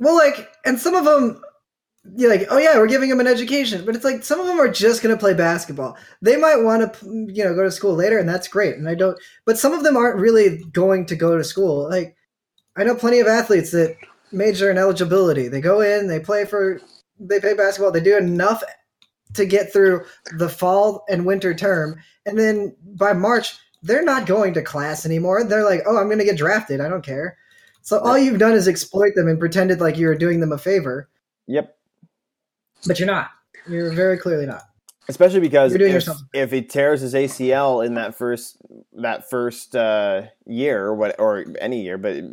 Well, 0.00 0.16
like, 0.16 0.50
and 0.64 0.78
some 0.78 0.94
of 0.94 1.04
them, 1.04 1.40
you're 2.16 2.30
like, 2.30 2.46
oh 2.50 2.58
yeah, 2.58 2.76
we're 2.76 2.88
giving 2.88 3.08
them 3.08 3.20
an 3.20 3.26
education, 3.26 3.84
but 3.86 3.94
it's 3.94 4.04
like 4.04 4.24
some 4.24 4.40
of 4.40 4.46
them 4.46 4.58
are 4.58 4.68
just 4.68 5.02
going 5.02 5.14
to 5.14 5.18
play 5.20 5.32
basketball. 5.34 5.96
They 6.20 6.36
might 6.36 6.56
want 6.56 6.92
to, 6.94 7.06
you 7.32 7.44
know, 7.44 7.54
go 7.54 7.62
to 7.62 7.70
school 7.70 7.94
later, 7.94 8.18
and 8.18 8.28
that's 8.28 8.48
great. 8.48 8.76
And 8.76 8.88
I 8.88 8.94
don't, 8.94 9.18
but 9.46 9.58
some 9.58 9.72
of 9.72 9.82
them 9.82 9.96
aren't 9.96 10.18
really 10.18 10.58
going 10.72 11.06
to 11.06 11.16
go 11.16 11.38
to 11.38 11.44
school. 11.44 11.88
Like, 11.88 12.16
I 12.76 12.84
know 12.84 12.94
plenty 12.94 13.20
of 13.20 13.26
athletes 13.26 13.70
that 13.72 13.96
major 14.32 14.70
in 14.70 14.78
eligibility. 14.78 15.48
They 15.48 15.60
go 15.60 15.80
in, 15.80 16.08
they 16.08 16.20
play 16.20 16.44
for, 16.44 16.80
they 17.18 17.40
play 17.40 17.54
basketball, 17.54 17.92
they 17.92 18.00
do 18.00 18.16
enough 18.16 18.62
to 19.34 19.46
get 19.46 19.72
through 19.72 20.04
the 20.36 20.48
fall 20.48 21.04
and 21.08 21.26
winter 21.26 21.54
term, 21.54 21.96
and 22.26 22.38
then 22.38 22.74
by 22.96 23.12
March 23.12 23.56
they're 23.82 24.04
not 24.04 24.26
going 24.26 24.54
to 24.54 24.62
class 24.62 25.04
anymore. 25.04 25.44
They're 25.44 25.64
like, 25.64 25.82
oh, 25.86 25.98
I'm 25.98 26.06
going 26.06 26.18
to 26.18 26.24
get 26.24 26.38
drafted. 26.38 26.80
I 26.80 26.88
don't 26.88 27.04
care. 27.04 27.36
So 27.82 27.98
all 27.98 28.16
you've 28.16 28.38
done 28.38 28.54
is 28.54 28.66
exploit 28.66 29.14
them 29.14 29.28
and 29.28 29.38
pretended 29.38 29.78
like 29.80 29.98
you 29.98 30.06
were 30.06 30.14
doing 30.14 30.40
them 30.40 30.52
a 30.52 30.58
favor, 30.58 31.10
Yep. 31.48 31.76
but 32.86 32.98
you're 32.98 33.06
not. 33.06 33.30
You're 33.68 33.92
very 33.92 34.16
clearly 34.16 34.46
not. 34.46 34.62
Especially 35.06 35.40
because 35.40 35.74
if, 35.74 36.08
if 36.32 36.50
he 36.50 36.62
tears 36.62 37.02
his 37.02 37.12
ACL 37.12 37.84
in 37.84 37.92
that 37.94 38.14
first 38.14 38.56
that 38.94 39.28
first 39.28 39.76
uh, 39.76 40.22
year 40.46 40.86
or 40.86 40.94
what 40.94 41.14
or 41.18 41.44
any 41.60 41.82
year, 41.82 41.98
but 41.98 42.24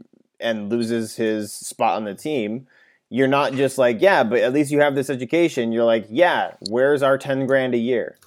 and 0.42 0.70
loses 0.70 1.16
his 1.16 1.52
spot 1.54 1.96
on 1.98 2.06
the 2.06 2.16
team, 2.16 2.68
you're 3.10 3.28
not 3.28 3.54
just 3.54 3.78
like 3.78 4.02
yeah, 4.02 4.24
but 4.24 4.40
at 4.40 4.54
least 4.54 4.72
you 4.72 4.80
have 4.82 4.96
this 4.96 5.10
education. 5.10 5.72
You're 5.72 5.84
like 5.86 6.06
yeah, 6.10 6.56
where's 6.70 7.04
our 7.04 7.18
ten 7.18 7.46
grand 7.46 7.74
a 7.74 7.78
year? 7.78 8.18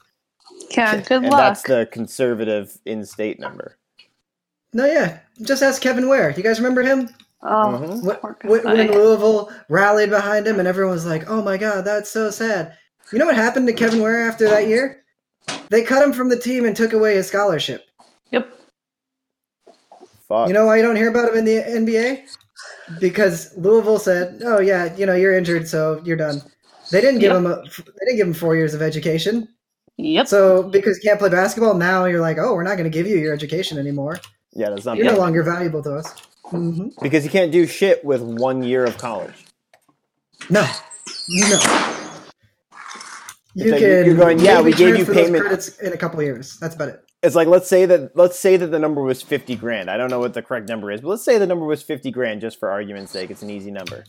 Yeah, 0.70 0.96
good 1.00 1.22
and 1.22 1.30
luck. 1.30 1.38
that's 1.38 1.62
the 1.62 1.88
conservative 1.90 2.78
in-state 2.84 3.38
number. 3.40 3.76
No, 4.72 4.84
yeah. 4.86 5.20
Just 5.42 5.62
ask 5.62 5.80
Kevin 5.80 6.08
Ware. 6.08 6.30
You 6.36 6.42
guys 6.42 6.58
remember 6.60 6.82
him? 6.82 7.08
oh, 7.42 7.46
Mhm. 8.02 8.02
Wh- 8.02 8.44
When, 8.44 8.64
when 8.64 8.90
Louisville 8.92 9.52
rallied 9.68 10.10
behind 10.10 10.46
him, 10.46 10.58
and 10.58 10.66
everyone 10.68 10.94
was 10.94 11.06
like, 11.06 11.30
"Oh 11.30 11.42
my 11.42 11.56
God, 11.56 11.84
that's 11.84 12.10
so 12.10 12.30
sad." 12.30 12.76
You 13.12 13.18
know 13.18 13.26
what 13.26 13.36
happened 13.36 13.66
to 13.68 13.72
Kevin 13.72 14.00
Ware 14.00 14.28
after 14.28 14.48
that 14.48 14.66
year? 14.66 15.04
They 15.68 15.82
cut 15.82 16.02
him 16.02 16.12
from 16.12 16.28
the 16.30 16.38
team 16.38 16.64
and 16.64 16.74
took 16.76 16.92
away 16.92 17.14
his 17.16 17.26
scholarship. 17.28 17.84
Yep. 18.30 18.48
Fuck. 20.28 20.48
You 20.48 20.54
know 20.54 20.66
why 20.66 20.76
you 20.76 20.82
don't 20.82 20.96
hear 20.96 21.10
about 21.10 21.30
him 21.30 21.36
in 21.38 21.44
the 21.44 21.58
NBA? 21.58 22.24
Because 23.00 23.56
Louisville 23.56 23.98
said, 23.98 24.40
"Oh 24.44 24.60
yeah, 24.60 24.94
you 24.96 25.06
know 25.06 25.14
you're 25.14 25.36
injured, 25.36 25.68
so 25.68 26.00
you're 26.04 26.16
done." 26.16 26.42
They 26.90 27.00
didn't 27.00 27.20
give 27.20 27.32
Yep. 27.32 27.36
him 27.38 27.46
a, 27.46 27.56
they 27.62 28.06
didn't 28.06 28.16
give 28.16 28.26
him 28.28 28.34
four 28.34 28.56
years 28.56 28.74
of 28.74 28.82
education. 28.82 29.48
Yep. 29.96 30.26
So 30.28 30.62
because 30.62 30.96
you 31.02 31.08
can't 31.08 31.18
play 31.18 31.28
basketball, 31.30 31.74
now 31.74 32.04
you're 32.04 32.20
like, 32.20 32.38
"Oh, 32.38 32.54
we're 32.54 32.62
not 32.62 32.76
going 32.76 32.84
to 32.90 32.96
give 32.96 33.06
you 33.06 33.16
your 33.16 33.32
education 33.32 33.78
anymore. 33.78 34.18
yeah, 34.52 34.70
that's 34.70 34.84
not 34.84 34.96
You're 34.96 35.12
no 35.12 35.18
longer 35.18 35.42
valuable 35.42 35.82
to 35.82 35.96
us." 35.96 36.12
hmm 36.46 36.88
because 37.00 37.24
you 37.24 37.30
can't 37.30 37.50
do 37.50 37.66
shit 37.66 38.04
with 38.04 38.20
one 38.20 38.62
year 38.62 38.84
of 38.84 38.98
college. 38.98 39.46
No, 40.50 40.60
no. 41.28 41.58
You 43.54 43.70
like 43.70 43.80
can. 43.80 44.04
you're 44.04 44.14
going, 44.16 44.38
yeah, 44.40 44.60
we 44.60 44.72
gave 44.72 44.96
you 44.98 45.06
payment- 45.06 45.42
credits 45.42 45.78
in 45.78 45.92
a 45.92 45.96
couple 45.96 46.18
of 46.20 46.26
years. 46.26 46.58
That's 46.58 46.74
about 46.74 46.88
it. 46.88 47.03
It's 47.24 47.34
like 47.34 47.48
let's 47.48 47.68
say 47.68 47.86
that 47.86 48.16
let's 48.16 48.38
say 48.38 48.56
that 48.56 48.68
the 48.68 48.78
number 48.78 49.02
was 49.02 49.22
50 49.22 49.56
grand 49.56 49.90
i 49.90 49.96
don't 49.96 50.10
know 50.10 50.20
what 50.20 50.34
the 50.34 50.42
correct 50.42 50.68
number 50.68 50.90
is 50.90 51.00
but 51.00 51.08
let's 51.08 51.24
say 51.24 51.38
the 51.38 51.46
number 51.46 51.64
was 51.64 51.82
50 51.82 52.10
grand 52.10 52.40
just 52.40 52.58
for 52.58 52.70
argument's 52.70 53.12
sake 53.12 53.30
it's 53.30 53.42
an 53.42 53.50
easy 53.50 53.70
number 53.70 54.04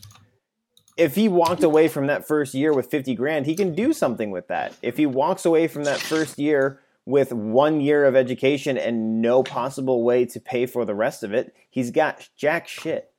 if 0.96 1.14
he 1.14 1.28
walked 1.28 1.62
away 1.62 1.88
from 1.88 2.06
that 2.06 2.26
first 2.26 2.54
year 2.54 2.72
with 2.72 2.90
50 2.90 3.14
grand 3.14 3.46
he 3.46 3.54
can 3.54 3.74
do 3.74 3.92
something 3.92 4.30
with 4.30 4.48
that 4.48 4.74
if 4.82 4.96
he 4.96 5.06
walks 5.06 5.44
away 5.44 5.66
from 5.66 5.84
that 5.84 5.98
first 5.98 6.38
year 6.38 6.80
with 7.04 7.32
one 7.32 7.80
year 7.80 8.04
of 8.04 8.16
education 8.16 8.76
and 8.76 9.22
no 9.22 9.42
possible 9.42 10.02
way 10.02 10.24
to 10.26 10.40
pay 10.40 10.66
for 10.66 10.84
the 10.84 10.94
rest 10.94 11.22
of 11.22 11.32
it 11.32 11.54
he's 11.70 11.90
got 11.90 12.28
jack 12.36 12.68
shit 12.68 13.12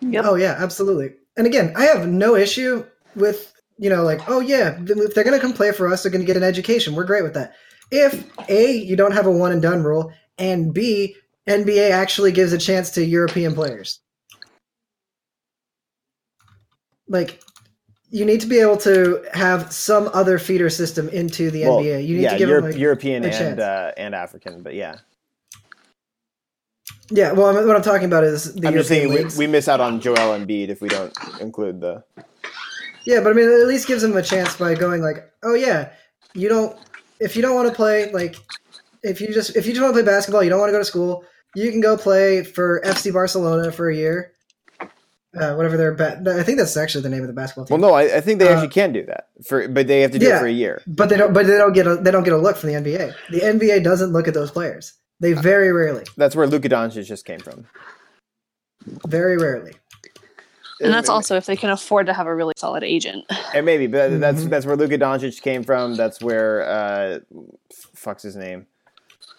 Yep. 0.00 0.24
Oh 0.26 0.34
yeah, 0.34 0.56
absolutely. 0.58 1.12
And 1.36 1.46
again, 1.46 1.72
I 1.76 1.84
have 1.84 2.08
no 2.08 2.34
issue 2.34 2.86
with 3.14 3.52
you 3.78 3.90
know 3.90 4.02
like 4.02 4.28
oh 4.28 4.40
yeah, 4.40 4.78
if 4.80 5.14
they're 5.14 5.24
gonna 5.24 5.40
come 5.40 5.52
play 5.52 5.72
for 5.72 5.92
us, 5.92 6.02
they're 6.02 6.12
gonna 6.12 6.24
get 6.24 6.36
an 6.36 6.42
education. 6.42 6.94
We're 6.94 7.04
great 7.04 7.22
with 7.22 7.34
that. 7.34 7.54
If 7.90 8.24
a 8.48 8.72
you 8.72 8.96
don't 8.96 9.12
have 9.12 9.26
a 9.26 9.30
one 9.30 9.52
and 9.52 9.60
done 9.62 9.82
rule, 9.82 10.12
and 10.38 10.72
b 10.72 11.16
NBA 11.48 11.90
actually 11.90 12.32
gives 12.32 12.52
a 12.52 12.58
chance 12.58 12.90
to 12.90 13.04
European 13.04 13.54
players. 13.54 14.00
Like 17.08 17.40
you 18.10 18.24
need 18.24 18.40
to 18.40 18.46
be 18.46 18.58
able 18.58 18.76
to 18.78 19.24
have 19.32 19.72
some 19.72 20.10
other 20.12 20.38
feeder 20.38 20.70
system 20.70 21.08
into 21.08 21.50
the 21.50 21.64
Well, 21.64 21.78
NBA. 21.78 22.06
You 22.06 22.16
need 22.16 22.22
yeah 22.22 22.32
to 22.32 22.38
give 22.38 22.48
them 22.48 22.64
like, 22.64 22.76
european 22.76 23.24
a 23.24 23.28
and 23.28 23.60
uh, 23.60 23.92
and 23.96 24.14
african 24.14 24.62
but 24.62 24.74
yeah 24.74 24.96
yeah. 27.12 27.32
Well, 27.32 27.46
I'm- 27.46 27.66
what 27.66 27.74
I'm 27.74 27.82
talking 27.82 28.06
about 28.06 28.22
is 28.22 28.54
the 28.54 28.68
i'm 28.68 28.74
just 28.74 28.88
saying 28.88 29.08
we, 29.08 29.24
we 29.36 29.46
miss 29.48 29.66
out 29.68 29.80
on 29.80 30.00
joel 30.00 30.38
Embiid 30.38 30.68
if 30.68 30.80
we 30.80 30.88
don't 30.88 31.12
include 31.40 31.80
the 31.80 32.04
Yeah, 33.04 33.20
but 33.20 33.30
I 33.30 33.32
mean, 33.32 33.48
it 33.48 33.60
at 33.62 33.66
least 33.66 33.88
gives 33.88 34.02
them 34.02 34.16
a 34.16 34.22
chance 34.22 34.56
by 34.56 34.74
going 34.74 35.02
like, 35.02 35.32
oh 35.42 35.54
yeah, 35.54 35.90
you 36.34 36.48
don't. 36.48 36.76
If 37.20 37.36
you 37.36 37.42
don't 37.42 37.54
want 37.54 37.68
to 37.68 37.74
play, 37.74 38.10
like, 38.12 38.36
if 39.02 39.20
you 39.20 39.32
just 39.32 39.56
if 39.56 39.66
you 39.66 39.72
just 39.72 39.82
want 39.82 39.94
to 39.94 40.02
play 40.02 40.10
basketball, 40.10 40.42
you 40.42 40.50
don't 40.50 40.58
want 40.60 40.68
to 40.70 40.72
go 40.72 40.78
to 40.78 40.84
school, 40.84 41.24
you 41.54 41.70
can 41.70 41.80
go 41.80 41.96
play 41.96 42.42
for 42.42 42.80
FC 42.84 43.12
Barcelona 43.12 43.70
for 43.72 43.88
a 43.90 43.94
year. 43.96 44.32
Uh, 45.32 45.54
whatever 45.54 45.76
their 45.76 45.94
ba- 45.94 46.20
I 46.36 46.42
think 46.42 46.58
that's 46.58 46.76
actually 46.76 47.02
the 47.02 47.08
name 47.08 47.20
of 47.20 47.28
the 47.28 47.32
basketball 47.32 47.64
team. 47.64 47.80
well 47.80 47.90
no 47.90 47.94
i, 47.96 48.16
I 48.16 48.20
think 48.20 48.40
they 48.40 48.48
Uh, 48.48 48.54
actually 48.54 48.70
can 48.70 48.92
do 48.92 49.06
that 49.06 49.28
for 49.46 49.68
but 49.68 49.86
they 49.86 50.00
have 50.00 50.10
to 50.10 50.18
do 50.18 50.26
yeah. 50.26 50.38
it 50.38 50.40
for 50.40 50.46
a 50.46 50.50
year 50.52 50.82
But 50.88 51.08
they 51.08 51.16
don't. 51.16 51.32
But 51.32 51.46
they 51.46 51.56
don't 51.56 51.72
get 51.72 51.86
a 51.86 51.94
they 51.94 52.10
don't 52.10 52.24
get 52.24 52.32
a 52.32 52.36
look 52.36 52.56
from 52.56 52.70
the 52.70 52.74
NBA. 52.74 53.14
The 53.30 53.38
NBA 53.40 53.84
doesn't 53.84 54.10
look 54.12 54.26
at 54.26 54.34
those 54.34 54.50
players. 54.50 54.94
They 55.20 55.32
very 55.34 55.70
rarely, 55.70 56.02
That's 56.16 56.34
where 56.34 56.48
Luka 56.48 56.68
Doncic 56.68 57.04
just 57.04 57.24
came 57.26 57.38
from. 57.38 57.64
very 59.06 59.36
rarely. 59.36 59.74
And 60.80 60.92
that's 60.92 61.08
also 61.08 61.36
if 61.36 61.46
they 61.46 61.56
can 61.56 61.70
afford 61.70 62.06
to 62.06 62.12
have 62.12 62.26
a 62.26 62.34
really 62.34 62.54
solid 62.56 62.82
agent. 62.84 63.24
and 63.54 63.64
maybe, 63.66 63.86
but 63.86 64.20
that's 64.20 64.42
Mhm. 64.42 64.50
that's 64.50 64.66
where 64.66 64.76
Luka 64.76 64.98
Doncic 64.98 65.40
came 65.42 65.62
from. 65.62 65.96
That's 65.96 66.20
where 66.20 66.62
uh, 66.68 67.18
fuck's 67.94 68.22
his 68.22 68.36
name. 68.36 68.66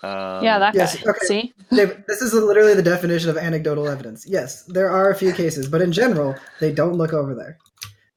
Um, 0.03 0.43
yeah, 0.43 0.57
that 0.57 0.73
yes, 0.73 0.95
guy. 1.01 1.11
okay. 1.11 1.25
See? 1.27 1.53
Dave, 1.71 2.03
this 2.07 2.21
is 2.23 2.33
literally 2.33 2.73
the 2.73 2.81
definition 2.81 3.29
of 3.29 3.37
anecdotal 3.37 3.87
evidence. 3.87 4.25
Yes, 4.27 4.63
there 4.63 4.89
are 4.89 5.11
a 5.11 5.15
few 5.15 5.31
cases, 5.31 5.67
but 5.67 5.79
in 5.81 5.91
general, 5.91 6.35
they 6.59 6.71
don't 6.71 6.93
look 6.93 7.13
over 7.13 7.35
there. 7.35 7.57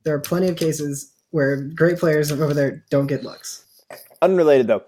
There 0.04 0.14
are 0.14 0.20
plenty 0.20 0.48
of 0.48 0.56
cases 0.56 1.12
where 1.30 1.56
great 1.56 1.98
players 1.98 2.32
over 2.32 2.54
there 2.54 2.82
don't 2.90 3.06
get 3.06 3.22
looks. 3.22 3.64
unrelated 4.22 4.66
though. 4.66 4.82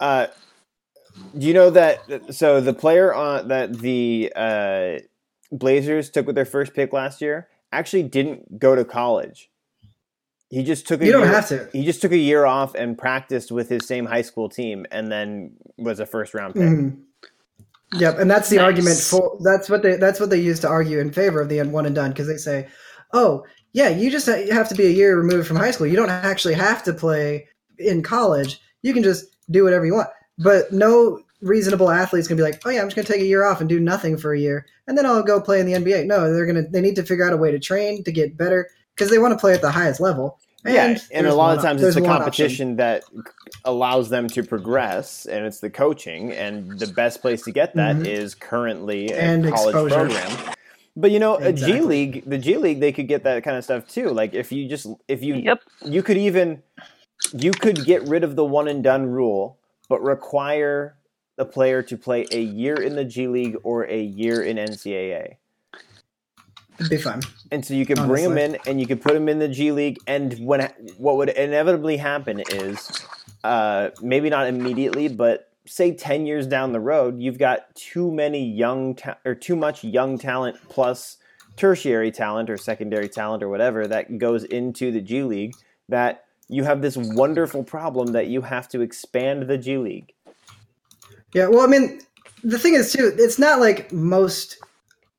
Uh, 0.00 0.26
do 1.38 1.46
you 1.46 1.54
know 1.54 1.70
that? 1.70 2.00
So 2.34 2.60
the 2.60 2.74
player 2.74 3.14
on 3.14 3.48
that 3.48 3.78
the 3.78 4.30
uh, 4.36 4.98
Blazers 5.50 6.10
took 6.10 6.26
with 6.26 6.34
their 6.34 6.44
first 6.44 6.74
pick 6.74 6.92
last 6.92 7.20
year 7.22 7.48
actually 7.72 8.04
didn't 8.04 8.58
go 8.58 8.76
to 8.76 8.84
college. 8.84 9.50
He 10.50 10.62
just 10.62 10.86
took 10.86 11.00
a 11.00 11.06
You 11.06 11.12
don't 11.12 11.22
year, 11.22 11.30
have 11.32 11.48
to. 11.48 11.68
He 11.72 11.84
just 11.84 12.02
took 12.02 12.12
a 12.12 12.16
year 12.16 12.44
off 12.44 12.74
and 12.74 12.96
practiced 12.98 13.50
with 13.50 13.70
his 13.70 13.86
same 13.86 14.04
high 14.04 14.20
school 14.22 14.50
team, 14.50 14.84
and 14.90 15.10
then 15.10 15.52
was 15.78 15.98
a 15.98 16.04
first 16.06 16.34
round 16.34 16.54
pick. 16.54 16.62
Mhm. 16.62 16.98
Yep, 17.94 18.18
and 18.18 18.30
that's 18.30 18.48
the 18.50 18.56
Nice. 18.56 18.64
argument 18.64 18.98
for 18.98 19.38
that's 19.42 19.68
what 19.70 19.82
they 19.82 19.96
that's 19.96 20.20
what 20.20 20.30
they 20.30 20.40
use 20.40 20.60
to 20.60 20.68
argue 20.68 20.98
in 20.98 21.10
favor 21.10 21.40
of 21.40 21.48
the 21.48 21.58
end 21.58 21.72
one 21.72 21.86
and 21.86 21.94
done 21.94 22.10
because 22.10 22.26
they 22.26 22.36
say, 22.36 22.68
"Oh, 23.12 23.44
yeah, 23.72 23.88
you 23.88 24.10
just 24.10 24.26
have 24.26 24.68
to 24.68 24.74
be 24.74 24.86
a 24.86 24.90
year 24.90 25.16
removed 25.16 25.46
from 25.46 25.56
high 25.56 25.70
school. 25.70 25.86
You 25.86 25.96
don't 25.96 26.10
actually 26.10 26.54
have 26.54 26.82
to 26.84 26.92
play 26.92 27.48
in 27.78 28.02
college. 28.02 28.60
You 28.82 28.92
can 28.94 29.02
just 29.02 29.26
do 29.50 29.64
whatever 29.64 29.86
you 29.86 29.94
want." 29.94 30.08
But 30.38 30.72
no 30.72 31.20
reasonable 31.42 31.90
athlete's 31.90 32.28
gonna 32.28 32.36
be 32.38 32.42
like, 32.42 32.62
"Oh 32.64 32.70
yeah, 32.70 32.80
I'm 32.80 32.86
just 32.88 32.96
gonna 32.96 33.06
take 33.08 33.20
a 33.20 33.26
year 33.26 33.44
off 33.44 33.60
and 33.60 33.68
do 33.68 33.78
nothing 33.80 34.16
for 34.16 34.32
a 34.32 34.38
year, 34.38 34.64
and 34.86 34.96
then 34.96 35.04
I'll 35.04 35.22
go 35.22 35.40
play 35.40 35.60
in 35.60 35.66
the 35.66 35.74
NBA." 35.74 36.06
No, 36.06 36.32
they're 36.32 36.46
gonna 36.46 36.62
they 36.68 36.80
need 36.80 36.96
to 36.96 37.02
figure 37.02 37.26
out 37.26 37.32
a 37.32 37.36
way 37.36 37.50
to 37.50 37.58
train 37.58 38.02
to 38.04 38.12
get 38.12 38.36
better 38.36 38.68
because 38.94 39.10
they 39.10 39.18
want 39.18 39.32
to 39.32 39.38
play 39.38 39.52
at 39.52 39.60
the 39.60 39.70
highest 39.70 40.00
level. 40.00 40.38
yeah, 40.64 40.96
and 41.12 41.26
a 41.26 41.34
lot 41.34 41.56
of 41.56 41.62
times 41.64 41.80
there's 41.80 41.96
it's 41.96 42.02
the 42.04 42.08
one 42.08 42.12
option. 42.22 42.24
competition 42.24 42.76
that 42.76 43.02
allows 43.64 44.08
them 44.10 44.28
to 44.28 44.42
progress, 44.44 45.26
and 45.26 45.44
it's 45.44 45.58
the 45.60 45.70
coaching, 45.70 46.30
and 46.32 46.78
the 46.78 46.86
best 46.86 47.20
place 47.20 47.42
to 47.42 47.50
get 47.50 47.74
that 47.74 48.06
is 48.06 48.34
Mhm. 48.34 48.40
currently 48.40 49.08
a 49.10 49.16
And 49.18 49.44
college 49.48 49.74
exposure. 49.74 49.94
program. 49.94 50.30
But 50.94 51.10
you 51.10 51.18
know, 51.18 51.36
a 51.36 51.52
G 51.52 51.80
League, 51.80 52.22
the 52.28 52.38
G 52.38 52.58
League, 52.58 52.78
they 52.80 52.92
could 52.92 53.08
get 53.08 53.24
that 53.24 53.42
kind 53.42 53.56
of 53.56 53.64
stuff 53.64 53.88
too. 53.88 54.10
Like 54.10 54.34
if 54.34 54.52
you 54.52 54.68
just 54.68 54.86
if 55.08 55.22
you 55.22 55.34
Yep. 55.36 55.60
you 55.86 56.02
could 56.02 56.18
even 56.18 56.62
you 57.32 57.50
could 57.52 57.84
get 57.84 58.06
rid 58.08 58.22
of 58.24 58.36
the 58.36 58.44
one 58.44 58.68
and 58.68 58.82
done 58.84 59.06
rule, 59.06 59.56
but 59.88 60.02
require 60.02 60.94
the 61.36 61.44
player 61.44 61.82
to 61.82 61.96
play 61.96 62.26
a 62.30 62.40
year 62.40 62.74
in 62.74 62.96
the 62.96 63.04
G 63.04 63.26
League 63.28 63.56
or 63.62 63.84
a 63.84 64.00
year 64.00 64.42
in 64.42 64.56
NCAA. 64.56 65.36
It'd 66.78 66.90
be 66.90 66.96
fun. 66.96 67.22
And 67.50 67.64
so 67.64 67.74
you 67.74 67.86
could 67.86 67.98
bring 67.98 68.24
him 68.24 68.32
Honestly. 68.32 68.54
in 68.54 68.58
and 68.66 68.80
you 68.80 68.86
could 68.86 69.00
put 69.00 69.14
him 69.14 69.28
in 69.28 69.38
the 69.38 69.48
G 69.48 69.72
League. 69.72 69.98
And 70.06 70.34
when 70.40 70.68
what 70.98 71.16
would 71.16 71.28
inevitably 71.30 71.96
happen 71.96 72.42
is 72.50 73.06
uh, 73.44 73.90
maybe 74.00 74.30
not 74.30 74.46
immediately, 74.46 75.08
but 75.08 75.50
say 75.66 75.92
10 75.92 76.26
years 76.26 76.46
down 76.46 76.72
the 76.72 76.80
road, 76.80 77.20
you've 77.20 77.38
got 77.38 77.74
too 77.74 78.10
many 78.10 78.44
young 78.44 78.94
ta- 78.94 79.18
or 79.24 79.34
too 79.34 79.56
much 79.56 79.84
young 79.84 80.18
talent 80.18 80.56
plus 80.68 81.18
tertiary 81.56 82.10
talent 82.10 82.50
or 82.50 82.56
secondary 82.56 83.08
talent 83.08 83.42
or 83.42 83.48
whatever 83.48 83.86
that 83.86 84.18
goes 84.18 84.44
into 84.44 84.90
the 84.90 85.00
G 85.00 85.22
League 85.22 85.54
that 85.88 86.24
you 86.48 86.64
have 86.64 86.82
this 86.82 86.96
wonderful 86.96 87.62
problem 87.62 88.12
that 88.12 88.26
you 88.26 88.42
have 88.42 88.68
to 88.68 88.80
expand 88.80 89.48
the 89.48 89.58
G 89.58 89.78
League. 89.78 90.12
Yeah, 91.34 91.46
well, 91.46 91.62
I 91.62 91.66
mean, 91.66 92.00
the 92.44 92.58
thing 92.58 92.74
is 92.74 92.92
too, 92.92 93.12
it's 93.16 93.38
not 93.38 93.60
like 93.60 93.92
most 93.92 94.58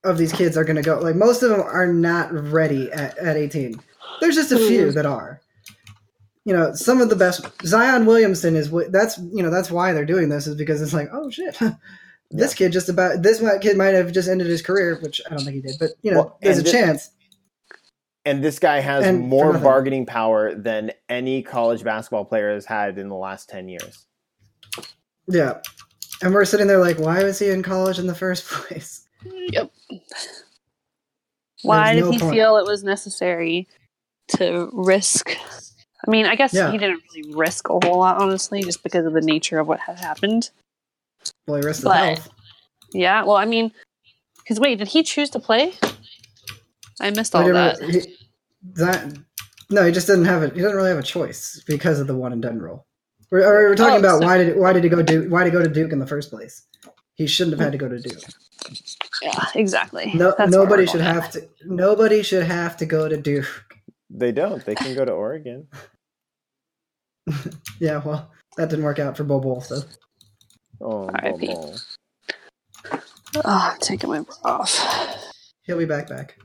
of 0.04 0.18
these 0.18 0.34
kids 0.34 0.58
are 0.58 0.64
going 0.64 0.76
to 0.76 0.82
go. 0.82 1.00
Like 1.00 1.16
most 1.16 1.44
of 1.44 1.50
them 1.50 1.62
are 1.62 1.88
not 1.88 2.32
ready 2.34 2.92
at, 2.92 3.18
at 3.18 3.38
18. 3.38 3.80
There's 4.20 4.36
just 4.36 4.52
a 4.52 4.58
few 4.58 4.88
mm-hmm. 4.88 4.96
that 4.96 5.06
are. 5.06 5.42
You 6.46 6.54
know, 6.54 6.74
some 6.74 7.00
of 7.00 7.10
the 7.10 7.16
best. 7.16 7.46
Zion 7.66 8.06
Williamson 8.06 8.56
is 8.56 8.70
what. 8.70 8.92
That's 8.92 9.18
you 9.18 9.42
know 9.42 9.50
that's 9.50 9.72
why 9.72 9.94
they're 9.94 10.06
doing 10.06 10.28
this 10.28 10.46
is 10.46 10.56
because 10.56 10.82
it's 10.82 10.94
like 10.94 11.08
oh 11.14 11.30
shit, 11.30 11.58
this 12.32 12.54
kid 12.54 12.74
just 12.74 12.90
about 12.90 13.22
this 13.22 13.42
kid 13.62 13.78
might 13.78 13.94
have 13.94 14.12
just 14.12 14.28
ended 14.28 14.48
his 14.48 14.62
career, 14.62 15.00
which 15.02 15.22
I 15.26 15.30
don't 15.30 15.46
think 15.46 15.56
he 15.56 15.62
did, 15.62 15.78
but 15.80 15.92
you 16.02 16.12
know 16.12 16.18
Well, 16.18 16.38
there's 16.42 16.58
a 16.58 16.60
and 16.60 16.68
thi- 16.68 16.72
chance. 16.74 17.12
And 18.26 18.44
this 18.44 18.60
guy 18.60 18.80
has 18.80 19.06
And 19.06 19.28
more 19.28 19.58
bargaining 19.58 20.06
power 20.06 20.56
than 20.56 20.92
any 21.10 21.44
college 21.44 21.84
basketball 21.84 22.24
player 22.24 22.54
has 22.54 22.66
had 22.66 22.98
in 22.98 23.10
the 23.10 23.16
last 23.16 23.50
10 23.50 23.68
years. 23.68 24.06
Yeah, 25.28 25.60
and 26.22 26.34
we're 26.34 26.46
sitting 26.46 26.68
there 26.68 26.80
like, 26.80 27.00
why 27.00 27.24
was 27.24 27.40
he 27.40 27.50
in 27.50 27.64
college 27.64 28.00
in 28.00 28.08
the 28.08 28.16
first 28.16 28.46
place? 28.50 29.08
Yep. 29.26 29.72
Why 31.64 31.94
There's 31.94 31.98
did 31.98 32.06
no 32.06 32.12
he 32.12 32.20
point. 32.20 32.34
feel 32.34 32.58
it 32.58 32.66
was 32.66 32.84
necessary 32.84 33.68
to 34.38 34.70
risk? 34.74 35.32
I 36.06 36.12
mean, 36.12 36.26
I 36.26 36.36
guess 36.36 36.54
Yeah. 36.54 36.72
he 36.72 36.78
didn't 36.78 37.02
really 37.16 37.34
risk 37.34 37.70
a 37.70 37.80
whole 37.84 38.00
lot, 38.00 38.22
honestly, 38.22 38.62
just 38.64 38.84
because 38.84 39.06
of 39.06 39.14
the 39.14 39.22
nature 39.22 39.60
of 39.60 39.68
what 39.68 39.80
had 39.80 39.98
happened. 40.00 40.50
Well, 41.48 41.62
he 41.62 41.66
risked 41.66 41.80
his 41.80 41.86
But- 41.86 41.96
health. 42.18 42.30
Yeah, 42.94 43.24
well, 43.24 43.38
I 43.38 43.46
mean, 43.46 43.72
because 44.38 44.60
wait, 44.60 44.78
did 44.78 44.90
he 44.90 45.02
choose 45.02 45.30
to 45.32 45.40
play? 45.40 45.74
I 47.02 47.10
missed 47.10 47.34
all 47.34 47.44
He 47.46 47.52
that. 47.52 47.80
really- 47.80 48.02
he- 48.02 48.16
Zion- 48.78 49.26
no, 49.72 49.84
he 49.86 49.92
just 49.92 50.06
didn't 50.06 50.26
have 50.26 50.44
it. 50.44 50.54
He 50.54 50.60
didn't 50.60 50.76
really 50.76 50.90
have 50.90 51.00
a 51.00 51.04
choice 51.04 51.64
because 51.66 52.00
of 52.00 52.06
the 52.08 52.16
one 52.16 52.34
and 52.34 52.42
done 52.42 52.60
rule. 52.60 52.86
We're, 53.32 53.44
or 53.46 53.70
we're 53.70 53.76
talking 53.76 53.96
Oh, 53.96 54.00
about 54.00 54.22
so- 54.22 54.26
why 54.28 54.38
did 54.38 54.58
why 54.58 54.74
did 54.74 54.84
he 54.84 54.90
go 54.90 55.02
Duke? 55.02 55.32
Why 55.32 55.44
did 55.44 55.54
he 55.54 55.60
go 55.60 55.64
to 55.64 55.70
Duke 55.70 55.92
in 55.92 56.00
the 56.00 56.08
first 56.08 56.30
place? 56.30 56.66
He 57.16 57.28
shouldn't 57.28 57.54
have 57.58 57.64
had 57.64 57.72
to 57.74 57.78
go 57.78 57.88
to 57.88 58.00
Duke. 58.00 58.22
Yeah, 59.22 59.46
exactly. 59.56 60.12
No, 60.16 60.34
That's 60.38 60.52
nobody 60.52 60.84
we're 60.84 60.88
should 60.88 61.02
have 61.02 61.30
to. 61.32 61.48
Nobody 61.66 62.24
should 62.24 62.44
have 62.44 62.76
to 62.78 62.86
go 62.86 63.08
to 63.08 63.18
Duke. 63.18 63.66
They 64.10 64.32
don't. 64.32 64.64
They 64.66 64.76
can 64.76 64.96
go 64.96 65.06
to 65.06 65.12
Oregon. 65.12 65.68
Yeah, 67.80 68.02
well, 68.04 68.32
that 68.58 68.70
didn't 68.70 68.84
work 68.84 69.00
out 69.00 69.16
for 69.16 69.24
Bol 69.24 69.40
Bol. 69.40 69.62
So 69.62 69.82
Oh, 70.82 71.06
R.I.P. 71.08 71.46
blah, 71.48 71.56
blah. 71.56 73.00
Oh, 73.46 73.72
I'm 73.74 73.80
taking 73.80 74.10
my 74.10 74.20
bra 74.20 74.36
off. 74.44 75.32
he'll 75.64 75.78
be 75.78 75.86
back. 75.86 76.10
Back. 76.10 76.38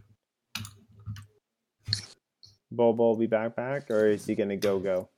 Bol 2.71 2.93
Bol 2.93 3.09
will 3.11 3.17
be 3.17 3.27
back 3.27 3.57
back, 3.57 3.91
or 3.91 4.07
is 4.07 4.25
he 4.27 4.35
gonna 4.37 4.57
go 4.57 4.79
go? 4.79 5.09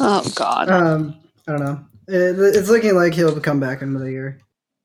Oh 0.00 0.30
God. 0.34 0.68
Um, 0.70 1.16
I 1.46 1.52
don't 1.52 1.64
know. 1.64 1.84
It, 2.08 2.38
it's 2.56 2.68
looking 2.68 2.94
like 2.94 3.14
he'll 3.14 3.38
come 3.40 3.60
back 3.60 3.82
in 3.82 3.88
another 3.90 4.10
year. 4.10 4.40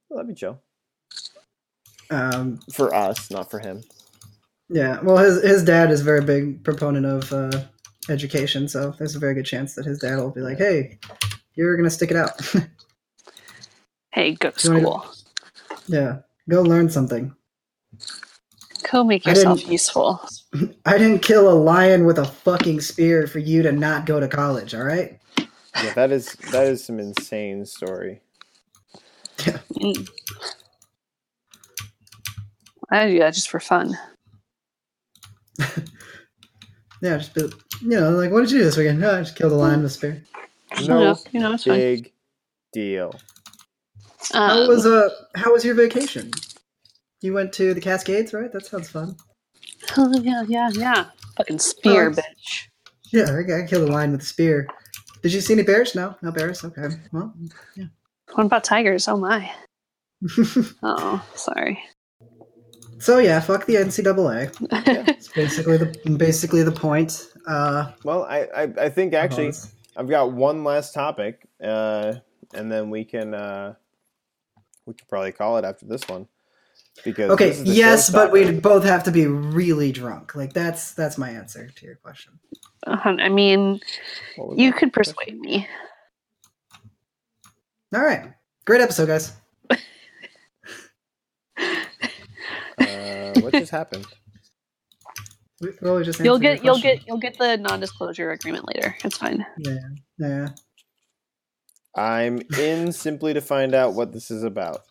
Well, 0.10 0.18
that'd 0.18 0.28
be 0.28 0.40
chill 0.40 0.62
Um, 2.10 2.60
for 2.72 2.94
us, 2.94 3.32
not 3.32 3.50
for 3.50 3.60
him. 3.60 3.84
yeah. 4.70 5.00
Well, 5.02 5.18
his 5.18 5.42
his 5.44 5.64
dad 5.64 5.92
is 5.92 6.02
a 6.02 6.04
very 6.04 6.22
big 6.22 6.64
proponent 6.64 7.06
of 7.06 7.32
uh, 7.34 7.64
education, 8.10 8.68
so 8.68 8.94
there's 8.98 9.16
a 9.16 9.20
very 9.20 9.34
good 9.34 9.46
chance 9.46 9.76
that 9.76 9.86
his 9.86 10.00
dad 10.00 10.18
will 10.18 10.32
be 10.32 10.42
like, 10.42 10.58
"Hey, 10.58 11.00
you're 11.56 11.76
gonna 11.78 11.90
stick 11.90 12.12
it 12.12 12.18
out." 12.18 12.40
hey, 14.12 14.34
go 14.36 14.52
to 14.52 14.68
you 14.68 14.74
wanna- 14.74 14.82
school. 15.06 15.06
yeah, 15.88 16.20
go 16.50 16.62
learn 16.62 16.90
something. 16.90 17.34
Go 18.92 19.04
make 19.04 19.26
yourself 19.26 19.68
useful. 19.68 20.20
I 20.86 20.98
didn't 20.98 21.20
kill 21.22 21.50
a 21.50 21.54
lion 21.56 22.06
with 22.06 22.20
a 22.20 22.26
fucking 22.26 22.82
spear 22.82 23.28
for 23.28 23.40
you 23.40 23.64
to 23.64 23.72
not 23.72 24.06
go 24.06 24.20
to 24.20 24.28
college. 24.28 24.76
All 24.76 24.84
right. 24.84 25.20
Yeah, 25.84 25.94
that 25.96 26.12
is 26.12 26.34
that 26.52 26.68
is 26.68 26.84
some 26.84 27.00
insane 27.00 27.66
story. 27.66 28.22
Mm. 29.40 30.08
I 32.92 33.08
do 33.10 33.20
that 33.20 33.34
just 33.34 33.50
for 33.50 33.60
fun. 33.60 33.98
Yeah, 37.02 37.18
just 37.18 37.34
be, 37.34 37.42
you 37.82 38.00
know, 38.00 38.12
like 38.12 38.32
what 38.32 38.42
did 38.44 38.52
you 38.52 38.60
do 38.60 38.64
this 38.64 38.78
weekend? 38.78 39.04
Oh, 39.04 39.18
I 39.18 39.24
just 39.24 39.36
killed 39.36 39.52
a 39.52 39.56
lion 39.56 39.82
with 39.84 39.92
a 39.92 39.94
spear. 39.94 40.24
No 40.88 41.02
Yeah, 41.02 41.16
you 41.34 41.42
know, 41.42 41.52
it's 41.54 41.66
fine. 41.66 41.76
big 41.78 42.14
deal. 42.72 43.14
How 44.32 44.62
Um, 44.62 44.68
was 44.70 44.86
uh 44.86 45.10
how 45.36 45.52
was 45.52 45.66
your 45.66 45.76
vacation? 45.76 46.32
You 47.22 47.34
went 47.34 47.52
to 47.56 47.74
the 47.74 47.82
Cascades, 47.82 48.32
right? 48.34 48.50
That 48.54 48.66
sounds 48.66 48.90
fun. 48.90 49.18
Oh, 49.98 50.14
yeah, 50.22 50.44
yeah, 50.48 50.70
yeah. 50.74 51.06
Fucking 51.38 51.60
spear, 51.60 52.10
Oh, 52.10 52.12
bitch. 52.12 52.68
Yeah, 53.12 53.26
I 53.32 53.64
I 53.64 53.68
killed 53.68 53.90
a 53.90 53.92
lion 53.92 54.12
with 54.12 54.22
a 54.22 54.26
spear. 54.26 54.68
Did 55.22 55.34
you 55.34 55.42
see 55.42 55.54
any 55.54 55.64
bears? 55.64 55.96
No, 55.96 56.16
no 56.22 56.32
bears. 56.32 56.64
Okay, 56.64 56.88
well, 57.12 57.34
What 58.34 58.46
about 58.46 58.64
tigers? 58.64 59.08
Oh 59.08 59.18
my. 59.18 59.52
Oh, 60.84 61.24
sorry. 61.36 61.80
so 63.00 63.20
yeah, 63.20 63.40
fuck 63.40 63.66
the 63.66 63.76
NCAA. 63.76 64.52
It's 65.10 65.28
basically 65.30 65.78
the 65.78 66.16
basically 66.18 66.64
the 66.64 66.72
point. 66.72 67.28
Uh, 67.48 67.92
Well, 68.04 68.24
I 68.24 68.48
I, 68.56 68.64
I 68.86 68.90
think 68.90 69.14
actually 69.14 69.52
I've 69.98 70.10
got 70.10 70.32
one 70.34 70.64
last 70.64 70.94
topic, 70.94 71.46
uh, 71.64 72.16
and 72.54 72.72
then 72.72 72.90
we 72.90 73.04
can 73.06 73.34
uh, 73.34 73.76
we 74.86 74.94
can 74.94 75.06
probably 75.08 75.32
call 75.32 75.58
it 75.58 75.66
after 75.66 75.86
this 75.86 76.08
one. 76.08 76.28
Because 77.04 77.32
okay, 77.32 77.50
this 77.50 77.58
is 77.60 77.64
the 77.66 77.72
yes, 77.72 78.10
but 78.10 78.28
topic. 78.28 78.34
we 78.34 78.60
both 78.60 78.84
have 78.84 79.04
to 79.06 79.12
be 79.12 79.26
really 79.26 79.92
drunk. 79.92 80.36
Like 80.36 80.54
that's 80.54 80.94
that's 80.94 81.18
my 81.18 81.32
answer 81.32 81.70
to 81.70 81.86
your 81.86 81.96
question. 81.96 82.40
Uh, 82.86 82.98
I 83.04 83.30
mean, 83.30 83.80
you 84.56 84.72
could 84.74 84.94
persuade 84.94 85.40
me. 85.40 85.68
All 87.94 88.02
right, 88.02 88.34
great 88.66 88.82
episode, 88.82 89.08
guys. 89.08 89.34
Uh, 92.80 93.34
what 93.40 93.54
just 93.54 93.72
happened? 93.72 94.06
We, 95.62 95.70
well, 95.82 95.96
we 95.98 96.04
just 96.04 96.20
You'll 96.20 96.40
get, 96.40 96.64
you'll 96.64 96.80
get, 96.80 97.08
you'll 97.08 97.20
get 97.20 97.38
the 97.38 97.58
non-disclosure 97.58 98.32
agreement 98.32 98.68
later. 98.68 98.96
It's 99.04 99.18
fine. 99.18 99.46
Yeah, 99.58 99.78
yeah. 100.18 100.48
I'm 101.96 102.42
in 102.58 102.92
simply 102.92 103.34
to 103.36 103.42
find 103.42 103.74
out 103.76 103.94
what 103.94 104.12
this 104.12 104.32
is 104.32 104.44
about. 104.44 104.82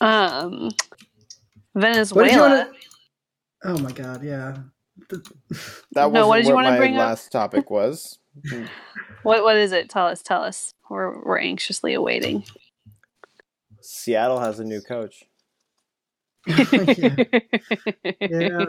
Um, 0.00 0.70
What 1.72 1.84
did 1.84 2.32
you 2.32 2.38
Venezuela. 2.38 2.48
want 2.48 2.72
to? 2.72 2.78
Oh 3.64 3.78
my 3.78 3.92
god, 3.92 4.22
yeah. 4.24 4.58
That 5.10 6.12
No, 6.12 6.28
wasn't 6.28 6.28
what 6.28 6.36
did 6.38 6.46
you 6.46 6.54
what 6.54 6.64
wanna 6.64 6.70
my 6.72 6.78
bring 6.78 6.94
up? 6.94 7.08
last 7.08 7.30
topic 7.32 7.70
was. 7.70 8.18
What, 9.22 9.42
what 9.42 9.56
is 9.56 9.72
it? 9.72 9.88
Tell 9.90 10.06
us, 10.06 10.22
tell 10.22 10.42
us. 10.42 10.74
We're, 10.88 11.22
we're 11.24 11.38
anxiously 11.38 11.94
awaiting. 11.94 12.44
Seattle 13.80 14.38
has 14.40 14.60
a 14.60 14.64
new 14.64 14.80
coach. 14.80 15.24
yeah. 16.46 17.16
Yeah. 18.20 18.64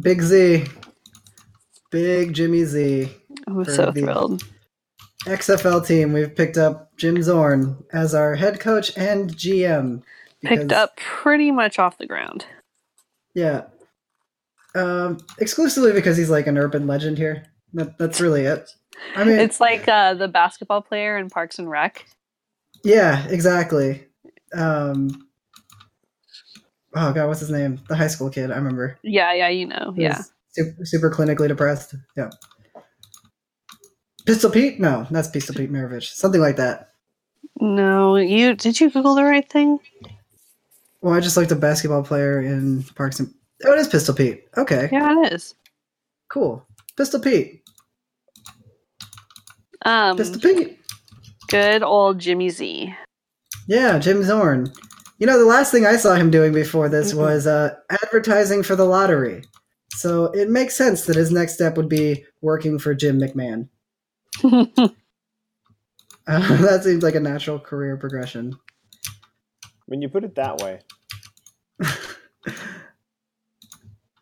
Big 0.00 0.22
Z, 0.22 0.64
Big 1.90 2.32
Jimmy 2.34 2.64
Z. 2.64 3.08
I'm 3.46 3.64
so 3.64 3.92
thrilled. 3.92 4.42
XFL 5.24 5.84
team, 5.86 6.12
we've 6.12 6.34
picked 6.36 6.56
up 6.58 6.96
Jim 6.96 7.20
Zorn 7.22 7.82
as 7.92 8.14
our 8.14 8.36
head 8.36 8.60
coach 8.60 8.96
and 8.96 9.30
GM. 9.34 10.02
Picked 10.48 10.72
up 10.72 10.96
pretty 10.96 11.50
much 11.50 11.78
off 11.78 11.98
the 11.98 12.06
ground. 12.06 12.46
Yeah. 13.34 13.64
Um, 14.74 15.18
exclusively 15.38 15.92
because 15.92 16.16
he's 16.16 16.30
like 16.30 16.46
an 16.46 16.58
urban 16.58 16.86
legend 16.86 17.18
here. 17.18 17.44
That, 17.74 17.98
that's 17.98 18.20
really 18.20 18.42
it. 18.44 18.70
I 19.14 19.24
mean, 19.24 19.38
It's 19.38 19.60
like 19.60 19.86
uh, 19.88 20.14
the 20.14 20.28
basketball 20.28 20.82
player 20.82 21.18
in 21.18 21.28
Parks 21.30 21.58
and 21.58 21.68
Rec. 21.68 22.04
yeah, 22.84 23.26
exactly. 23.28 24.06
Um, 24.54 25.26
oh 26.94 27.12
god, 27.12 27.26
what's 27.28 27.40
his 27.40 27.50
name? 27.50 27.80
The 27.88 27.96
high 27.96 28.06
school 28.06 28.30
kid. 28.30 28.50
I 28.50 28.56
remember. 28.56 28.98
Yeah, 29.02 29.32
yeah, 29.34 29.48
you 29.48 29.66
know, 29.66 29.92
He 29.96 30.02
yeah. 30.02 30.22
Super, 30.52 30.84
super 30.84 31.10
clinically 31.10 31.48
depressed. 31.48 31.94
Yeah. 32.16 32.30
Pistol 34.24 34.50
Pete? 34.50 34.80
No, 34.80 35.06
that's 35.10 35.28
Pistol 35.28 35.54
Pete 35.54 35.70
Maravich. 35.70 36.12
Something 36.14 36.40
like 36.40 36.56
that. 36.56 36.92
No, 37.60 38.16
you 38.16 38.54
did 38.54 38.80
you 38.80 38.90
Google 38.90 39.14
the 39.14 39.24
right 39.24 39.48
thing? 39.48 39.78
Well, 41.06 41.14
I 41.14 41.20
just 41.20 41.36
looked 41.36 41.52
at 41.52 41.60
basketball 41.60 42.02
player 42.02 42.42
in 42.42 42.82
Parks 42.96 43.20
and. 43.20 43.32
Oh, 43.64 43.72
it 43.72 43.78
is 43.78 43.86
Pistol 43.86 44.12
Pete. 44.12 44.42
Okay, 44.56 44.88
Yeah, 44.90 45.22
it 45.22 45.32
is. 45.34 45.54
cool. 46.28 46.66
Pistol 46.96 47.20
Pete. 47.20 47.62
Um, 49.84 50.18
Mr. 50.18 50.42
Piggy. 50.42 50.76
good 51.46 51.84
old 51.84 52.18
Jimmy 52.18 52.50
Z. 52.50 52.92
Yeah, 53.68 54.00
Jim 54.00 54.24
Zorn. 54.24 54.72
You 55.18 55.28
know, 55.28 55.38
the 55.38 55.44
last 55.44 55.70
thing 55.70 55.86
I 55.86 55.94
saw 55.96 56.16
him 56.16 56.28
doing 56.28 56.52
before 56.52 56.88
this 56.88 57.12
Mhm. 57.12 57.18
was 57.18 57.46
uh, 57.46 57.76
advertising 57.88 58.64
for 58.64 58.74
the 58.74 58.84
lottery. 58.84 59.44
So 59.94 60.24
it 60.32 60.50
makes 60.50 60.74
sense 60.74 61.04
that 61.06 61.14
his 61.14 61.30
next 61.30 61.54
step 61.54 61.76
would 61.76 61.88
be 61.88 62.24
working 62.40 62.80
for 62.80 62.94
Jim 62.96 63.20
McMahon. 63.20 63.68
Uh, 64.42 64.66
that 66.26 66.80
seems 66.82 67.04
like 67.04 67.14
a 67.14 67.20
natural 67.20 67.60
career 67.60 67.96
progression. 67.96 68.56
When 69.86 70.02
you 70.02 70.08
put 70.08 70.24
it 70.24 70.34
that 70.34 70.58
way, 70.58 70.80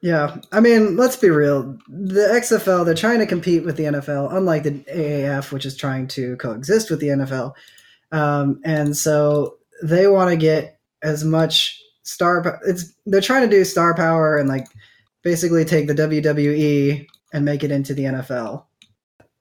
Yeah, 0.05 0.37
I 0.53 0.61
mean, 0.61 0.99
let's 0.99 1.17
be 1.17 1.31
real. 1.31 1.79
The 1.89 2.29
XFL, 2.35 2.85
they're 2.85 2.95
trying 2.95 3.21
to 3.21 3.27
compete 3.27 3.65
with 3.65 3.79
the 3.79 3.85
NFL, 3.85 4.37
unlike 4.37 4.65
the 4.65 4.73
AAF, 4.73 5.51
which 5.51 5.65
is 5.65 5.79
trying 5.79 6.09
to 6.09 6.37
coexist 6.37 6.91
with 6.91 7.01
the 7.01 7.07
NFL. 7.07 7.55
Um, 8.13 8.61
and 8.67 8.95
so 8.95 9.57
they 9.83 10.07
want 10.07 10.29
to 10.29 10.37
get 10.37 10.79
as 11.03 11.25
much 11.25 11.83
star. 12.03 12.61
It's 12.67 12.93
they're 13.07 13.23
trying 13.23 13.49
to 13.49 13.57
do 13.57 13.65
star 13.65 13.95
power 13.95 14.37
and 14.37 14.47
like 14.47 14.67
basically 15.23 15.65
take 15.65 15.87
the 15.87 15.95
WWE 15.95 17.07
and 17.33 17.45
make 17.47 17.65
it 17.65 17.71
into 17.71 17.95
the 17.95 18.05
NFL. 18.05 18.65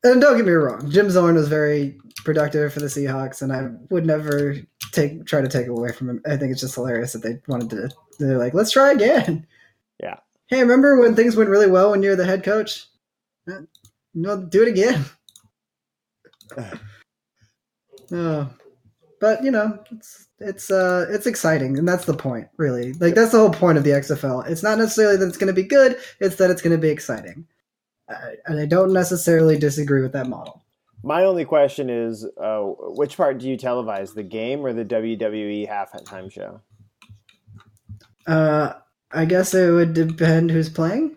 And 0.05 0.21
don't 0.21 0.37
get 0.37 0.45
me 0.45 0.53
wrong, 0.53 0.89
Jim 0.89 1.09
Zorn 1.09 1.35
was 1.35 1.49
very 1.49 1.97
productive 2.23 2.71
for 2.71 2.79
the 2.79 2.85
Seahawks, 2.85 3.41
and 3.41 3.51
I 3.51 3.67
would 3.89 4.05
never 4.05 4.55
take 4.93 5.25
try 5.25 5.41
to 5.41 5.49
take 5.49 5.67
away 5.67 5.91
from 5.91 6.09
him. 6.09 6.21
I 6.25 6.37
think 6.37 6.53
it's 6.53 6.61
just 6.61 6.75
hilarious 6.75 7.11
that 7.11 7.21
they 7.21 7.41
wanted 7.49 7.69
to. 7.71 7.89
They're 8.17 8.37
like, 8.37 8.53
let's 8.53 8.71
try 8.71 8.93
again. 8.93 9.45
Yeah. 10.01 10.19
Hey, 10.47 10.61
remember 10.61 10.99
when 10.99 11.15
things 11.15 11.35
went 11.35 11.49
really 11.49 11.69
well 11.69 11.91
when 11.91 12.03
you 12.03 12.09
were 12.09 12.15
the 12.15 12.25
head 12.25 12.43
coach? 12.43 12.87
Uh, 13.51 13.61
No, 14.13 14.37
do 14.37 14.61
it 14.61 14.67
again. 14.67 15.05
oh, 18.11 18.49
but 19.19 19.43
you 19.43 19.51
know, 19.51 19.79
it's 19.91 20.27
it's 20.39 20.69
uh 20.69 21.05
it's 21.09 21.25
exciting, 21.25 21.77
and 21.77 21.87
that's 21.87 22.05
the 22.05 22.13
point, 22.13 22.47
really. 22.57 22.93
Like 22.93 23.15
that's 23.15 23.31
the 23.31 23.39
whole 23.39 23.49
point 23.49 23.77
of 23.77 23.83
the 23.83 23.91
XFL. 23.91 24.47
It's 24.47 24.61
not 24.63 24.77
necessarily 24.77 25.17
that 25.17 25.27
it's 25.27 25.37
going 25.37 25.47
to 25.47 25.61
be 25.61 25.67
good; 25.67 25.97
it's 26.19 26.35
that 26.35 26.51
it's 26.51 26.61
going 26.61 26.75
to 26.75 26.81
be 26.81 26.89
exciting. 26.89 27.47
I, 28.09 28.35
and 28.45 28.59
I 28.59 28.65
don't 28.65 28.93
necessarily 28.93 29.57
disagree 29.57 30.01
with 30.01 30.11
that 30.13 30.27
model. 30.27 30.61
my 31.03 31.23
only 31.23 31.45
question 31.45 31.89
is, 31.89 32.25
uh, 32.37 32.61
which 32.61 33.17
part 33.17 33.39
do 33.39 33.47
you 33.49 33.57
televise, 33.57 34.13
the 34.13 34.23
game 34.23 34.65
or 34.65 34.73
the 34.73 34.85
WWE 34.85 35.67
halftime 35.69 36.31
show? 36.31 36.61
Uh, 38.27 38.73
I 39.13 39.25
guess 39.25 39.53
it 39.53 39.71
would 39.71 39.93
depend 39.93 40.51
who's 40.51 40.69
playing. 40.69 41.15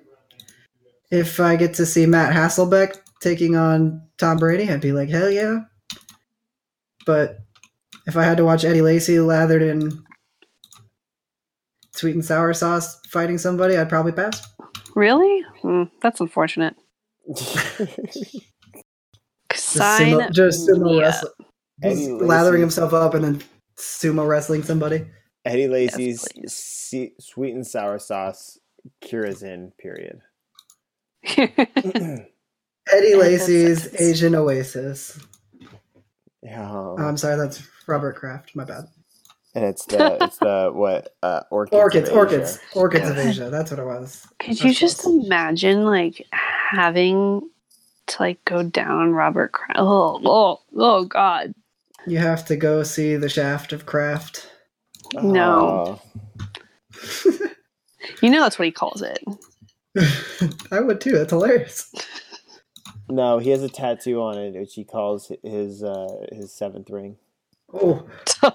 If 1.10 1.40
I 1.40 1.56
get 1.56 1.74
to 1.74 1.86
see 1.86 2.04
Matt 2.06 2.34
Hasselbeck 2.34 2.98
taking 3.20 3.56
on 3.56 4.02
Tom 4.18 4.36
Brady, 4.38 4.68
I'd 4.70 4.80
be 4.80 4.92
like, 4.92 5.08
hell 5.08 5.30
yeah. 5.30 5.60
But 7.06 7.38
if 8.06 8.16
I 8.16 8.24
had 8.24 8.36
to 8.38 8.44
watch 8.44 8.64
Eddie 8.64 8.82
Lacy 8.82 9.20
lathered 9.20 9.62
in 9.62 10.02
sweet 11.92 12.14
and 12.14 12.24
sour 12.24 12.52
sauce 12.52 13.00
fighting 13.08 13.38
somebody, 13.38 13.76
I'd 13.76 13.88
probably 13.88 14.12
pass. 14.12 14.46
really? 14.94 15.42
Hmm, 15.62 15.84
that's 16.02 16.20
unfortunate. 16.20 16.74
Just 19.52 19.68
Sign 19.72 20.12
sumo, 20.12 20.32
just 20.32 20.68
sumo 20.68 20.84
me 20.84 20.96
up. 20.98 21.02
wrestling. 21.02 21.32
Eddie 21.82 22.06
Just 22.06 22.22
lathering 22.22 22.60
himself 22.60 22.92
up 22.92 23.14
and 23.14 23.24
then 23.24 23.42
sumo 23.78 24.26
wrestling 24.28 24.62
somebody. 24.62 25.06
Eddie 25.46 25.68
Lacy's 25.68 26.26
please. 26.34 26.52
se- 26.54 27.14
sweet 27.20 27.54
and 27.54 27.66
sour 27.66 27.98
sauce 27.98 28.58
cures 29.00 29.42
in. 29.42 29.72
Period. 29.78 30.20
Eddie 31.26 32.26
that 32.88 33.18
Lacy's. 33.18 34.00
Asian 34.00 34.34
Oasis. 34.34 35.18
Yeah, 36.42 36.70
Oh, 36.70 36.96
I'm 36.98 37.16
sorry, 37.16 37.36
that's 37.36 37.62
Robert 37.88 38.16
Kraft. 38.16 38.54
My 38.54 38.64
bad. 38.64 38.84
and 39.54 39.64
it's 39.64 39.84
the 39.86 40.18
it's 40.22 40.38
the 40.38 40.70
what 40.74 41.14
uh, 41.22 41.40
orchids. 41.50 41.74
Orchids, 41.76 42.08
of 42.08 42.12
Asia. 42.14 42.18
orchids, 42.18 42.58
orchids 42.74 43.08
of 43.08 43.18
Asia. 43.18 43.50
That's 43.50 43.70
what 43.70 43.80
it 43.80 43.86
was. 43.86 44.26
Could 44.38 44.58
you 44.60 44.68
That's 44.68 44.78
just 44.78 44.98
close. 45.02 45.24
imagine 45.26 45.84
like 45.84 46.24
having 46.32 47.40
to 48.08 48.16
like 48.22 48.44
go 48.44 48.62
down 48.62 48.90
on 48.98 49.12
Robert 49.12 49.52
Kraft? 49.52 49.74
Oh, 49.78 50.20
oh, 50.24 50.60
oh, 50.76 51.04
God. 51.06 51.54
You 52.06 52.18
have 52.18 52.44
to 52.46 52.56
go 52.56 52.84
see 52.84 53.16
the 53.16 53.28
Shaft 53.28 53.72
of 53.72 53.86
Craft. 53.86 54.48
No. 55.14 56.00
Oh. 56.00 57.40
You 58.22 58.30
know 58.30 58.40
that's 58.40 58.58
what 58.58 58.66
he 58.66 58.72
calls 58.72 59.02
it. 59.02 59.18
I 60.70 60.80
would 60.80 61.00
too. 61.00 61.12
That's 61.12 61.30
hilarious. 61.30 61.92
No, 63.08 63.38
he 63.38 63.50
has 63.50 63.62
a 63.62 63.68
tattoo 63.68 64.20
on 64.20 64.38
it, 64.38 64.54
which 64.54 64.74
he 64.74 64.84
calls 64.84 65.30
his 65.42 65.82
uh, 65.82 66.26
his 66.32 66.52
seventh 66.52 66.90
ring. 66.90 67.16
Oh, 67.72 68.06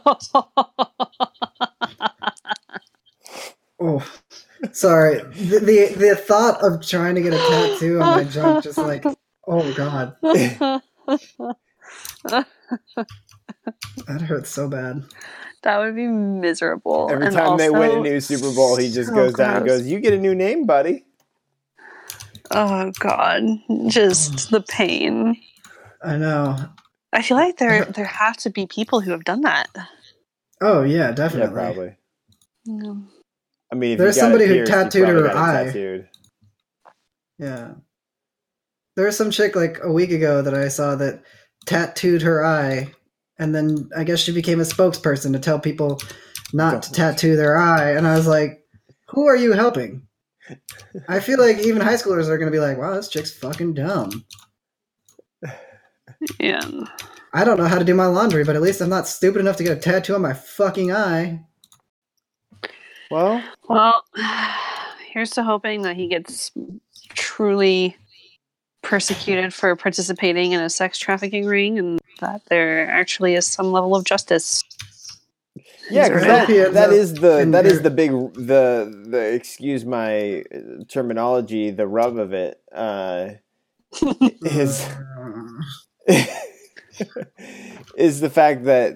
oh. 3.80 4.06
Sorry. 4.72 5.18
The, 5.20 5.60
the 5.60 5.93
the 5.97 6.16
thought 6.16 6.64
of 6.64 6.86
trying 6.86 7.16
to 7.16 7.22
get 7.22 7.34
a 7.34 7.38
tattoo 7.38 8.02
on 8.02 8.18
my 8.18 8.24
junk 8.24 8.64
just 8.64 8.78
like, 8.78 9.06
oh 9.47 9.74
god, 9.74 10.16
that 14.07 14.22
hurts 14.22 14.49
so 14.49 14.68
bad. 14.68 15.03
that 15.64 15.78
would 15.80 15.95
be 15.95 16.07
miserable. 16.07 17.09
Every 17.12 17.28
And 17.28 17.36
time 17.36 17.57
they 17.57 17.70
win 17.70 17.91
a 17.91 17.99
new 18.01 18.20
Super 18.20 18.51
Bowl, 18.53 18.76
he 18.78 18.91
just 18.91 19.09
so 19.09 19.16
goes 19.16 19.34
down 19.34 19.57
and 19.57 19.66
goes, 19.66 19.86
"You 19.88 19.99
get 19.99 20.14
a 20.14 20.18
new 20.20 20.34
name, 20.36 20.66
buddy." 20.66 21.05
Oh 22.51 22.91
God, 22.99 23.43
just 23.88 24.51
the 24.51 24.62
pain. 24.62 25.38
I 26.03 26.18
know. 26.18 26.57
I 27.14 27.22
feel 27.22 27.38
like 27.38 27.57
there 27.57 27.86
there 27.95 28.05
have 28.05 28.38
to 28.38 28.49
be 28.49 28.66
people 28.68 29.01
who 29.01 29.12
have 29.12 29.24
done 29.24 29.41
that. 29.41 29.68
Oh 30.62 30.82
yeah, 30.84 31.07
Yeah, 31.07 31.12
definitely. 31.12 31.53
probably. 31.55 31.95
Mm. 32.68 33.07
I 33.72 33.76
mean, 33.76 33.91
if 33.93 33.97
There's 33.99 34.16
you 34.18 34.22
got 34.22 34.26
somebody 34.26 34.43
it 34.45 34.47
who 34.49 34.55
pierced, 34.55 34.72
tattooed 34.72 35.07
her 35.07 35.30
eye. 35.38 35.64
Tattooed. 35.66 36.09
Yeah. 37.38 37.72
There 38.95 39.05
was 39.05 39.16
some 39.18 39.32
chick 39.32 39.55
like 39.55 39.78
a 39.82 39.91
week 39.91 40.12
ago 40.12 40.41
that 40.41 40.53
I 40.53 40.68
saw 40.68 40.95
that 40.95 41.24
tattooed 41.66 42.22
her 42.24 42.43
eye, 42.45 42.91
and 43.42 43.56
then 43.56 43.89
I 43.98 44.04
guess 44.04 44.20
she 44.20 44.32
became 44.32 44.60
a 44.60 44.64
spokesperson 44.64 45.34
to 45.34 45.39
tell 45.39 45.60
people 45.60 46.00
not 46.54 46.84
to 46.84 46.92
tattoo 46.92 47.36
their 47.36 47.58
eye. 47.58 47.92
And 47.94 48.08
I 48.08 48.16
was 48.16 48.28
like, 48.28 48.64
who 49.10 49.26
are 49.26 49.36
you 49.36 49.54
helping? 49.54 50.04
I 51.08 51.20
feel 51.20 51.39
like 51.39 51.58
even 51.58 51.82
high 51.82 51.96
schoolers 51.96 52.28
are 52.28 52.38
going 52.38 52.52
to 52.52 52.56
be 52.56 52.60
like, 52.60 52.78
wow, 52.78 52.94
this 52.94 53.10
chick's 53.10 53.34
fucking 53.34 53.74
dumb. 53.74 54.26
Yeah. 56.39 56.62
I 57.34 57.44
don't 57.44 57.58
know 57.58 57.66
how 57.66 57.80
to 57.80 57.86
do 57.86 57.96
my 57.96 58.06
laundry, 58.06 58.44
but 58.44 58.56
at 58.56 58.62
least 58.62 58.80
I'm 58.80 58.89
not 58.89 59.08
stupid 59.08 59.39
enough 59.39 59.58
to 59.58 59.64
get 59.64 59.76
a 59.76 59.80
tattoo 59.80 60.14
on 60.14 60.22
my 60.22 60.34
fucking 60.34 60.92
eye. 60.92 61.44
Well, 63.10 63.44
Well, 63.68 64.06
here's 65.12 65.32
to 65.32 65.44
hoping 65.44 65.82
that 65.82 65.96
he 65.96 66.08
gets 66.08 66.52
truly 67.16 67.98
persecuted 68.84 69.52
for 69.52 69.76
participating 69.76 70.52
in 70.52 70.62
a 70.62 70.70
sex 70.70 71.00
trafficking 71.00 71.48
ring 71.48 71.80
and 71.80 72.00
that 72.22 72.44
there 72.48 72.90
actually 72.90 73.36
is 73.36 73.46
some 73.46 73.72
level 73.72 73.96
of 73.96 74.06
justice. 74.06 74.64
yeah, 75.90 76.08
because 76.08 76.24
I 76.24 76.28
that, 76.28 76.40
hope 76.40 76.50
he 76.50 76.60
ends 76.62 76.74
that 76.74 76.90
up 76.90 76.96
is 76.96 77.14
the 77.16 77.40
in 77.40 77.52
that 77.52 77.66
is 77.66 77.82
the 77.82 77.90
big 77.90 78.12
the 78.34 79.06
the 79.08 79.34
excuse 79.34 79.86
my 79.86 80.44
terminology, 80.88 81.72
the 81.72 81.88
rub 81.88 82.18
of 82.18 82.34
it 82.34 82.62
uh, 82.74 83.32
is 84.42 84.88
is 87.96 88.20
the 88.20 88.30
fact 88.30 88.66
that 88.66 88.96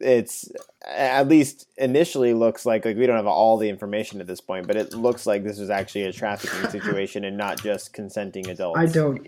it's 0.00 0.50
at 0.86 1.28
least 1.28 1.66
initially 1.76 2.34
looks 2.34 2.66
like 2.66 2.84
like 2.84 2.96
we 2.96 3.06
don't 3.06 3.16
have 3.16 3.26
all 3.26 3.56
the 3.56 3.68
information 3.68 4.20
at 4.20 4.26
this 4.26 4.40
point, 4.40 4.66
but 4.66 4.76
it 4.76 4.92
looks 4.94 5.26
like 5.26 5.44
this 5.44 5.58
is 5.58 5.70
actually 5.70 6.04
a 6.04 6.12
trafficking 6.12 6.70
situation 6.70 7.24
and 7.24 7.36
not 7.36 7.62
just 7.62 7.92
consenting 7.92 8.48
adults. 8.50 8.78
I 8.78 8.86
don't. 8.86 9.26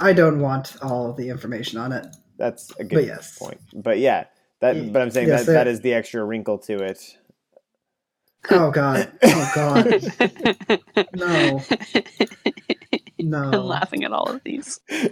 I 0.00 0.12
don't 0.12 0.40
want 0.40 0.76
all 0.82 1.12
the 1.12 1.28
information 1.28 1.78
on 1.78 1.92
it. 1.92 2.06
That's 2.36 2.70
a 2.72 2.74
But 2.78 2.88
good 2.88 3.06
yes. 3.06 3.38
point. 3.38 3.60
But 3.72 3.98
yeah, 3.98 4.24
that. 4.60 4.92
But 4.92 5.02
I'm 5.02 5.10
saying 5.10 5.28
Yes, 5.28 5.46
that 5.46 5.52
that 5.52 5.66
it- 5.66 5.70
is 5.72 5.80
the 5.80 5.94
extra 5.94 6.24
wrinkle 6.24 6.58
to 6.58 6.78
it. 6.82 7.00
Oh 8.50 8.70
god. 8.70 9.10
Oh 9.22 9.52
god. 9.54 10.04
No. 11.14 11.62
No! 13.26 13.38
I'm 13.52 13.64
laughing 13.64 14.04
at 14.04 14.12
all 14.12 14.28
of 14.30 14.42
these. 14.44 14.80
but 14.90 15.10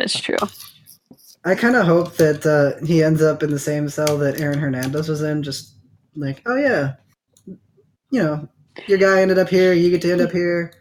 it's 0.00 0.18
true. 0.20 0.34
I 1.44 1.54
kind 1.54 1.76
of 1.76 1.86
hope 1.86 2.16
that 2.16 2.44
uh, 2.44 2.84
he 2.84 3.04
ends 3.04 3.22
up 3.22 3.44
in 3.44 3.52
the 3.52 3.60
same 3.60 3.88
cell 3.88 4.18
that 4.18 4.40
Aaron 4.40 4.58
Hernandez 4.58 5.08
was 5.08 5.22
in. 5.22 5.44
Just 5.44 5.76
like, 6.16 6.42
oh 6.46 6.56
yeah, 6.56 6.94
you 7.46 7.58
know, 8.22 8.48
your 8.88 8.98
guy 8.98 9.22
ended 9.22 9.38
up 9.38 9.48
here. 9.48 9.72
You 9.72 9.88
get 9.90 10.02
to 10.02 10.10
end 10.10 10.20
up 10.20 10.32
here. 10.32 10.72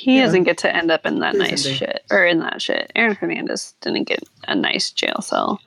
He 0.00 0.16
Yeah. 0.16 0.24
doesn't 0.24 0.44
get 0.44 0.56
to 0.58 0.74
end 0.74 0.90
up 0.90 1.04
in 1.04 1.18
that 1.18 1.32
He's 1.34 1.40
nice 1.66 1.66
shit 1.66 2.04
or 2.10 2.24
in 2.24 2.38
that 2.38 2.62
shit. 2.62 2.90
Aaron 2.96 3.14
Hernandez 3.14 3.74
didn't 3.82 4.04
get 4.04 4.22
a 4.48 4.54
nice 4.54 4.90
jail 4.92 5.20
cell. 5.20 5.60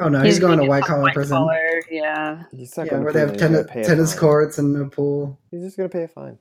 Oh 0.00 0.08
no, 0.08 0.22
he's, 0.22 0.40
going 0.40 0.58
gonna 0.58 0.68
white 0.68 0.82
collar 0.82 1.12
prison. 1.12 1.36
collar, 1.36 1.82
Yeah. 1.88 2.42
He's 2.50 2.76
not 2.76 2.86
Yeah, 2.86 2.90
going 2.90 3.04
where 3.04 3.12
to 3.12 3.18
they 3.18 3.26
have 3.26 3.36
tennis, 3.36 3.86
tennis 3.86 4.18
courts 4.18 4.58
and 4.58 4.76
a 4.76 4.86
pool. 4.90 5.38
He's 5.52 5.62
just 5.62 5.76
going 5.76 5.88
to 5.88 5.92
pay 5.96 6.02
a 6.02 6.08
fine. 6.08 6.36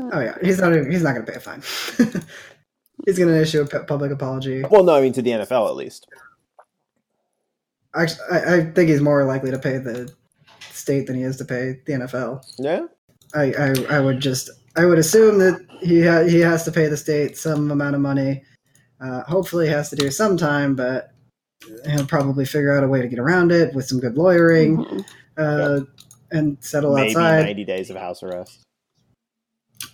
Oh 0.00 0.18
yeah, 0.20 0.36
he's 0.42 0.58
not. 0.58 0.72
He's 0.74 1.04
not 1.04 1.14
going 1.14 1.24
to 1.24 1.30
pay 1.32 1.38
a 1.38 1.40
fine. 1.40 1.62
he's 3.06 3.16
going 3.16 3.28
to 3.28 3.40
issue 3.40 3.60
a 3.62 3.84
public 3.84 4.10
apology. 4.10 4.64
Well, 4.68 4.82
no, 4.82 4.96
I 4.96 5.00
mean 5.00 5.12
to 5.12 5.22
the 5.22 5.30
NFL 5.30 5.68
at 5.68 5.76
least. 5.76 6.08
Actually, 7.94 8.24
I, 8.32 8.54
I 8.56 8.64
think 8.64 8.90
he's 8.90 9.00
more 9.00 9.24
likely 9.24 9.52
to 9.52 9.58
pay 9.58 9.78
the 9.78 10.12
state 10.72 11.06
than 11.06 11.14
he 11.14 11.22
is 11.22 11.36
to 11.36 11.44
pay 11.44 11.78
the 11.86 11.92
NFL. 11.92 12.44
Yeah. 12.58 12.86
I, 13.34 13.52
I, 13.52 13.96
I 13.96 14.00
would 14.00 14.18
just 14.20 14.50
I 14.78 14.86
would 14.86 14.98
assume 14.98 15.38
that 15.38 15.60
he 15.82 16.02
ha- 16.06 16.22
he 16.24 16.38
has 16.40 16.64
to 16.64 16.72
pay 16.72 16.86
the 16.86 16.96
state 16.96 17.36
some 17.36 17.70
amount 17.70 17.94
of 17.96 18.00
money. 18.00 18.42
Uh, 19.00 19.22
hopefully, 19.24 19.66
he 19.66 19.72
has 19.72 19.90
to 19.90 19.96
do 19.96 20.10
some 20.10 20.36
time, 20.36 20.74
but 20.76 21.10
he'll 21.86 22.06
probably 22.06 22.44
figure 22.44 22.76
out 22.76 22.84
a 22.84 22.88
way 22.88 23.02
to 23.02 23.08
get 23.08 23.18
around 23.18 23.50
it 23.52 23.74
with 23.74 23.86
some 23.86 23.98
good 24.00 24.16
lawyering 24.16 24.76
Mhm. 24.78 25.04
uh, 25.36 25.80
and 26.30 26.56
settle 26.60 26.92
out. 26.92 27.00
Maybe 27.00 27.10
outside. 27.16 27.42
ninety 27.44 27.64
days 27.64 27.90
of 27.90 27.96
house 27.96 28.22
arrest. 28.22 28.60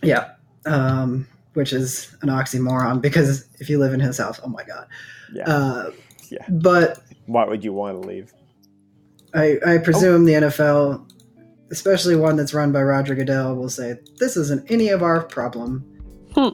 Yeah, 0.03 0.33
um, 0.67 1.27
which 1.55 1.73
is 1.73 2.15
an 2.23 2.29
oxymoron 2.29 3.01
because 3.01 3.47
if 3.61 3.71
you 3.71 3.79
live 3.79 3.95
in 3.95 4.01
his 4.01 4.19
house, 4.19 4.39
oh 4.45 4.49
my 4.49 4.65
god. 4.65 4.87
Yeah. 5.33 5.45
Uh, 5.49 5.91
Yeah. 6.31 6.45
But 6.49 7.01
Why 7.27 7.45
would 7.47 7.63
you 7.65 7.73
want 7.73 8.01
to 8.03 8.09
leave? 8.09 8.33
I, 9.35 9.59
I 9.67 9.79
presume 9.79 10.25
the 10.25 10.35
NFL, 10.35 11.07
especially 11.71 12.17
one 12.17 12.37
that's 12.37 12.55
run 12.55 12.73
by 12.73 12.83
Roger 12.83 13.15
Goodell, 13.15 13.55
will 13.55 13.69
say 13.69 13.97
this 14.19 14.37
isn't 14.37 14.71
any 14.71 14.89
of 14.89 15.03
our 15.03 15.23
problem. 15.23 15.85
Hmm. 16.35 16.49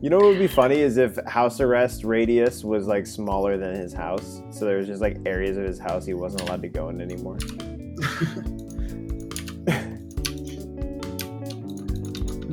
You 0.00 0.10
know 0.10 0.18
what 0.18 0.26
would 0.26 0.38
be 0.38 0.46
funny 0.46 0.80
is 0.80 0.98
if 0.98 1.16
house 1.26 1.60
arrest 1.60 2.04
radius 2.04 2.62
was 2.62 2.86
like 2.86 3.06
smaller 3.06 3.56
than 3.56 3.74
his 3.74 3.94
house, 3.94 4.42
so 4.50 4.66
there 4.66 4.76
was 4.76 4.86
just 4.86 5.00
like 5.00 5.16
areas 5.24 5.56
of 5.56 5.64
his 5.64 5.78
house 5.78 6.04
he 6.04 6.12
wasn't 6.12 6.42
allowed 6.42 6.60
to 6.62 6.68
go 6.68 6.90
in 6.90 7.00
anymore. 7.00 7.38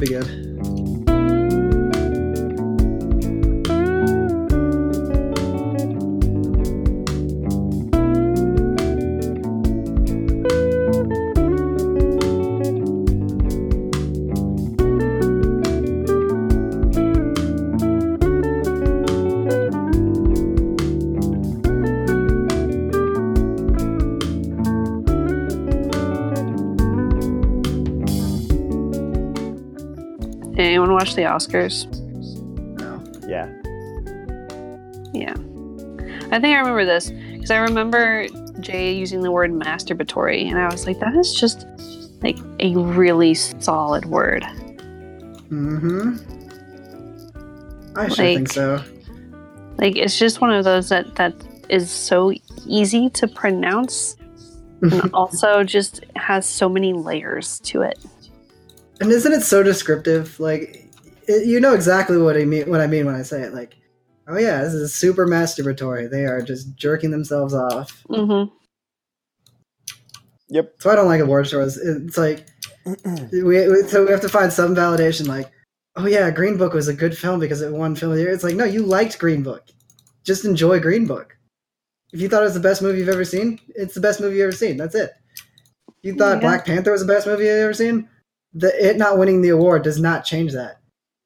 Be 0.01 0.07
good. 0.07 0.25
Watch 31.11 31.15
the 31.15 31.23
Oscars? 31.23 31.87
No. 32.79 33.01
Yeah. 33.27 33.47
Yeah. 35.13 35.35
I 36.33 36.39
think 36.39 36.55
I 36.55 36.59
remember 36.59 36.85
this 36.85 37.09
because 37.09 37.51
I 37.51 37.57
remember 37.57 38.27
Jay 38.59 38.93
using 38.93 39.21
the 39.21 39.31
word 39.31 39.51
masturbatory, 39.51 40.47
and 40.49 40.57
I 40.57 40.67
was 40.71 40.85
like, 40.85 40.99
that 40.99 41.13
is 41.15 41.33
just 41.33 41.65
like 42.21 42.37
a 42.59 42.75
really 42.75 43.33
solid 43.33 44.05
word. 44.05 44.43
Mm-hmm. 45.49 46.17
I 47.97 48.07
should 48.07 48.17
Like- 48.19 48.35
think 48.37 48.51
so. 48.51 48.81
Like 49.77 49.95
it's 49.97 50.17
just 50.19 50.41
one 50.41 50.51
of 50.53 50.63
those 50.63 50.89
that 50.89 51.15
that 51.15 51.33
is 51.69 51.89
so 51.89 52.33
easy 52.67 53.09
to 53.11 53.27
pronounce, 53.27 54.15
and 54.81 55.09
also 55.13 55.63
just 55.63 56.05
has 56.15 56.45
so 56.45 56.69
many 56.69 56.93
layers 56.93 57.59
to 57.61 57.81
it. 57.81 57.97
And 58.99 59.11
isn't 59.11 59.33
it 59.33 59.41
so 59.41 59.63
descriptive? 59.63 60.39
Like, 60.39 60.80
it, 61.31 61.47
you 61.47 61.59
know 61.59 61.73
exactly 61.73 62.17
what 62.17 62.37
I 62.37 62.45
mean. 62.45 62.69
What 62.69 62.81
I 62.81 62.87
mean 62.87 63.05
when 63.05 63.15
I 63.15 63.21
say 63.23 63.41
it. 63.41 63.53
Like, 63.53 63.77
oh 64.27 64.37
yeah, 64.37 64.61
this 64.63 64.73
is 64.73 64.93
super 64.93 65.27
masturbatory. 65.27 66.09
They 66.09 66.25
are 66.25 66.41
just 66.41 66.75
jerking 66.75 67.11
themselves 67.11 67.53
off. 67.53 68.03
hmm 68.07 68.43
Yep. 70.49 70.75
So 70.79 70.89
I 70.89 70.95
don't 70.95 71.07
like 71.07 71.21
award 71.21 71.47
shows. 71.47 71.77
It's 71.77 72.17
like 72.17 72.45
we, 73.31 73.41
we 73.41 73.83
so 73.87 74.03
we 74.05 74.11
have 74.11 74.21
to 74.21 74.29
find 74.29 74.51
some 74.51 74.75
validation. 74.75 75.27
Like, 75.27 75.49
oh 75.95 76.07
yeah, 76.07 76.29
Green 76.29 76.57
Book 76.57 76.73
was 76.73 76.87
a 76.89 76.93
good 76.93 77.17
film 77.17 77.39
because 77.39 77.61
it 77.61 77.71
won 77.71 77.95
film 77.95 78.11
of 78.11 78.17
the 78.17 78.23
year. 78.23 78.33
It's 78.33 78.43
like 78.43 78.55
no, 78.55 78.65
you 78.65 78.83
liked 78.83 79.17
Green 79.17 79.43
Book. 79.43 79.63
Just 80.25 80.43
enjoy 80.45 80.79
Green 80.79 81.07
Book. 81.07 81.37
If 82.11 82.19
you 82.19 82.27
thought 82.27 82.41
it 82.41 82.45
was 82.45 82.53
the 82.53 82.59
best 82.59 82.81
movie 82.81 82.99
you've 82.99 83.07
ever 83.07 83.23
seen, 83.23 83.59
it's 83.69 83.93
the 83.93 84.01
best 84.01 84.19
movie 84.19 84.35
you've 84.35 84.43
ever 84.43 84.51
seen. 84.51 84.75
That's 84.75 84.95
it. 84.95 85.11
You 86.01 86.15
thought 86.15 86.35
Yeah. 86.35 86.39
Black 86.41 86.65
Panther 86.65 86.91
was 86.91 87.01
the 87.01 87.13
best 87.13 87.25
movie 87.25 87.45
you've 87.45 87.53
ever 87.53 87.73
seen, 87.73 88.09
the 88.53 88.67
it 88.85 88.97
not 88.97 89.17
winning 89.17 89.41
the 89.41 89.49
award 89.49 89.83
does 89.83 90.01
not 90.01 90.25
change 90.25 90.51
that. 90.51 90.80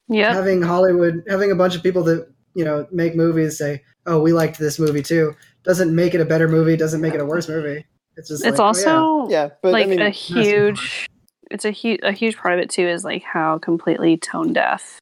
Yep. 0.09 0.33
Having 0.33 0.61
Hollywood, 0.61 1.23
having 1.27 1.51
a 1.51 1.55
bunch 1.55 1.75
of 1.75 1.81
people 1.83 2.03
that 2.03 2.27
you 2.53 2.63
know 2.63 2.87
make 2.91 3.15
movies 3.15 3.57
say, 3.57 3.81
"Oh, 4.05 4.19
we 4.21 4.33
liked 4.33 4.59
this 4.59 4.77
movie 4.79 5.01
too," 5.01 5.35
doesn't 5.63 5.93
make 5.95 6.13
it 6.13 6.21
a 6.21 6.25
better 6.25 6.47
movie. 6.47 6.77
Doesn't 6.77 7.01
make 7.01 7.13
it 7.13 7.19
a 7.19 7.25
worse 7.25 7.49
movie. 7.49 7.85
It's 8.17 8.29
just 8.29 8.45
it's 8.45 8.59
like, 8.59 8.77
oh, 8.77 8.79
yeah. 8.79 8.93
also 8.95 9.29
Yeah, 9.29 9.49
but 9.61 9.73
like 9.73 9.87
I 9.87 9.89
mean, 9.89 10.01
a 10.01 10.09
huge. 10.09 11.07
It's 11.51 11.65
a 11.65 11.71
huge 11.71 11.99
a 12.03 12.11
huge 12.11 12.37
part 12.37 12.53
of 12.53 12.59
it 12.59 12.69
too 12.69 12.87
is 12.87 13.03
like 13.03 13.23
how 13.23 13.57
completely 13.59 14.17
tone 14.17 14.53
deaf. 14.53 14.99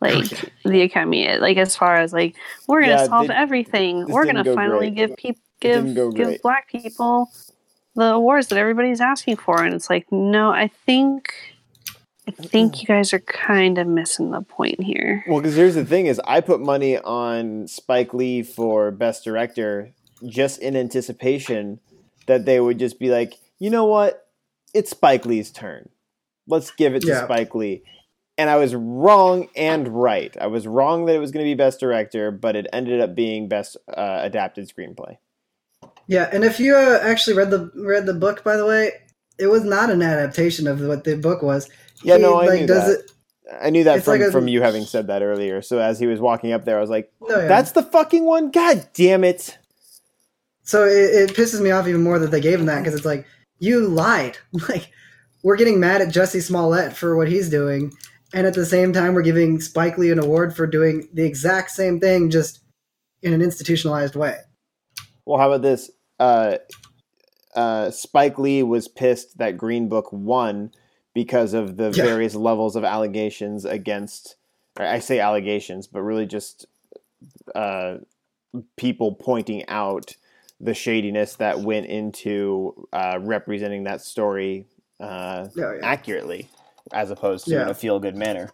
Like 0.00 0.30
yeah. 0.32 0.48
the 0.64 0.80
academy, 0.82 1.26
is. 1.26 1.40
like 1.40 1.56
as 1.56 1.76
far 1.76 1.96
as 1.96 2.12
like 2.12 2.34
we're 2.66 2.80
gonna 2.80 2.92
Yeah, 2.92 3.06
solve 3.06 3.28
they- 3.28 3.34
everything, 3.34 4.06
we're 4.06 4.24
gonna 4.26 4.42
go 4.44 4.54
finally 4.54 4.90
great. 4.90 5.08
give 5.08 5.16
people 5.16 5.42
give 5.60 5.94
give 5.94 6.12
great. 6.14 6.42
black 6.42 6.68
people 6.68 7.30
the 7.94 8.06
awards 8.14 8.48
that 8.48 8.58
everybody's 8.58 9.00
asking 9.00 9.36
for, 9.36 9.62
and 9.62 9.74
it's 9.74 9.88
like 9.90 10.10
no, 10.10 10.50
I 10.50 10.68
think 10.86 11.32
I 12.26 12.30
think 12.30 12.80
you 12.80 12.86
guys 12.86 13.12
are 13.12 13.18
kind 13.20 13.78
of 13.78 13.86
missing 13.86 14.30
the 14.30 14.42
point 14.42 14.80
here. 14.82 15.24
Well, 15.26 15.40
because 15.40 15.56
here's 15.56 15.74
the 15.74 15.84
thing: 15.84 16.06
is 16.06 16.20
I 16.24 16.40
put 16.40 16.60
money 16.60 16.98
on 16.98 17.66
Spike 17.66 18.14
Lee 18.14 18.42
for 18.42 18.90
Best 18.90 19.24
Director 19.24 19.92
just 20.26 20.60
in 20.60 20.76
anticipation 20.76 21.80
that 22.26 22.44
they 22.44 22.60
would 22.60 22.78
just 22.78 22.98
be 22.98 23.10
like, 23.10 23.34
you 23.58 23.70
know 23.70 23.84
what, 23.84 24.28
it's 24.74 24.90
Spike 24.90 25.26
Lee's 25.26 25.50
turn. 25.50 25.88
Let's 26.46 26.70
give 26.70 26.94
it 26.94 27.00
to 27.02 27.08
Yeah. 27.08 27.24
Spike 27.24 27.54
Lee. 27.54 27.82
And 28.38 28.48
I 28.48 28.56
was 28.56 28.74
wrong 28.74 29.48
and 29.54 29.88
right. 29.88 30.34
I 30.40 30.46
was 30.46 30.66
wrong 30.66 31.04
that 31.04 31.14
it 31.14 31.18
was 31.18 31.32
going 31.32 31.44
to 31.44 31.50
be 31.50 31.54
Best 31.54 31.80
Director, 31.80 32.30
but 32.30 32.56
it 32.56 32.66
ended 32.72 33.00
up 33.00 33.14
being 33.14 33.48
Best 33.48 33.76
uh, 33.88 34.20
Adapted 34.22 34.68
Screenplay. 34.68 35.18
Yeah, 36.06 36.28
and 36.32 36.44
if 36.44 36.58
you 36.58 36.74
uh, 36.74 36.98
actually 37.02 37.36
read 37.36 37.50
the 37.50 37.70
read 37.76 38.06
the 38.06 38.14
book, 38.14 38.42
by 38.42 38.56
the 38.56 38.66
way, 38.66 38.92
it 39.38 39.46
was 39.46 39.64
not 39.64 39.90
an 39.90 40.02
adaptation 40.02 40.66
of 40.66 40.80
what 40.80 41.04
the 41.04 41.16
book 41.16 41.42
was. 41.42 41.68
Yeah, 42.02 42.16
no, 42.16 42.34
I 42.34 42.46
like, 42.46 42.60
knew 42.60 42.66
does 42.66 42.86
that. 42.86 43.04
it. 43.04 43.10
I 43.60 43.70
knew 43.70 43.84
that 43.84 44.02
from, 44.04 44.12
like 44.20 44.28
a- 44.28 44.32
from 44.32 44.48
you 44.48 44.62
having 44.62 44.84
said 44.84 45.08
that 45.08 45.22
earlier. 45.22 45.60
So 45.62 45.78
as 45.78 45.98
he 45.98 46.06
was 46.06 46.20
walking 46.20 46.52
up 46.52 46.64
there, 46.64 46.78
I 46.78 46.80
was 46.80 46.90
like, 46.90 47.12
No, 47.20 47.38
yeah. 47.40 47.48
"That's 47.48 47.72
the 47.72 47.82
fucking 47.82 48.24
one! 48.24 48.50
God 48.50 48.88
damn 48.94 49.24
it!" 49.24 49.58
So 50.62 50.84
it, 50.84 51.30
it 51.30 51.36
pisses 51.36 51.60
me 51.60 51.70
off 51.70 51.86
even 51.88 52.02
more 52.02 52.18
that 52.18 52.30
they 52.30 52.40
gave 52.40 52.60
him 52.60 52.66
that 52.66 52.78
because 52.78 52.94
it's 52.94 53.04
like 53.06 53.26
you 53.58 53.86
lied. 53.88 54.38
Like 54.68 54.90
we're 55.42 55.56
getting 55.56 55.80
mad 55.80 56.00
at 56.00 56.08
Jussie 56.14 56.40
Smollett 56.40 56.92
for 56.96 57.16
what 57.16 57.28
he's 57.28 57.50
doing, 57.50 57.92
and 58.32 58.46
at 58.46 58.54
the 58.54 58.64
same 58.64 58.92
time 58.92 59.12
we're 59.14 59.22
giving 59.22 59.60
Spike 59.60 59.98
Lee 59.98 60.12
an 60.12 60.20
award 60.20 60.54
for 60.54 60.66
doing 60.66 61.08
the 61.12 61.24
exact 61.24 61.72
same 61.72 61.98
thing, 62.00 62.30
just 62.30 62.60
in 63.22 63.32
an 63.32 63.42
institutionalized 63.42 64.14
way. 64.14 64.36
Well, 65.26 65.38
how 65.38 65.48
about 65.50 65.62
this? 65.62 65.90
Uh, 66.20 66.58
uh, 67.56 67.90
Spike 67.90 68.38
Lee 68.38 68.62
was 68.62 68.86
pissed 68.88 69.38
that 69.38 69.56
Green 69.58 69.88
Book 69.88 70.08
won 70.12 70.70
because 71.14 71.54
of 71.54 71.76
the 71.76 71.90
Yeah. 71.90 72.04
various 72.04 72.34
levels 72.34 72.76
of 72.76 72.84
allegations 72.84 73.64
against. 73.64 74.36
I 74.76 75.00
say 75.00 75.18
allegations, 75.20 75.86
but 75.86 76.02
really 76.02 76.26
just 76.26 76.66
uh, 77.54 77.98
people 78.76 79.14
pointing 79.14 79.66
out 79.68 80.16
the 80.60 80.74
shadiness 80.74 81.36
that 81.36 81.60
went 81.60 81.86
into 81.86 82.86
uh, 82.92 83.18
representing 83.20 83.84
that 83.84 84.00
story 84.00 84.66
uh, 85.00 85.48
Yeah, 85.56 85.74
yeah. 85.74 85.80
accurately, 85.82 86.48
as 86.92 87.10
opposed 87.10 87.46
to 87.46 87.60
in 87.62 87.68
a 87.68 87.74
feel 87.74 87.98
good 87.98 88.16
manner. 88.16 88.50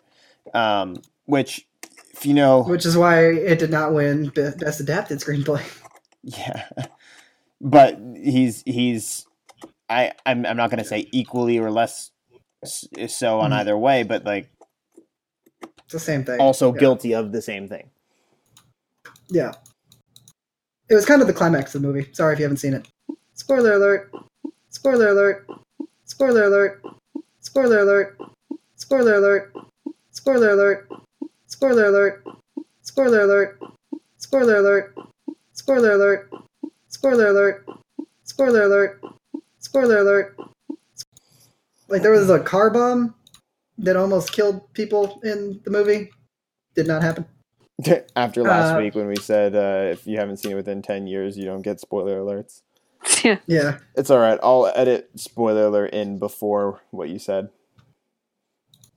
Um, 0.54 1.02
which, 1.26 1.68
if 2.14 2.24
you 2.24 2.32
know, 2.34 2.62
Which 2.64 2.86
is 2.86 2.96
why 2.96 3.26
it 3.26 3.58
did 3.58 3.70
not 3.70 3.92
win 3.92 4.30
Best 4.30 4.80
Adapted 4.80 5.18
Screenplay. 5.20 5.62
Yeah, 6.22 6.68
but 7.60 7.98
he's 8.16 8.62
he's 8.66 9.24
I 9.88 10.12
I'm 10.26 10.44
I'm 10.44 10.56
not 10.56 10.68
gonna 10.68 10.84
say 10.84 11.08
equally 11.12 11.58
or 11.58 11.70
less 11.70 12.10
so 12.64 13.40
on 13.40 13.50
Mhm. 13.50 13.54
either 13.56 13.76
way, 13.78 14.02
but 14.02 14.24
like 14.24 14.48
It's 15.84 15.92
the 15.92 15.98
same 16.00 16.24
thing. 16.24 16.40
also 16.40 16.72
Yeah. 16.74 16.80
guilty 16.80 17.14
of 17.14 17.32
the 17.32 17.42
same 17.42 17.68
thing. 17.68 17.90
Yeah. 19.28 19.52
It 20.88 20.94
was 20.94 21.04
kind 21.06 21.20
of 21.20 21.28
the 21.28 21.34
climax 21.34 21.74
of 21.74 21.82
the 21.82 21.88
movie. 21.88 22.12
Sorry 22.12 22.32
if 22.32 22.38
you 22.38 22.44
haven't 22.44 22.56
seen 22.58 22.74
it. 22.74 22.88
Spoiler 23.34 23.72
alert. 23.74 24.12
Spoiler 24.70 25.08
alert. 25.08 25.46
Spoiler 26.04 26.44
alert. 26.44 26.82
Spoiler 27.40 27.78
alert. 27.80 28.16
Spoiler 28.78 29.14
alert. 29.16 29.52
Spoiler 30.10 30.50
alert. 30.66 30.92
Spoiler 31.50 31.86
alert. 31.86 32.22
Spoiler 32.82 33.24
alert. 33.24 33.58
Spoiler 34.16 34.56
alert. 34.60 34.92
Spoiler 35.52 35.92
alert. 35.92 36.30
Spoiler 36.88 37.26
alert. 37.28 37.66
Spoiler 38.24 38.62
alert. 38.62 39.04
Spoiler 39.58 39.98
alert. 39.98 40.36
Like 41.88 42.02
there 42.02 42.12
was 42.12 42.28
a 42.30 42.40
car 42.40 42.70
bomb 42.70 43.14
that 43.78 43.96
almost 43.96 44.32
killed 44.32 44.72
people 44.74 45.20
in 45.24 45.60
the 45.64 45.70
movie. 45.70 46.10
did 46.74 46.86
not 46.86 47.02
happen. 47.02 47.24
After 48.16 48.42
last 48.42 48.74
Uh, 48.74 48.78
week 48.80 48.94
when 48.94 49.06
we 49.06 49.16
said 49.16 49.54
uh, 49.54 49.90
if 49.92 50.06
you 50.06 50.18
haven't 50.18 50.38
seen 50.38 50.52
it 50.52 50.56
within 50.56 50.82
ten 50.82 51.06
years, 51.06 51.36
you 51.38 51.44
don't 51.44 51.62
get 51.62 51.80
spoiler 51.80 52.20
alerts. 52.20 52.62
yeah. 53.24 53.38
Yeah. 53.46 53.78
It's 53.94 54.10
all 54.10 54.18
right. 54.18 54.38
I'll 54.42 54.70
edit 54.74 55.10
spoiler 55.16 55.66
alert 55.66 55.92
in 55.94 56.18
before 56.18 56.80
what 56.90 57.08
you 57.08 57.18
said. 57.18 57.48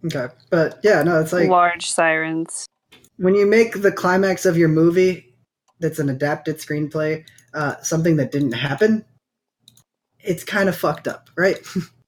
Okay. 0.06 0.28
But 0.50 0.80
yeah, 0.84 1.04
no, 1.04 1.20
it's 1.22 1.32
like 1.34 1.48
Large 1.50 1.86
sirens. 1.90 2.66
when 3.18 3.36
you 3.36 3.46
make 3.46 3.82
the 3.82 3.92
climax 3.92 4.46
of 4.46 4.58
your 4.58 4.68
movie 4.70 5.36
that's 5.80 6.00
an 6.00 6.10
adapted 6.10 6.58
screenplay 6.58 7.24
uh, 7.54 7.76
something 7.82 8.16
that 8.18 8.32
didn't 8.32 8.54
happen, 8.54 9.06
it's 10.20 10.44
kind 10.44 10.70
of 10.70 10.76
fucked 10.76 11.08
up, 11.08 11.30
right? 11.38 11.58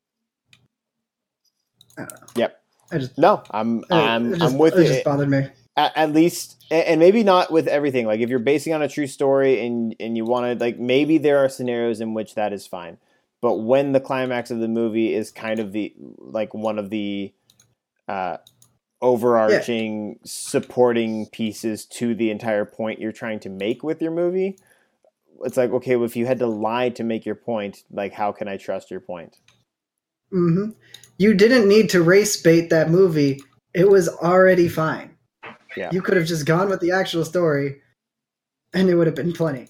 I 1.97 2.01
know. 2.01 2.07
Yep. 2.35 2.61
I 2.91 2.97
just, 2.99 3.17
No, 3.17 3.43
I'm 3.51 3.83
I- 3.89 4.01
I'm 4.15 4.33
it 4.33 4.39
just, 4.39 4.53
I'm 4.53 4.59
with 4.59 4.75
it. 4.75 4.81
you. 4.83 4.87
just 4.87 5.03
bothered 5.05 5.29
me. 5.29 5.47
at, 5.77 5.91
at 5.97 6.11
least 6.13 6.63
and, 6.71 6.99
maybe 6.99 7.23
not 7.23 7.51
with 7.51 7.67
everything 7.67 8.05
like 8.07 8.19
if 8.19 8.29
you're 8.29 8.39
basing 8.39 8.73
on 8.73 8.81
a 8.81 8.87
true 8.87 9.07
story 9.07 9.65
and 9.65 9.95
and 9.99 10.15
you 10.17 10.25
want 10.25 10.57
to 10.59 10.63
like 10.63 10.79
maybe 10.79 11.17
there 11.17 11.37
are 11.39 11.49
scenarios 11.49 12.01
in 12.01 12.13
which 12.13 12.35
that 12.35 12.51
is 12.53 12.65
fine 12.67 12.97
but 13.41 13.55
when 13.57 13.91
the 13.91 13.99
climax 13.99 14.49
of 14.51 14.59
the 14.59 14.67
movie 14.67 15.13
is 15.13 15.31
kind 15.31 15.59
of 15.59 15.71
the 15.71 15.93
like 16.17 16.53
one 16.53 16.77
of 16.79 16.89
the 16.89 17.31
uh 18.07 18.37
overarching 19.01 20.17
supporting 20.23 21.25
pieces 21.27 21.85
to 21.85 22.15
the 22.15 22.31
entire 22.31 22.65
point 22.65 22.99
you're 22.99 23.11
trying 23.11 23.39
to 23.39 23.49
make 23.49 23.83
with 23.83 24.01
your 24.01 24.11
movie 24.11 24.57
it's 25.43 25.57
like 25.57 25.71
okay 25.71 25.95
well 25.95 26.05
if 26.05 26.15
you 26.15 26.25
had 26.25 26.39
to 26.39 26.47
lie 26.47 26.89
to 26.89 27.03
make 27.03 27.25
your 27.25 27.35
point 27.35 27.83
like 27.91 28.13
how 28.13 28.31
can 28.31 28.47
i 28.47 28.55
trust 28.57 28.89
your 28.89 29.01
point 29.01 29.37
hmm 30.33 30.71
You 31.17 31.33
didn't 31.35 31.69
need 31.69 31.89
to 31.91 32.01
race 32.01 32.35
bait 32.41 32.69
that 32.71 32.89
movie. 32.89 33.39
It 33.73 33.87
was 33.87 34.09
already 34.09 34.67
fine. 34.67 35.15
Yeah. 35.77 35.89
You 35.91 36.01
could 36.01 36.17
have 36.17 36.25
just 36.25 36.45
gone 36.45 36.69
with 36.69 36.79
the 36.81 36.91
actual 36.91 37.23
story 37.23 37.81
and 38.73 38.89
it 38.89 38.95
would 38.95 39.07
have 39.07 39.15
been 39.15 39.33
plenty. 39.33 39.69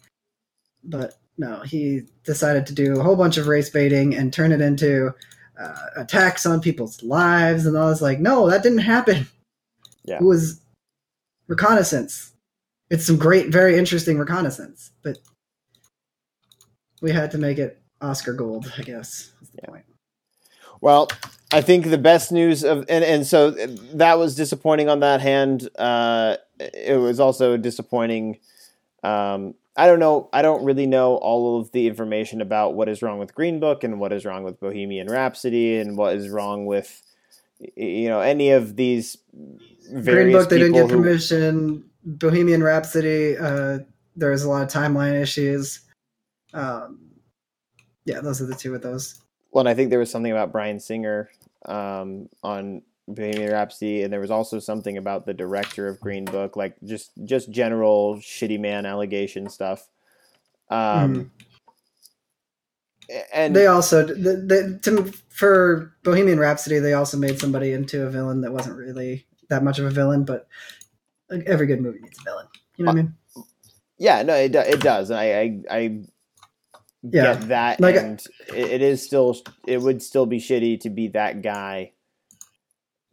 But 0.83 1.15
no, 1.37 1.61
he 1.61 2.03
decided 2.23 2.65
to 2.67 2.73
do 2.73 2.99
a 2.99 3.03
whole 3.03 3.15
bunch 3.15 3.37
of 3.37 3.47
race 3.47 3.69
baiting 3.69 4.15
and 4.15 4.31
turn 4.31 4.51
it 4.51 4.61
into 4.61 5.13
uh, 5.59 5.75
attacks 5.97 6.45
on 6.45 6.61
people's 6.61 7.03
lives. 7.03 7.65
And 7.65 7.77
I 7.77 7.85
was 7.85 8.01
like, 8.01 8.19
no, 8.19 8.49
that 8.49 8.63
didn't 8.63 8.79
happen. 8.79 9.27
Yeah. 10.05 10.17
It 10.17 10.23
was 10.23 10.61
reconnaissance. 11.47 12.33
It's 12.89 13.05
some 13.05 13.17
great, 13.17 13.49
very 13.49 13.77
interesting 13.77 14.17
reconnaissance. 14.17 14.91
But 15.03 15.17
we 17.01 17.11
had 17.11 17.31
to 17.31 17.37
make 17.37 17.57
it 17.57 17.81
Oscar 18.01 18.33
gold, 18.33 18.71
I 18.77 18.81
guess. 18.81 19.31
Yeah. 19.55 19.69
point. 19.69 19.85
Well, 20.83 21.07
I 21.53 21.61
think 21.61 21.89
the 21.89 21.97
best 21.97 22.33
news 22.33 22.65
of 22.65 22.83
and 22.89 23.05
and 23.05 23.25
so 23.25 23.51
that 23.51 24.19
was 24.19 24.35
disappointing 24.35 24.89
on 24.89 24.99
that 24.99 25.21
hand. 25.21 25.69
Uh, 25.79 26.35
it 26.59 26.99
was 26.99 27.21
also 27.21 27.55
disappointing. 27.55 28.39
Um, 29.01 29.53
I 29.77 29.87
don't 29.87 29.99
know. 29.99 30.27
I 30.33 30.41
don't 30.41 30.65
really 30.65 30.85
know 30.85 31.15
all 31.15 31.57
of 31.57 31.71
the 31.71 31.87
information 31.87 32.41
about 32.41 32.75
what 32.75 32.89
is 32.89 33.01
wrong 33.01 33.17
with 33.17 33.33
Green 33.33 33.61
Book 33.61 33.85
and 33.85 33.97
what 33.97 34.11
is 34.11 34.25
wrong 34.25 34.43
with 34.43 34.59
Bohemian 34.59 35.07
Rhapsody 35.07 35.77
and 35.77 35.95
what 35.95 36.17
is 36.17 36.27
wrong 36.27 36.65
with 36.65 37.01
you 37.77 38.09
know 38.09 38.19
any 38.19 38.51
of 38.51 38.75
these 38.75 39.17
various 39.89 40.03
Green 40.03 40.31
Book, 40.33 40.49
they 40.49 40.57
didn't 40.57 40.73
get 40.73 40.91
who- 40.91 40.97
permission. 40.97 41.85
Bohemian 42.05 42.61
Rhapsody, 42.61 43.37
uh, 43.37 43.79
there 44.17 44.31
was 44.31 44.43
a 44.43 44.49
lot 44.49 44.63
of 44.63 44.67
timeline 44.67 45.21
issues. 45.21 45.79
Um, 46.53 46.99
yeah, 48.03 48.19
those 48.19 48.41
are 48.41 48.45
the 48.45 48.55
two 48.55 48.75
of 48.75 48.81
those. 48.81 49.22
Well, 49.53 49.61
and 49.61 49.69
I 49.69 49.75
think 49.75 49.91
there 49.91 49.99
was 49.99 50.09
something 50.11 50.31
about 50.31 50.51
Bryan 50.51 50.79
Singer 50.79 51.29
um, 51.65 52.27
on 52.43 52.81
Bohemian 53.07 53.51
Rhapsody, 53.51 54.01
and 54.01 54.11
there 54.11 54.19
was 54.19 54.31
also 54.31 54.59
something 54.59 54.97
about 54.97 55.25
the 55.25 55.33
director 55.33 55.87
of 55.87 55.99
Green 55.99 56.25
Book, 56.25 56.55
like 56.55 56.75
just 56.83 57.11
just 57.23 57.51
general 57.51 58.15
shitty 58.17 58.59
man 58.59 58.85
allegation 58.85 59.49
stuff. 59.49 59.87
Um, 60.69 61.31
And 63.33 63.55
They 63.55 63.67
also, 63.67 64.05
the, 64.07 64.13
the, 64.13 64.79
to, 64.83 65.11
for 65.29 65.93
Bohemian 66.03 66.39
Rhapsody, 66.39 66.79
they 66.79 66.93
also 66.93 67.17
made 67.17 67.39
somebody 67.39 67.73
into 67.73 68.05
a 68.05 68.09
villain 68.09 68.41
that 68.41 68.53
wasn't 68.53 68.77
really 68.77 69.25
that 69.49 69.63
much 69.63 69.77
of 69.77 69.85
a 69.85 69.89
villain, 69.89 70.23
but 70.23 70.47
every 71.45 71.67
good 71.67 71.81
movie 71.81 71.99
needs 71.99 72.17
a 72.19 72.23
villain. 72.23 72.47
You 72.77 72.85
know 72.85 72.91
what 72.91 72.99
I 72.99 73.03
mean? 73.03 73.13
yeah, 73.97 74.23
no, 74.23 74.35
it 74.35 74.55
it 74.55 74.79
does, 74.79 75.09
and 75.09 75.19
I 75.19 75.63
I, 75.69 75.77
I 75.77 75.99
Yeah, 77.03 77.33
get 77.33 77.47
that, 77.49 77.79
like- 77.81 77.95
uh, 77.95 77.99
and 77.99 78.25
it, 78.49 78.71
it 78.71 78.81
is 78.81 79.03
still 79.03 79.35
it 79.67 79.81
would 79.81 80.01
still 80.01 80.25
be 80.25 80.39
shitty 80.39 80.79
to 80.81 80.89
be 80.89 81.09
that 81.09 81.41
guy 81.41 81.91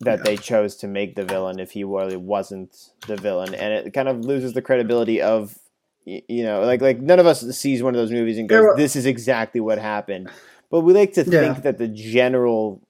that 0.01 0.19
Yeah. 0.19 0.23
they 0.25 0.37
chose 0.37 0.77
to 0.77 0.87
make 0.89 1.15
the 1.17 1.25
villain 1.25 1.59
if 1.59 1.73
he 1.73 1.85
really 1.85 2.17
wasn't 2.17 2.75
the 3.07 3.17
villain, 3.17 3.55
and 3.55 3.73
it 3.87 3.93
kind 3.93 4.09
of 4.09 4.21
loses 4.25 4.53
the 4.53 4.63
credibility 4.63 5.21
of 5.21 5.59
you 6.05 6.43
know 6.45 6.63
like 6.63 6.81
like 6.81 7.01
none 7.01 7.19
of 7.21 7.27
us 7.27 7.41
sees 7.57 7.83
one 7.83 7.95
of 7.95 8.01
those 8.01 8.11
movies 8.13 8.39
and 8.39 8.49
goes, 8.49 8.65
"This 8.77 8.97
is 8.97 9.07
exactly 9.07 9.61
what 9.61 9.79
happened," 9.79 10.31
but 10.71 10.81
we 10.81 10.93
like 10.95 11.13
to 11.15 11.25
Yeah. 11.25 11.41
think 11.53 11.65
that 11.65 11.79
the 11.79 11.89
general 11.89 12.81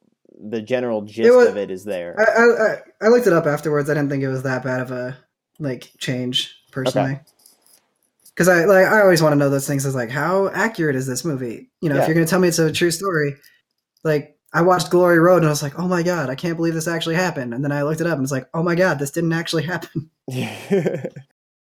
the 0.43 0.63
general 0.63 1.03
gist 1.03 1.35
was- 1.35 1.49
of 1.49 1.57
it 1.57 1.71
is 1.71 1.85
there. 1.85 2.15
I, 2.19 2.23
I, 2.23 2.45
I, 2.45 2.77
I 3.07 3.09
looked 3.09 3.27
it 3.27 3.33
up 3.33 3.47
afterwards. 3.47 3.91
I 3.91 3.95
didn't 3.95 4.11
think 4.11 4.23
it 4.23 4.29
was 4.29 4.43
that 4.45 4.63
bad 4.63 4.81
of 4.81 4.91
a 4.91 5.17
like 5.59 5.91
change 5.99 6.55
personally. 6.73 7.21
Because 8.41 8.49
I 8.49 8.65
like 8.65 8.87
I 8.87 9.03
always 9.03 9.21
want 9.23 9.35
to 9.35 9.37
know 9.37 9.51
those 9.51 9.67
things. 9.67 9.85
Is 9.85 9.95
like 9.95 10.09
how 10.09 10.49
accurate 10.49 10.97
is 10.97 11.07
this 11.07 11.27
movie? 11.27 11.69
You 11.83 11.91
know, 11.91 11.97
Yeah. 11.97 12.01
if 12.01 12.09
you're 12.09 12.15
going 12.15 12.25
to 12.25 12.31
tell 12.31 12.41
me 12.41 12.49
it's 12.49 12.59
a 12.59 12.73
true 12.73 12.91
story, 12.91 13.37
like 14.03 14.35
I 14.55 14.63
watched 14.63 14.89
Glory 14.91 15.19
Road 15.19 15.43
and 15.43 15.47
I 15.47 15.51
was 15.51 15.63
like, 15.63 15.79
oh 15.79 15.87
my 15.87 16.03
god, 16.03 16.31
I 16.31 16.37
can't 16.37 16.57
believe 16.57 16.73
this 16.73 16.89
actually 16.89 17.17
happened. 17.17 17.53
And 17.53 17.63
then 17.63 17.71
I 17.71 17.83
looked 17.83 18.01
it 18.01 18.07
up 18.07 18.15
and 18.15 18.23
it's 18.23 18.33
like, 18.33 18.49
oh 18.55 18.63
my 18.63 18.75
god, 18.77 18.99
this 18.99 19.11
didn't 19.11 19.35
actually 19.35 19.63
happen. 19.75 20.11